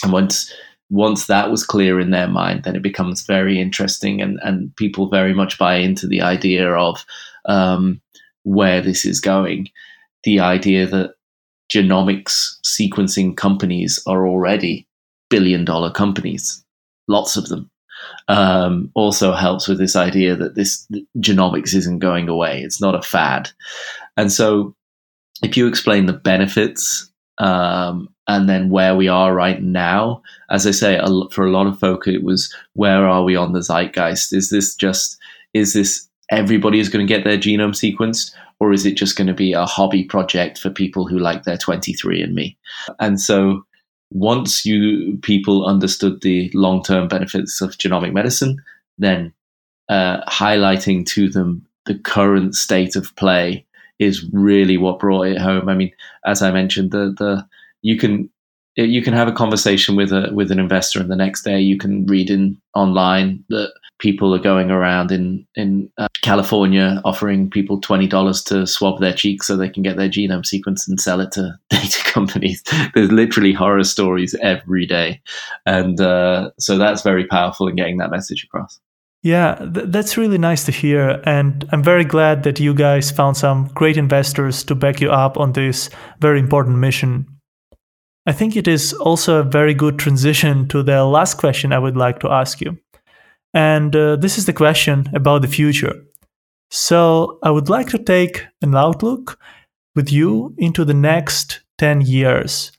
And 0.04 0.12
once 0.12 0.54
once 0.94 1.26
that 1.26 1.50
was 1.50 1.66
clear 1.66 2.00
in 2.00 2.12
their 2.12 2.28
mind, 2.28 2.64
then 2.64 2.76
it 2.76 2.84
becomes 2.84 3.26
very 3.26 3.60
interesting, 3.60 4.22
and, 4.22 4.40
and 4.44 4.74
people 4.76 5.10
very 5.10 5.34
much 5.34 5.58
buy 5.58 5.76
into 5.76 6.06
the 6.08 6.22
idea 6.22 6.72
of 6.72 7.04
um, 7.46 8.00
where 8.44 8.80
this 8.80 9.04
is 9.04 9.20
going. 9.20 9.70
The 10.24 10.40
idea 10.40 10.86
that 10.86 11.16
genomics 11.74 12.58
sequencing 12.64 13.36
companies 13.36 14.00
are 14.06 14.28
already 14.28 14.88
billion 15.32 15.66
dollar 15.66 15.90
companies, 15.90 16.64
lots 17.08 17.38
of 17.38 17.50
them. 17.50 17.72
Um, 18.28 18.92
also 18.94 19.34
helps 19.34 19.68
with 19.68 19.80
this 19.80 19.96
idea 19.96 20.36
that 20.36 20.56
this 20.56 20.88
genomics 21.18 21.74
isn't 21.74 22.00
going 22.00 22.30
away. 22.30 22.62
It's 22.62 22.82
not 22.82 22.96
a 22.96 23.02
fad. 23.02 23.50
And 24.16 24.32
so 24.32 24.76
if 25.42 25.58
you 25.58 25.68
explain 25.68 26.06
the 26.06 26.14
benefits 26.14 27.10
um, 27.40 28.13
and 28.28 28.48
then 28.48 28.70
where 28.70 28.96
we 28.96 29.08
are 29.08 29.34
right 29.34 29.62
now. 29.62 30.22
As 30.50 30.66
I 30.66 30.72
say, 30.72 31.00
for 31.32 31.46
a 31.46 31.52
lot 31.52 31.68
of 31.68 31.80
folk, 31.80 32.08
it 32.08 32.24
was 32.24 32.54
where 32.74 33.08
are 33.08 33.24
we 33.24 33.36
on 33.36 33.54
the 33.54 33.60
zeitgeist? 33.60 34.34
Is 34.34 34.50
this 34.50 34.76
just 34.76 35.18
is 35.54 35.74
this 35.74 36.08
everybody 36.32 36.80
is 36.80 36.90
going 36.90 37.06
to 37.06 37.14
get 37.14 37.24
their 37.24 37.38
genome 37.38 37.74
sequenced, 37.74 38.34
or 38.60 38.72
is 38.72 38.86
it 38.86 38.96
just 38.96 39.18
going 39.18 39.28
to 39.28 39.34
be 39.34 39.54
a 39.54 39.66
hobby 39.66 40.04
project 40.04 40.58
for 40.58 40.70
people 40.70 41.08
who 41.08 41.20
like 41.20 41.44
their 41.44 41.58
23andMe? 41.58 42.56
And 43.00 43.20
so, 43.20 43.66
once 44.12 44.66
you 44.66 45.18
people 45.22 45.66
understood 45.66 46.22
the 46.22 46.50
long 46.54 46.84
term 46.84 47.08
benefits 47.08 47.62
of 47.62 47.78
genomic 47.78 48.14
medicine, 48.14 48.62
then 48.98 49.34
uh, 49.90 50.24
highlighting 50.26 51.06
to 51.08 51.30
them 51.30 51.66
the 51.86 52.00
current 52.00 52.56
state 52.56 52.96
of 52.96 53.14
play 53.16 53.66
is 54.00 54.26
really 54.32 54.78
what 54.78 55.00
brought 55.00 55.28
it 55.28 55.38
home. 55.38 55.68
I 55.70 55.76
mean, 55.76 55.92
as 56.26 56.42
I 56.42 56.52
mentioned, 56.52 56.92
the 56.92 57.14
the 57.18 57.46
you 57.84 57.98
can 57.98 58.30
you 58.76 59.04
can 59.04 59.14
have 59.14 59.28
a 59.28 59.32
conversation 59.32 59.96
with 59.96 60.12
a 60.12 60.32
with 60.34 60.52
an 60.52 60.60
investor, 60.60 61.00
and 61.00 61.12
the 61.12 61.16
next 61.16 61.44
day 61.44 61.60
you 61.60 61.78
can 61.78 62.06
read 62.08 62.32
in 62.32 62.60
online 62.74 63.44
that 63.50 63.72
people 64.00 64.34
are 64.34 64.40
going 64.40 64.72
around 64.72 65.12
in 65.12 65.46
in 65.56 65.92
uh, 66.00 66.08
California 66.24 67.00
offering 67.06 67.50
people 67.52 67.80
twenty 67.80 68.08
dollars 68.08 68.44
to 68.46 68.66
swab 68.66 69.00
their 69.00 69.14
cheeks 69.14 69.46
so 69.46 69.56
they 69.56 69.70
can 69.70 69.84
get 69.84 69.98
their 69.98 70.10
genome 70.10 70.44
sequenced 70.44 70.88
and 70.88 71.00
sell 71.00 71.22
it 71.22 71.32
to 71.34 71.56
data 71.70 72.04
companies. 72.06 72.64
There's 72.96 73.12
literally 73.12 73.54
horror 73.54 73.84
stories 73.84 74.36
every 74.42 74.88
day, 74.88 75.22
and 75.68 76.02
uh, 76.02 76.50
so 76.58 76.80
that's 76.80 77.04
very 77.04 77.28
powerful 77.28 77.68
in 77.68 77.76
getting 77.76 77.98
that 77.98 78.12
message 78.12 78.44
across. 78.44 78.80
Yeah, 79.22 79.56
th- 79.74 79.86
that's 79.88 80.18
really 80.18 80.38
nice 80.38 80.66
to 80.66 80.72
hear. 80.72 81.22
And 81.26 81.66
I'm 81.72 81.82
very 81.82 82.04
glad 82.04 82.44
that 82.44 82.60
you 82.60 82.74
guys 82.74 83.10
found 83.10 83.38
some 83.38 83.68
great 83.74 83.96
investors 83.96 84.66
to 84.66 84.76
back 84.76 85.00
you 85.00 85.12
up 85.12 85.38
on 85.38 85.54
this 85.54 85.90
very 86.20 86.40
important 86.40 86.78
mission. 86.78 87.26
I 88.26 88.32
think 88.32 88.56
it 88.56 88.68
is 88.68 88.94
also 88.94 89.40
a 89.40 89.44
very 89.44 89.74
good 89.74 90.00
transition 90.00 90.68
to 90.70 90.82
the 90.82 91.04
last 91.04 91.38
question 91.38 91.74
I 91.74 91.80
would 91.80 91.98
like 91.98 92.20
to 92.20 92.30
ask 92.30 92.62
you. 92.62 92.78
And 93.54 93.96
uh, 93.96 94.16
this 94.16 94.38
is 94.38 94.46
the 94.46 94.54
question 94.54 95.10
about 95.14 95.42
the 95.42 95.48
future. 95.48 95.94
So 96.72 97.38
I 97.44 97.52
would 97.52 97.70
like 97.70 97.88
to 97.90 98.00
take 98.00 98.46
an 98.62 98.76
outlook 98.76 99.38
with 99.96 100.12
you 100.12 100.56
into 100.58 100.84
the 100.86 100.94
next 100.94 101.62
10 101.78 102.02
years 102.02 102.72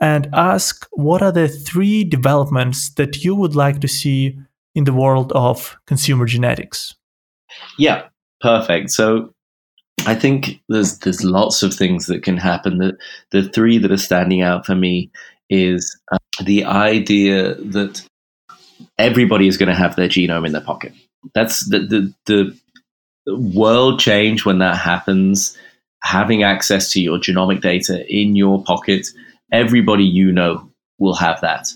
and 0.00 0.28
ask 0.32 0.86
what 0.92 1.22
are 1.22 1.32
the 1.32 1.48
three 1.48 2.04
developments 2.04 2.90
that 2.94 3.24
you 3.24 3.34
would 3.34 3.56
like 3.56 3.80
to 3.80 3.88
see 3.88 4.38
in 4.74 4.84
the 4.84 4.92
world 4.92 5.32
of 5.32 5.76
consumer 5.86 6.26
genetics? 6.26 6.94
Yeah, 7.78 8.08
perfect. 8.40 8.90
So 8.90 9.33
I 10.06 10.14
think 10.14 10.60
there's 10.68 10.98
there's 10.98 11.24
lots 11.24 11.62
of 11.62 11.74
things 11.74 12.06
that 12.06 12.22
can 12.22 12.36
happen. 12.36 12.78
The 12.78 12.96
the 13.30 13.48
three 13.48 13.78
that 13.78 13.92
are 13.92 13.96
standing 13.96 14.42
out 14.42 14.66
for 14.66 14.74
me 14.74 15.10
is 15.48 15.98
uh, 16.12 16.18
the 16.42 16.64
idea 16.64 17.54
that 17.54 18.06
everybody 18.98 19.48
is 19.48 19.56
going 19.56 19.68
to 19.68 19.74
have 19.74 19.96
their 19.96 20.08
genome 20.08 20.46
in 20.46 20.52
their 20.52 20.60
pocket. 20.60 20.92
That's 21.34 21.68
the, 21.68 21.80
the 21.80 22.14
the 23.26 23.36
world 23.36 24.00
change 24.00 24.44
when 24.44 24.58
that 24.58 24.76
happens. 24.76 25.56
Having 26.02 26.42
access 26.42 26.92
to 26.92 27.00
your 27.00 27.18
genomic 27.18 27.62
data 27.62 28.04
in 28.14 28.36
your 28.36 28.62
pocket, 28.62 29.06
everybody 29.52 30.04
you 30.04 30.30
know 30.30 30.70
will 30.98 31.14
have 31.14 31.40
that 31.40 31.68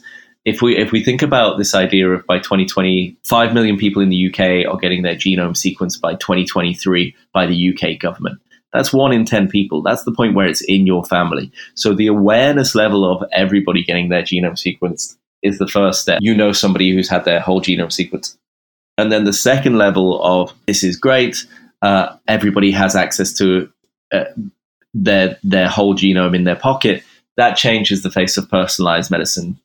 if 0.48 0.62
we 0.62 0.76
if 0.76 0.92
we 0.92 1.04
think 1.04 1.20
about 1.20 1.58
this 1.58 1.74
idea 1.74 2.08
of 2.08 2.26
by 2.26 2.38
2020, 2.38 3.16
5 3.24 3.54
million 3.54 3.76
people 3.76 4.00
in 4.00 4.08
the 4.08 4.28
UK 4.28 4.66
are 4.70 4.78
getting 4.78 5.02
their 5.02 5.14
genome 5.14 5.54
sequenced 5.54 6.00
by 6.00 6.14
2023 6.14 7.14
by 7.34 7.46
the 7.46 7.74
UK 7.74 7.98
government. 7.98 8.40
That's 8.72 8.92
one 8.92 9.12
in 9.12 9.24
10 9.24 9.48
people. 9.48 9.82
That's 9.82 10.04
the 10.04 10.12
point 10.12 10.34
where 10.34 10.46
it's 10.46 10.62
in 10.62 10.86
your 10.86 11.04
family. 11.04 11.52
So 11.74 11.94
the 11.94 12.06
awareness 12.06 12.74
level 12.74 13.10
of 13.10 13.28
everybody 13.32 13.82
getting 13.84 14.08
their 14.08 14.22
genome 14.22 14.52
sequenced 14.52 15.16
is 15.42 15.58
the 15.58 15.68
first 15.68 16.00
step. 16.02 16.18
You 16.22 16.34
know 16.34 16.52
somebody 16.52 16.92
who's 16.92 17.08
had 17.08 17.24
their 17.24 17.40
whole 17.40 17.60
genome 17.60 17.92
sequenced. 17.92 18.36
And 18.96 19.12
then 19.12 19.24
the 19.24 19.32
second 19.32 19.76
level 19.76 20.22
of 20.22 20.52
this 20.66 20.82
is 20.82 20.96
great. 20.96 21.46
Uh, 21.82 22.16
everybody 22.26 22.70
has 22.72 22.96
access 22.96 23.32
to 23.34 23.70
uh, 24.12 24.24
their 24.94 25.38
their 25.42 25.68
whole 25.68 25.94
genome 25.94 26.34
in 26.34 26.44
their 26.44 26.56
pocket. 26.56 27.02
That 27.36 27.56
changes 27.56 28.02
the 28.02 28.10
face 28.10 28.36
of 28.36 28.50
personalized 28.50 29.10
medicine 29.10 29.58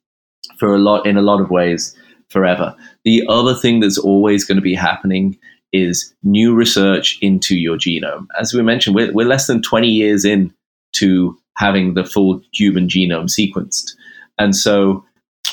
for 0.58 0.76
a 0.76 0.80
lot 0.80 1.06
in 1.06 1.18
a 1.18 1.22
lot 1.22 1.42
of 1.42 1.50
ways 1.50 1.96
forever. 2.30 2.76
The 3.06 3.24
other 3.30 3.54
thing 3.54 3.80
that's 3.80 3.98
always 3.98 4.44
going 4.44 4.58
to 4.58 4.62
be 4.62 4.76
happening 4.76 5.38
is 5.72 6.14
new 6.24 6.54
research 6.54 7.18
into 7.22 7.56
your 7.56 7.78
genome. 7.78 8.28
As 8.40 8.54
we 8.54 8.62
mentioned, 8.62 8.96
we're, 8.96 9.12
we're 9.12 9.28
less 9.28 9.48
than 9.48 9.62
20 9.62 9.88
years 9.88 10.24
in 10.24 10.54
to 10.94 11.38
having 11.58 11.94
the 11.94 12.06
full 12.06 12.42
human 12.54 12.88
genome 12.88 13.30
sequenced. 13.30 13.92
And 14.38 14.56
so 14.56 15.04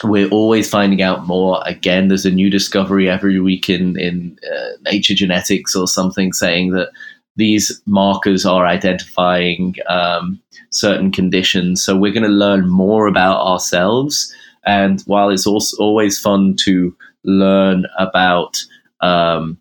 we're 0.04 0.28
always 0.28 0.68
finding 0.68 1.02
out 1.02 1.26
more. 1.26 1.62
Again, 1.66 2.08
there's 2.08 2.26
a 2.26 2.30
new 2.30 2.50
discovery 2.50 3.08
every 3.08 3.40
week 3.40 3.68
in, 3.68 3.98
in 3.98 4.38
uh, 4.50 4.90
Nature 4.90 5.14
Genetics 5.14 5.74
or 5.74 5.88
something 5.88 6.32
saying 6.32 6.72
that 6.72 6.90
these 7.36 7.80
markers 7.86 8.44
are 8.44 8.66
identifying 8.66 9.74
um, 9.88 10.40
certain 10.70 11.10
conditions. 11.10 11.82
So 11.82 11.96
we're 11.96 12.12
going 12.12 12.24
to 12.24 12.28
learn 12.28 12.68
more 12.68 13.06
about 13.06 13.44
ourselves 13.46 14.34
and 14.64 15.00
while 15.02 15.30
it's 15.30 15.46
also 15.46 15.76
always 15.78 16.18
fun 16.18 16.56
to 16.64 16.94
learn 17.24 17.86
about, 17.98 18.58
um, 19.00 19.58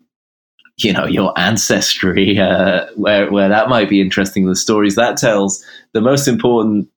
you 0.78 0.92
know, 0.92 1.06
your 1.06 1.38
ancestry, 1.38 2.38
uh, 2.38 2.86
where 2.96 3.30
where 3.30 3.48
that 3.48 3.68
might 3.68 3.88
be 3.88 4.00
interesting, 4.00 4.46
the 4.46 4.56
stories 4.56 4.96
that 4.96 5.16
tells, 5.16 5.64
the 5.92 6.00
most 6.00 6.28
important 6.28 6.88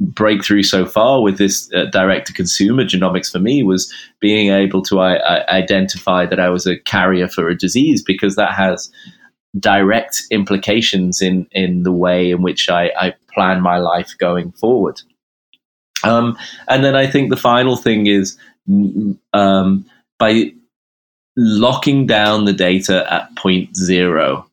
breakthrough 0.00 0.62
so 0.62 0.86
far 0.86 1.22
with 1.22 1.38
this 1.38 1.72
uh, 1.74 1.86
direct 1.86 2.28
to 2.28 2.32
consumer 2.32 2.84
genomics 2.84 3.32
for 3.32 3.40
me 3.40 3.62
was 3.64 3.92
being 4.20 4.52
able 4.52 4.80
to 4.80 5.00
I, 5.00 5.44
identify 5.48 6.24
that 6.26 6.38
I 6.38 6.50
was 6.50 6.66
a 6.66 6.78
carrier 6.78 7.26
for 7.26 7.48
a 7.48 7.58
disease 7.58 8.02
because 8.02 8.36
that 8.36 8.52
has 8.54 8.90
direct 9.58 10.22
implications 10.30 11.20
in 11.20 11.46
in 11.52 11.82
the 11.82 11.92
way 11.92 12.30
in 12.30 12.42
which 12.42 12.68
I, 12.68 12.92
I 12.98 13.14
plan 13.32 13.60
my 13.60 13.78
life 13.78 14.14
going 14.18 14.52
forward. 14.52 15.00
Um, 16.04 16.38
and 16.68 16.84
then 16.84 16.94
I 16.94 17.06
think 17.06 17.30
the 17.30 17.36
final 17.36 17.76
thing 17.76 18.06
is 18.06 18.38
um, 19.32 19.84
by 20.18 20.52
locking 21.36 22.06
down 22.06 22.44
the 22.44 22.52
data 22.52 23.06
at 23.12 23.34
point 23.36 23.76
zero. 23.76 24.44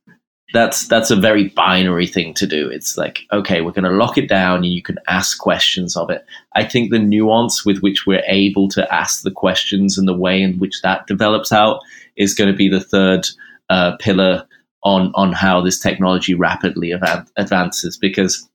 That's 0.54 0.88
that's 0.88 1.12
a 1.12 1.16
very 1.18 1.50
binary 1.50 2.08
thing 2.08 2.34
to 2.36 2.48
do. 2.48 2.70
It's 2.70 2.98
like 2.98 3.22
okay, 3.34 3.62
we're 3.62 3.72
going 3.72 3.84
to 3.84 3.89
lock 3.89 4.18
it 4.18 4.30
down, 4.30 4.58
and 4.58 4.74
you 4.74 4.82
can 4.82 5.00
ask 5.08 5.38
questions 5.38 5.98
of 5.98 6.10
it. 6.10 6.26
I 6.54 6.64
think 6.64 6.91
the 6.91 7.00
nuance 7.00 7.66
with 7.66 7.80
which 7.80 8.06
we're 8.06 8.24
able 8.28 8.70
to 8.70 8.93
ask 8.93 9.24
the 9.24 9.32
questions 9.32 9.98
and 9.98 10.08
the 10.08 10.16
way 10.16 10.41
in 10.41 10.58
which 10.60 10.82
that 10.82 11.08
develops 11.08 11.52
out 11.52 11.82
is 12.16 12.36
going 12.36 12.50
to 12.50 12.56
be 12.56 12.70
the 12.70 12.80
third 12.80 13.28
uh, 13.70 13.98
pillar 13.98 14.48
on 14.84 15.12
on 15.16 15.34
how 15.34 15.60
this 15.60 15.80
technology 15.80 16.36
rapidly 16.36 16.93
advances. 17.36 17.98
Because 17.98 18.48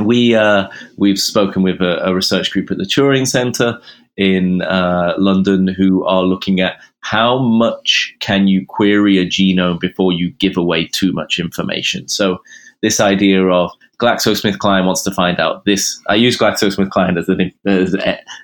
we 0.00 0.34
uh, 0.34 0.68
we've 0.96 1.18
spoken 1.18 1.62
with 1.62 1.80
a, 1.80 2.04
a, 2.06 2.14
research 2.14 2.50
group 2.50 2.70
at 2.70 2.78
the 2.78 2.84
Turing 2.84 3.26
Center 3.26 3.78
in 4.16 4.62
uh, 4.62 5.14
London 5.18 5.66
who 5.68 6.04
are 6.04 6.22
looking 6.22 6.60
at 6.60 6.78
how 7.00 7.38
much 7.38 8.14
can 8.20 8.48
you 8.48 8.64
query 8.66 9.18
a 9.18 9.26
genome 9.26 9.78
before 9.80 10.12
you 10.12 10.30
give 10.32 10.56
away 10.56 10.86
too 10.86 11.12
much 11.12 11.38
information. 11.38 12.08
So 12.08 12.38
this 12.80 13.00
idea 13.00 13.44
of 13.46 13.70
GlaxoSmithKline 13.98 14.86
wants 14.86 15.02
to 15.02 15.10
find 15.10 15.38
out 15.40 15.64
this. 15.64 16.00
I 16.08 16.14
use 16.14 16.38
GlaxoSmithKline 16.38 17.18
as 17.18 17.28
an 17.28 17.52
as, 17.66 17.96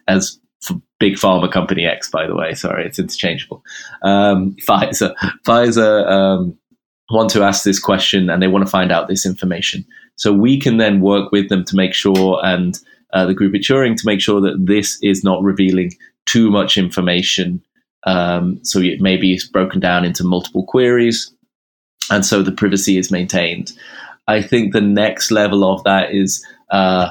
as 0.08 0.38
big 0.98 1.14
pharma 1.14 1.50
company 1.50 1.86
X, 1.86 2.10
by 2.10 2.26
the 2.26 2.34
way. 2.34 2.54
Sorry, 2.54 2.86
it's 2.86 2.98
interchangeable. 2.98 3.62
Um, 4.02 4.56
Pfizer, 4.66 5.14
Pfizer 5.44 6.06
um, 6.06 6.58
want 7.10 7.30
to 7.30 7.42
ask 7.42 7.64
this 7.64 7.78
question 7.78 8.30
and 8.30 8.42
they 8.42 8.48
want 8.48 8.64
to 8.64 8.70
find 8.70 8.92
out 8.92 9.08
this 9.08 9.26
information. 9.26 9.84
So 10.16 10.32
we 10.32 10.58
can 10.58 10.76
then 10.76 11.00
work 11.00 11.32
with 11.32 11.48
them 11.48 11.64
to 11.64 11.76
make 11.76 11.94
sure, 11.94 12.40
and 12.44 12.78
uh, 13.12 13.26
the 13.26 13.34
group 13.34 13.54
at 13.54 13.62
Turing 13.62 13.96
to 13.96 14.06
make 14.06 14.20
sure 14.20 14.40
that 14.40 14.66
this 14.66 14.98
is 15.02 15.24
not 15.24 15.42
revealing 15.42 15.92
too 16.26 16.50
much 16.50 16.76
information. 16.76 17.62
Um, 18.06 18.60
so 18.62 18.80
it 18.80 19.00
maybe 19.00 19.32
it's 19.32 19.46
broken 19.46 19.80
down 19.80 20.04
into 20.04 20.24
multiple 20.24 20.64
queries, 20.64 21.34
and 22.10 22.24
so 22.24 22.42
the 22.42 22.52
privacy 22.52 22.96
is 22.96 23.10
maintained. 23.10 23.72
I 24.26 24.42
think 24.42 24.72
the 24.72 24.80
next 24.80 25.30
level 25.30 25.64
of 25.64 25.82
that 25.84 26.14
is 26.14 26.46
uh, 26.70 27.10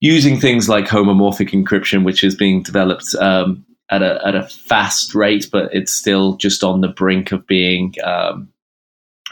using 0.00 0.38
things 0.38 0.68
like 0.68 0.86
homomorphic 0.86 1.50
encryption, 1.50 2.04
which 2.04 2.22
is 2.22 2.34
being 2.34 2.62
developed 2.62 3.14
um, 3.16 3.64
at 3.90 4.02
a 4.02 4.20
at 4.26 4.34
a 4.34 4.46
fast 4.46 5.14
rate, 5.14 5.48
but 5.50 5.74
it's 5.74 5.92
still 5.92 6.36
just 6.36 6.62
on 6.62 6.80
the 6.80 6.88
brink 6.88 7.32
of 7.32 7.46
being 7.46 7.94
um, 8.04 8.48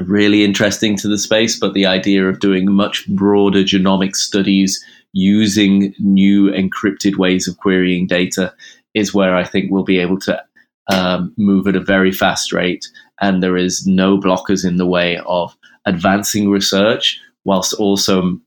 really 0.00 0.44
interesting 0.44 0.96
to 0.96 1.08
the 1.08 1.18
space. 1.18 1.58
But 1.58 1.74
the 1.74 1.86
idea 1.86 2.28
of 2.28 2.40
doing 2.40 2.70
much 2.72 3.06
broader 3.08 3.62
genomic 3.62 4.16
studies 4.16 4.84
using 5.12 5.94
new 5.98 6.50
encrypted 6.50 7.16
ways 7.16 7.48
of 7.48 7.58
querying 7.58 8.06
data 8.06 8.54
is 8.94 9.14
where 9.14 9.34
I 9.34 9.44
think 9.44 9.70
we'll 9.70 9.84
be 9.84 9.98
able 9.98 10.18
to 10.20 10.42
um, 10.90 11.32
move 11.36 11.66
at 11.66 11.76
a 11.76 11.80
very 11.80 12.12
fast 12.12 12.52
rate, 12.52 12.86
and 13.20 13.42
there 13.42 13.56
is 13.56 13.86
no 13.86 14.18
blockers 14.18 14.66
in 14.66 14.76
the 14.76 14.86
way 14.86 15.20
of 15.26 15.56
advancing 15.84 16.50
research 16.50 17.20
whilst 17.44 17.74
also 17.74 18.38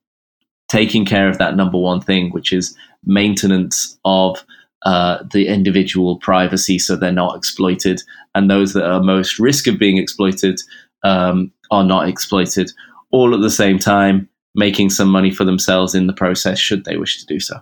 taking 0.70 1.06
care 1.06 1.28
of 1.28 1.38
that 1.38 1.56
number 1.56 1.78
one 1.78 2.02
thing, 2.02 2.32
which 2.32 2.54
is 2.54 2.76
maintenance 3.04 3.98
of 4.06 4.44
uh, 4.84 5.24
the 5.32 5.48
individual 5.48 6.18
privacy 6.18 6.80
so 6.80 6.96
they're 6.96 7.12
not 7.12 7.36
exploited. 7.36 8.02
And 8.34 8.50
those 8.50 8.74
that 8.74 8.90
are 8.90 9.04
most 9.04 9.38
risk 9.40 9.68
of 9.68 9.78
being 9.78 9.98
exploited 9.98 10.60
um, 11.04 11.52
are 11.72 11.84
not 11.84 12.08
exploited, 12.08 12.72
all 13.12 13.34
at 13.34 13.42
the 13.42 13.50
same 13.50 13.80
time, 13.80 14.28
making 14.56 14.90
some 14.90 15.10
money 15.10 15.32
for 15.32 15.46
themselves 15.46 15.96
in 15.96 16.08
the 16.08 16.14
process 16.14 16.60
should 16.60 16.86
they 16.86 16.98
wish 16.98 17.20
to 17.20 17.26
do 17.26 17.40
so. 17.40 17.60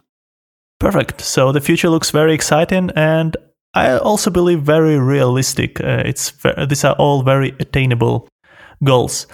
Perfect. 0.79 1.21
So 1.21 1.51
the 1.51 1.61
future 1.61 1.89
looks 1.89 2.11
very 2.11 2.33
exciting 2.33 2.89
and 2.95 3.35
I 3.73 3.97
also 3.97 4.31
believe 4.31 4.61
very 4.61 4.97
realistic. 4.97 5.79
Uh, 5.81 6.03
it's 6.05 6.33
these 6.67 6.83
are 6.83 6.95
all 6.95 7.21
very 7.21 7.53
attainable 7.59 8.27
goals. 8.83 9.27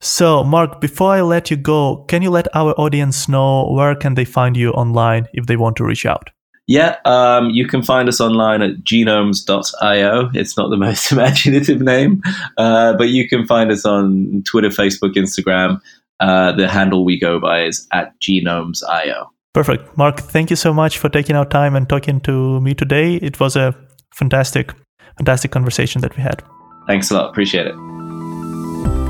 So, 0.00 0.44
Mark, 0.44 0.80
before 0.80 1.12
I 1.12 1.22
let 1.22 1.50
you 1.50 1.56
go, 1.56 2.04
can 2.08 2.22
you 2.22 2.30
let 2.30 2.54
our 2.54 2.72
audience 2.78 3.28
know 3.28 3.70
where 3.70 3.94
can 3.94 4.14
they 4.14 4.24
find 4.24 4.56
you 4.56 4.70
online 4.72 5.26
if 5.32 5.46
they 5.46 5.56
want 5.56 5.76
to 5.76 5.84
reach 5.84 6.04
out? 6.04 6.30
Yeah, 6.66 6.96
um, 7.04 7.50
you 7.50 7.66
can 7.68 7.82
find 7.82 8.08
us 8.08 8.20
online 8.20 8.60
at 8.60 8.78
genomes.io. 8.82 10.30
It's 10.34 10.56
not 10.56 10.70
the 10.70 10.76
most 10.86 11.12
imaginative 11.12 11.80
name, 11.80 12.22
uh, 12.56 12.94
but 12.94 13.08
you 13.08 13.28
can 13.28 13.46
find 13.46 13.70
us 13.70 13.84
on 13.84 14.42
Twitter, 14.44 14.68
Facebook, 14.68 15.14
Instagram. 15.14 15.80
Uh, 16.18 16.52
the 16.52 16.66
handle 16.66 17.04
we 17.04 17.20
go 17.20 17.38
by 17.38 17.64
is 17.64 17.86
at 17.92 18.18
genomes.io. 18.20 19.30
Perfect. 19.52 19.96
Mark, 19.96 20.20
thank 20.20 20.50
you 20.50 20.56
so 20.56 20.72
much 20.72 20.98
for 20.98 21.08
taking 21.08 21.36
our 21.36 21.46
time 21.46 21.76
and 21.76 21.88
talking 21.88 22.20
to 22.20 22.60
me 22.60 22.74
today. 22.74 23.14
It 23.16 23.38
was 23.38 23.56
a 23.56 23.74
fantastic, 24.14 24.72
fantastic 25.16 25.50
conversation 25.50 26.00
that 26.02 26.16
we 26.16 26.22
had. 26.22 26.42
Thanks 26.86 27.10
a 27.10 27.14
lot. 27.14 27.30
Appreciate 27.30 27.66
it. 27.66 27.74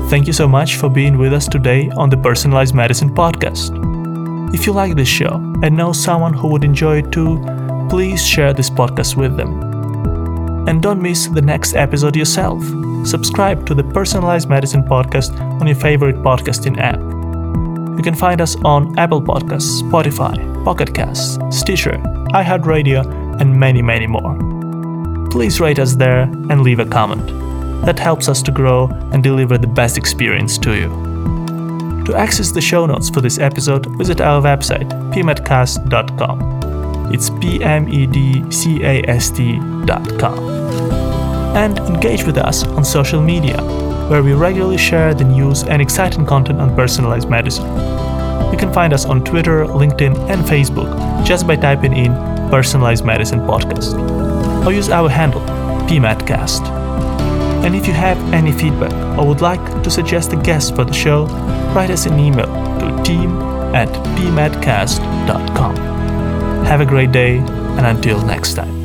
Thank 0.09 0.27
you 0.27 0.33
so 0.33 0.47
much 0.47 0.75
for 0.75 0.89
being 0.89 1.17
with 1.17 1.33
us 1.33 1.47
today 1.47 1.89
on 1.97 2.09
the 2.09 2.17
Personalized 2.17 2.73
Medicine 2.73 3.13
podcast. 3.13 3.96
If 4.53 4.65
you 4.65 4.71
like 4.71 4.95
this 4.95 5.09
show 5.09 5.35
and 5.61 5.75
know 5.75 5.91
someone 5.91 6.33
who 6.33 6.47
would 6.47 6.63
enjoy 6.63 6.99
it 6.99 7.11
too, 7.11 7.43
please 7.89 8.25
share 8.25 8.53
this 8.53 8.69
podcast 8.69 9.17
with 9.17 9.35
them. 9.35 9.61
And 10.69 10.81
don't 10.81 11.01
miss 11.01 11.27
the 11.27 11.41
next 11.41 11.75
episode 11.75 12.15
yourself. 12.15 12.63
Subscribe 13.05 13.65
to 13.67 13.75
the 13.75 13.83
Personalized 13.83 14.47
Medicine 14.47 14.83
podcast 14.83 15.37
on 15.59 15.67
your 15.67 15.75
favorite 15.75 16.15
podcasting 16.17 16.77
app. 16.79 16.99
You 17.97 18.03
can 18.03 18.15
find 18.15 18.39
us 18.39 18.55
on 18.63 18.97
Apple 18.97 19.21
Podcasts, 19.21 19.81
Spotify, 19.81 20.63
Pocket 20.63 20.95
Casts, 20.95 21.37
Stitcher, 21.49 21.97
iHeartRadio, 22.33 23.41
and 23.41 23.59
many, 23.59 23.81
many 23.81 24.07
more. 24.07 24.37
Please 25.29 25.59
rate 25.59 25.79
us 25.79 25.95
there 25.95 26.21
and 26.21 26.61
leave 26.61 26.79
a 26.79 26.85
comment. 26.85 27.27
That 27.85 27.99
helps 27.99 28.29
us 28.29 28.41
to 28.43 28.51
grow 28.51 28.87
and 29.11 29.21
deliver 29.21 29.57
the 29.57 29.67
best 29.67 29.97
experience 29.97 30.57
to 30.59 30.73
you. 30.75 31.06
To 32.07 32.15
access 32.15 32.51
the 32.51 32.61
show 32.61 32.85
notes 32.85 33.09
for 33.09 33.19
this 33.19 33.37
episode, 33.37 33.85
visit 33.97 34.21
our 34.21 34.41
website, 34.41 34.87
pmedcast.com. 35.11 37.11
It's 37.13 37.29
p 37.29 37.61
m 37.61 37.89
e 37.89 38.07
d 38.07 38.49
c 38.49 38.81
a 38.81 39.03
s 39.09 39.29
t.com. 39.29 40.39
And 41.53 41.77
engage 41.79 42.23
with 42.23 42.37
us 42.37 42.63
on 42.63 42.85
social 42.85 43.21
media, 43.21 43.61
where 44.07 44.23
we 44.23 44.31
regularly 44.31 44.77
share 44.77 45.13
the 45.13 45.25
news 45.25 45.63
and 45.63 45.81
exciting 45.81 46.25
content 46.25 46.61
on 46.61 46.73
personalized 46.77 47.29
medicine. 47.29 47.67
You 48.53 48.57
can 48.57 48.71
find 48.71 48.93
us 48.93 49.03
on 49.03 49.25
Twitter, 49.25 49.65
LinkedIn, 49.65 50.17
and 50.29 50.45
Facebook 50.45 51.25
just 51.25 51.45
by 51.45 51.57
typing 51.57 51.91
in 51.91 52.13
Personalized 52.49 53.03
Medicine 53.03 53.41
Podcast. 53.41 53.97
Or 54.65 54.71
use 54.71 54.87
our 54.87 55.09
handle, 55.09 55.41
PMedCast. 55.89 56.76
And 57.67 57.75
if 57.75 57.85
you 57.85 57.91
have 57.91 58.17
any 58.33 58.53
feedback 58.53 58.93
or 59.19 59.27
would 59.27 59.41
like 59.41 59.83
to 59.83 59.91
suggest 59.91 60.31
a 60.31 60.37
guest 60.37 60.73
for 60.73 60.85
the 60.85 60.93
show, 60.93 61.25
write 61.75 61.89
us 61.89 62.05
an 62.05 62.17
email 62.17 62.45
to 62.79 63.03
team 63.03 63.29
at 63.75 63.89
pmedcast.com. 64.15 65.75
Have 66.65 66.79
a 66.79 66.85
great 66.85 67.11
day, 67.11 67.39
and 67.39 67.85
until 67.85 68.21
next 68.25 68.53
time. 68.53 68.76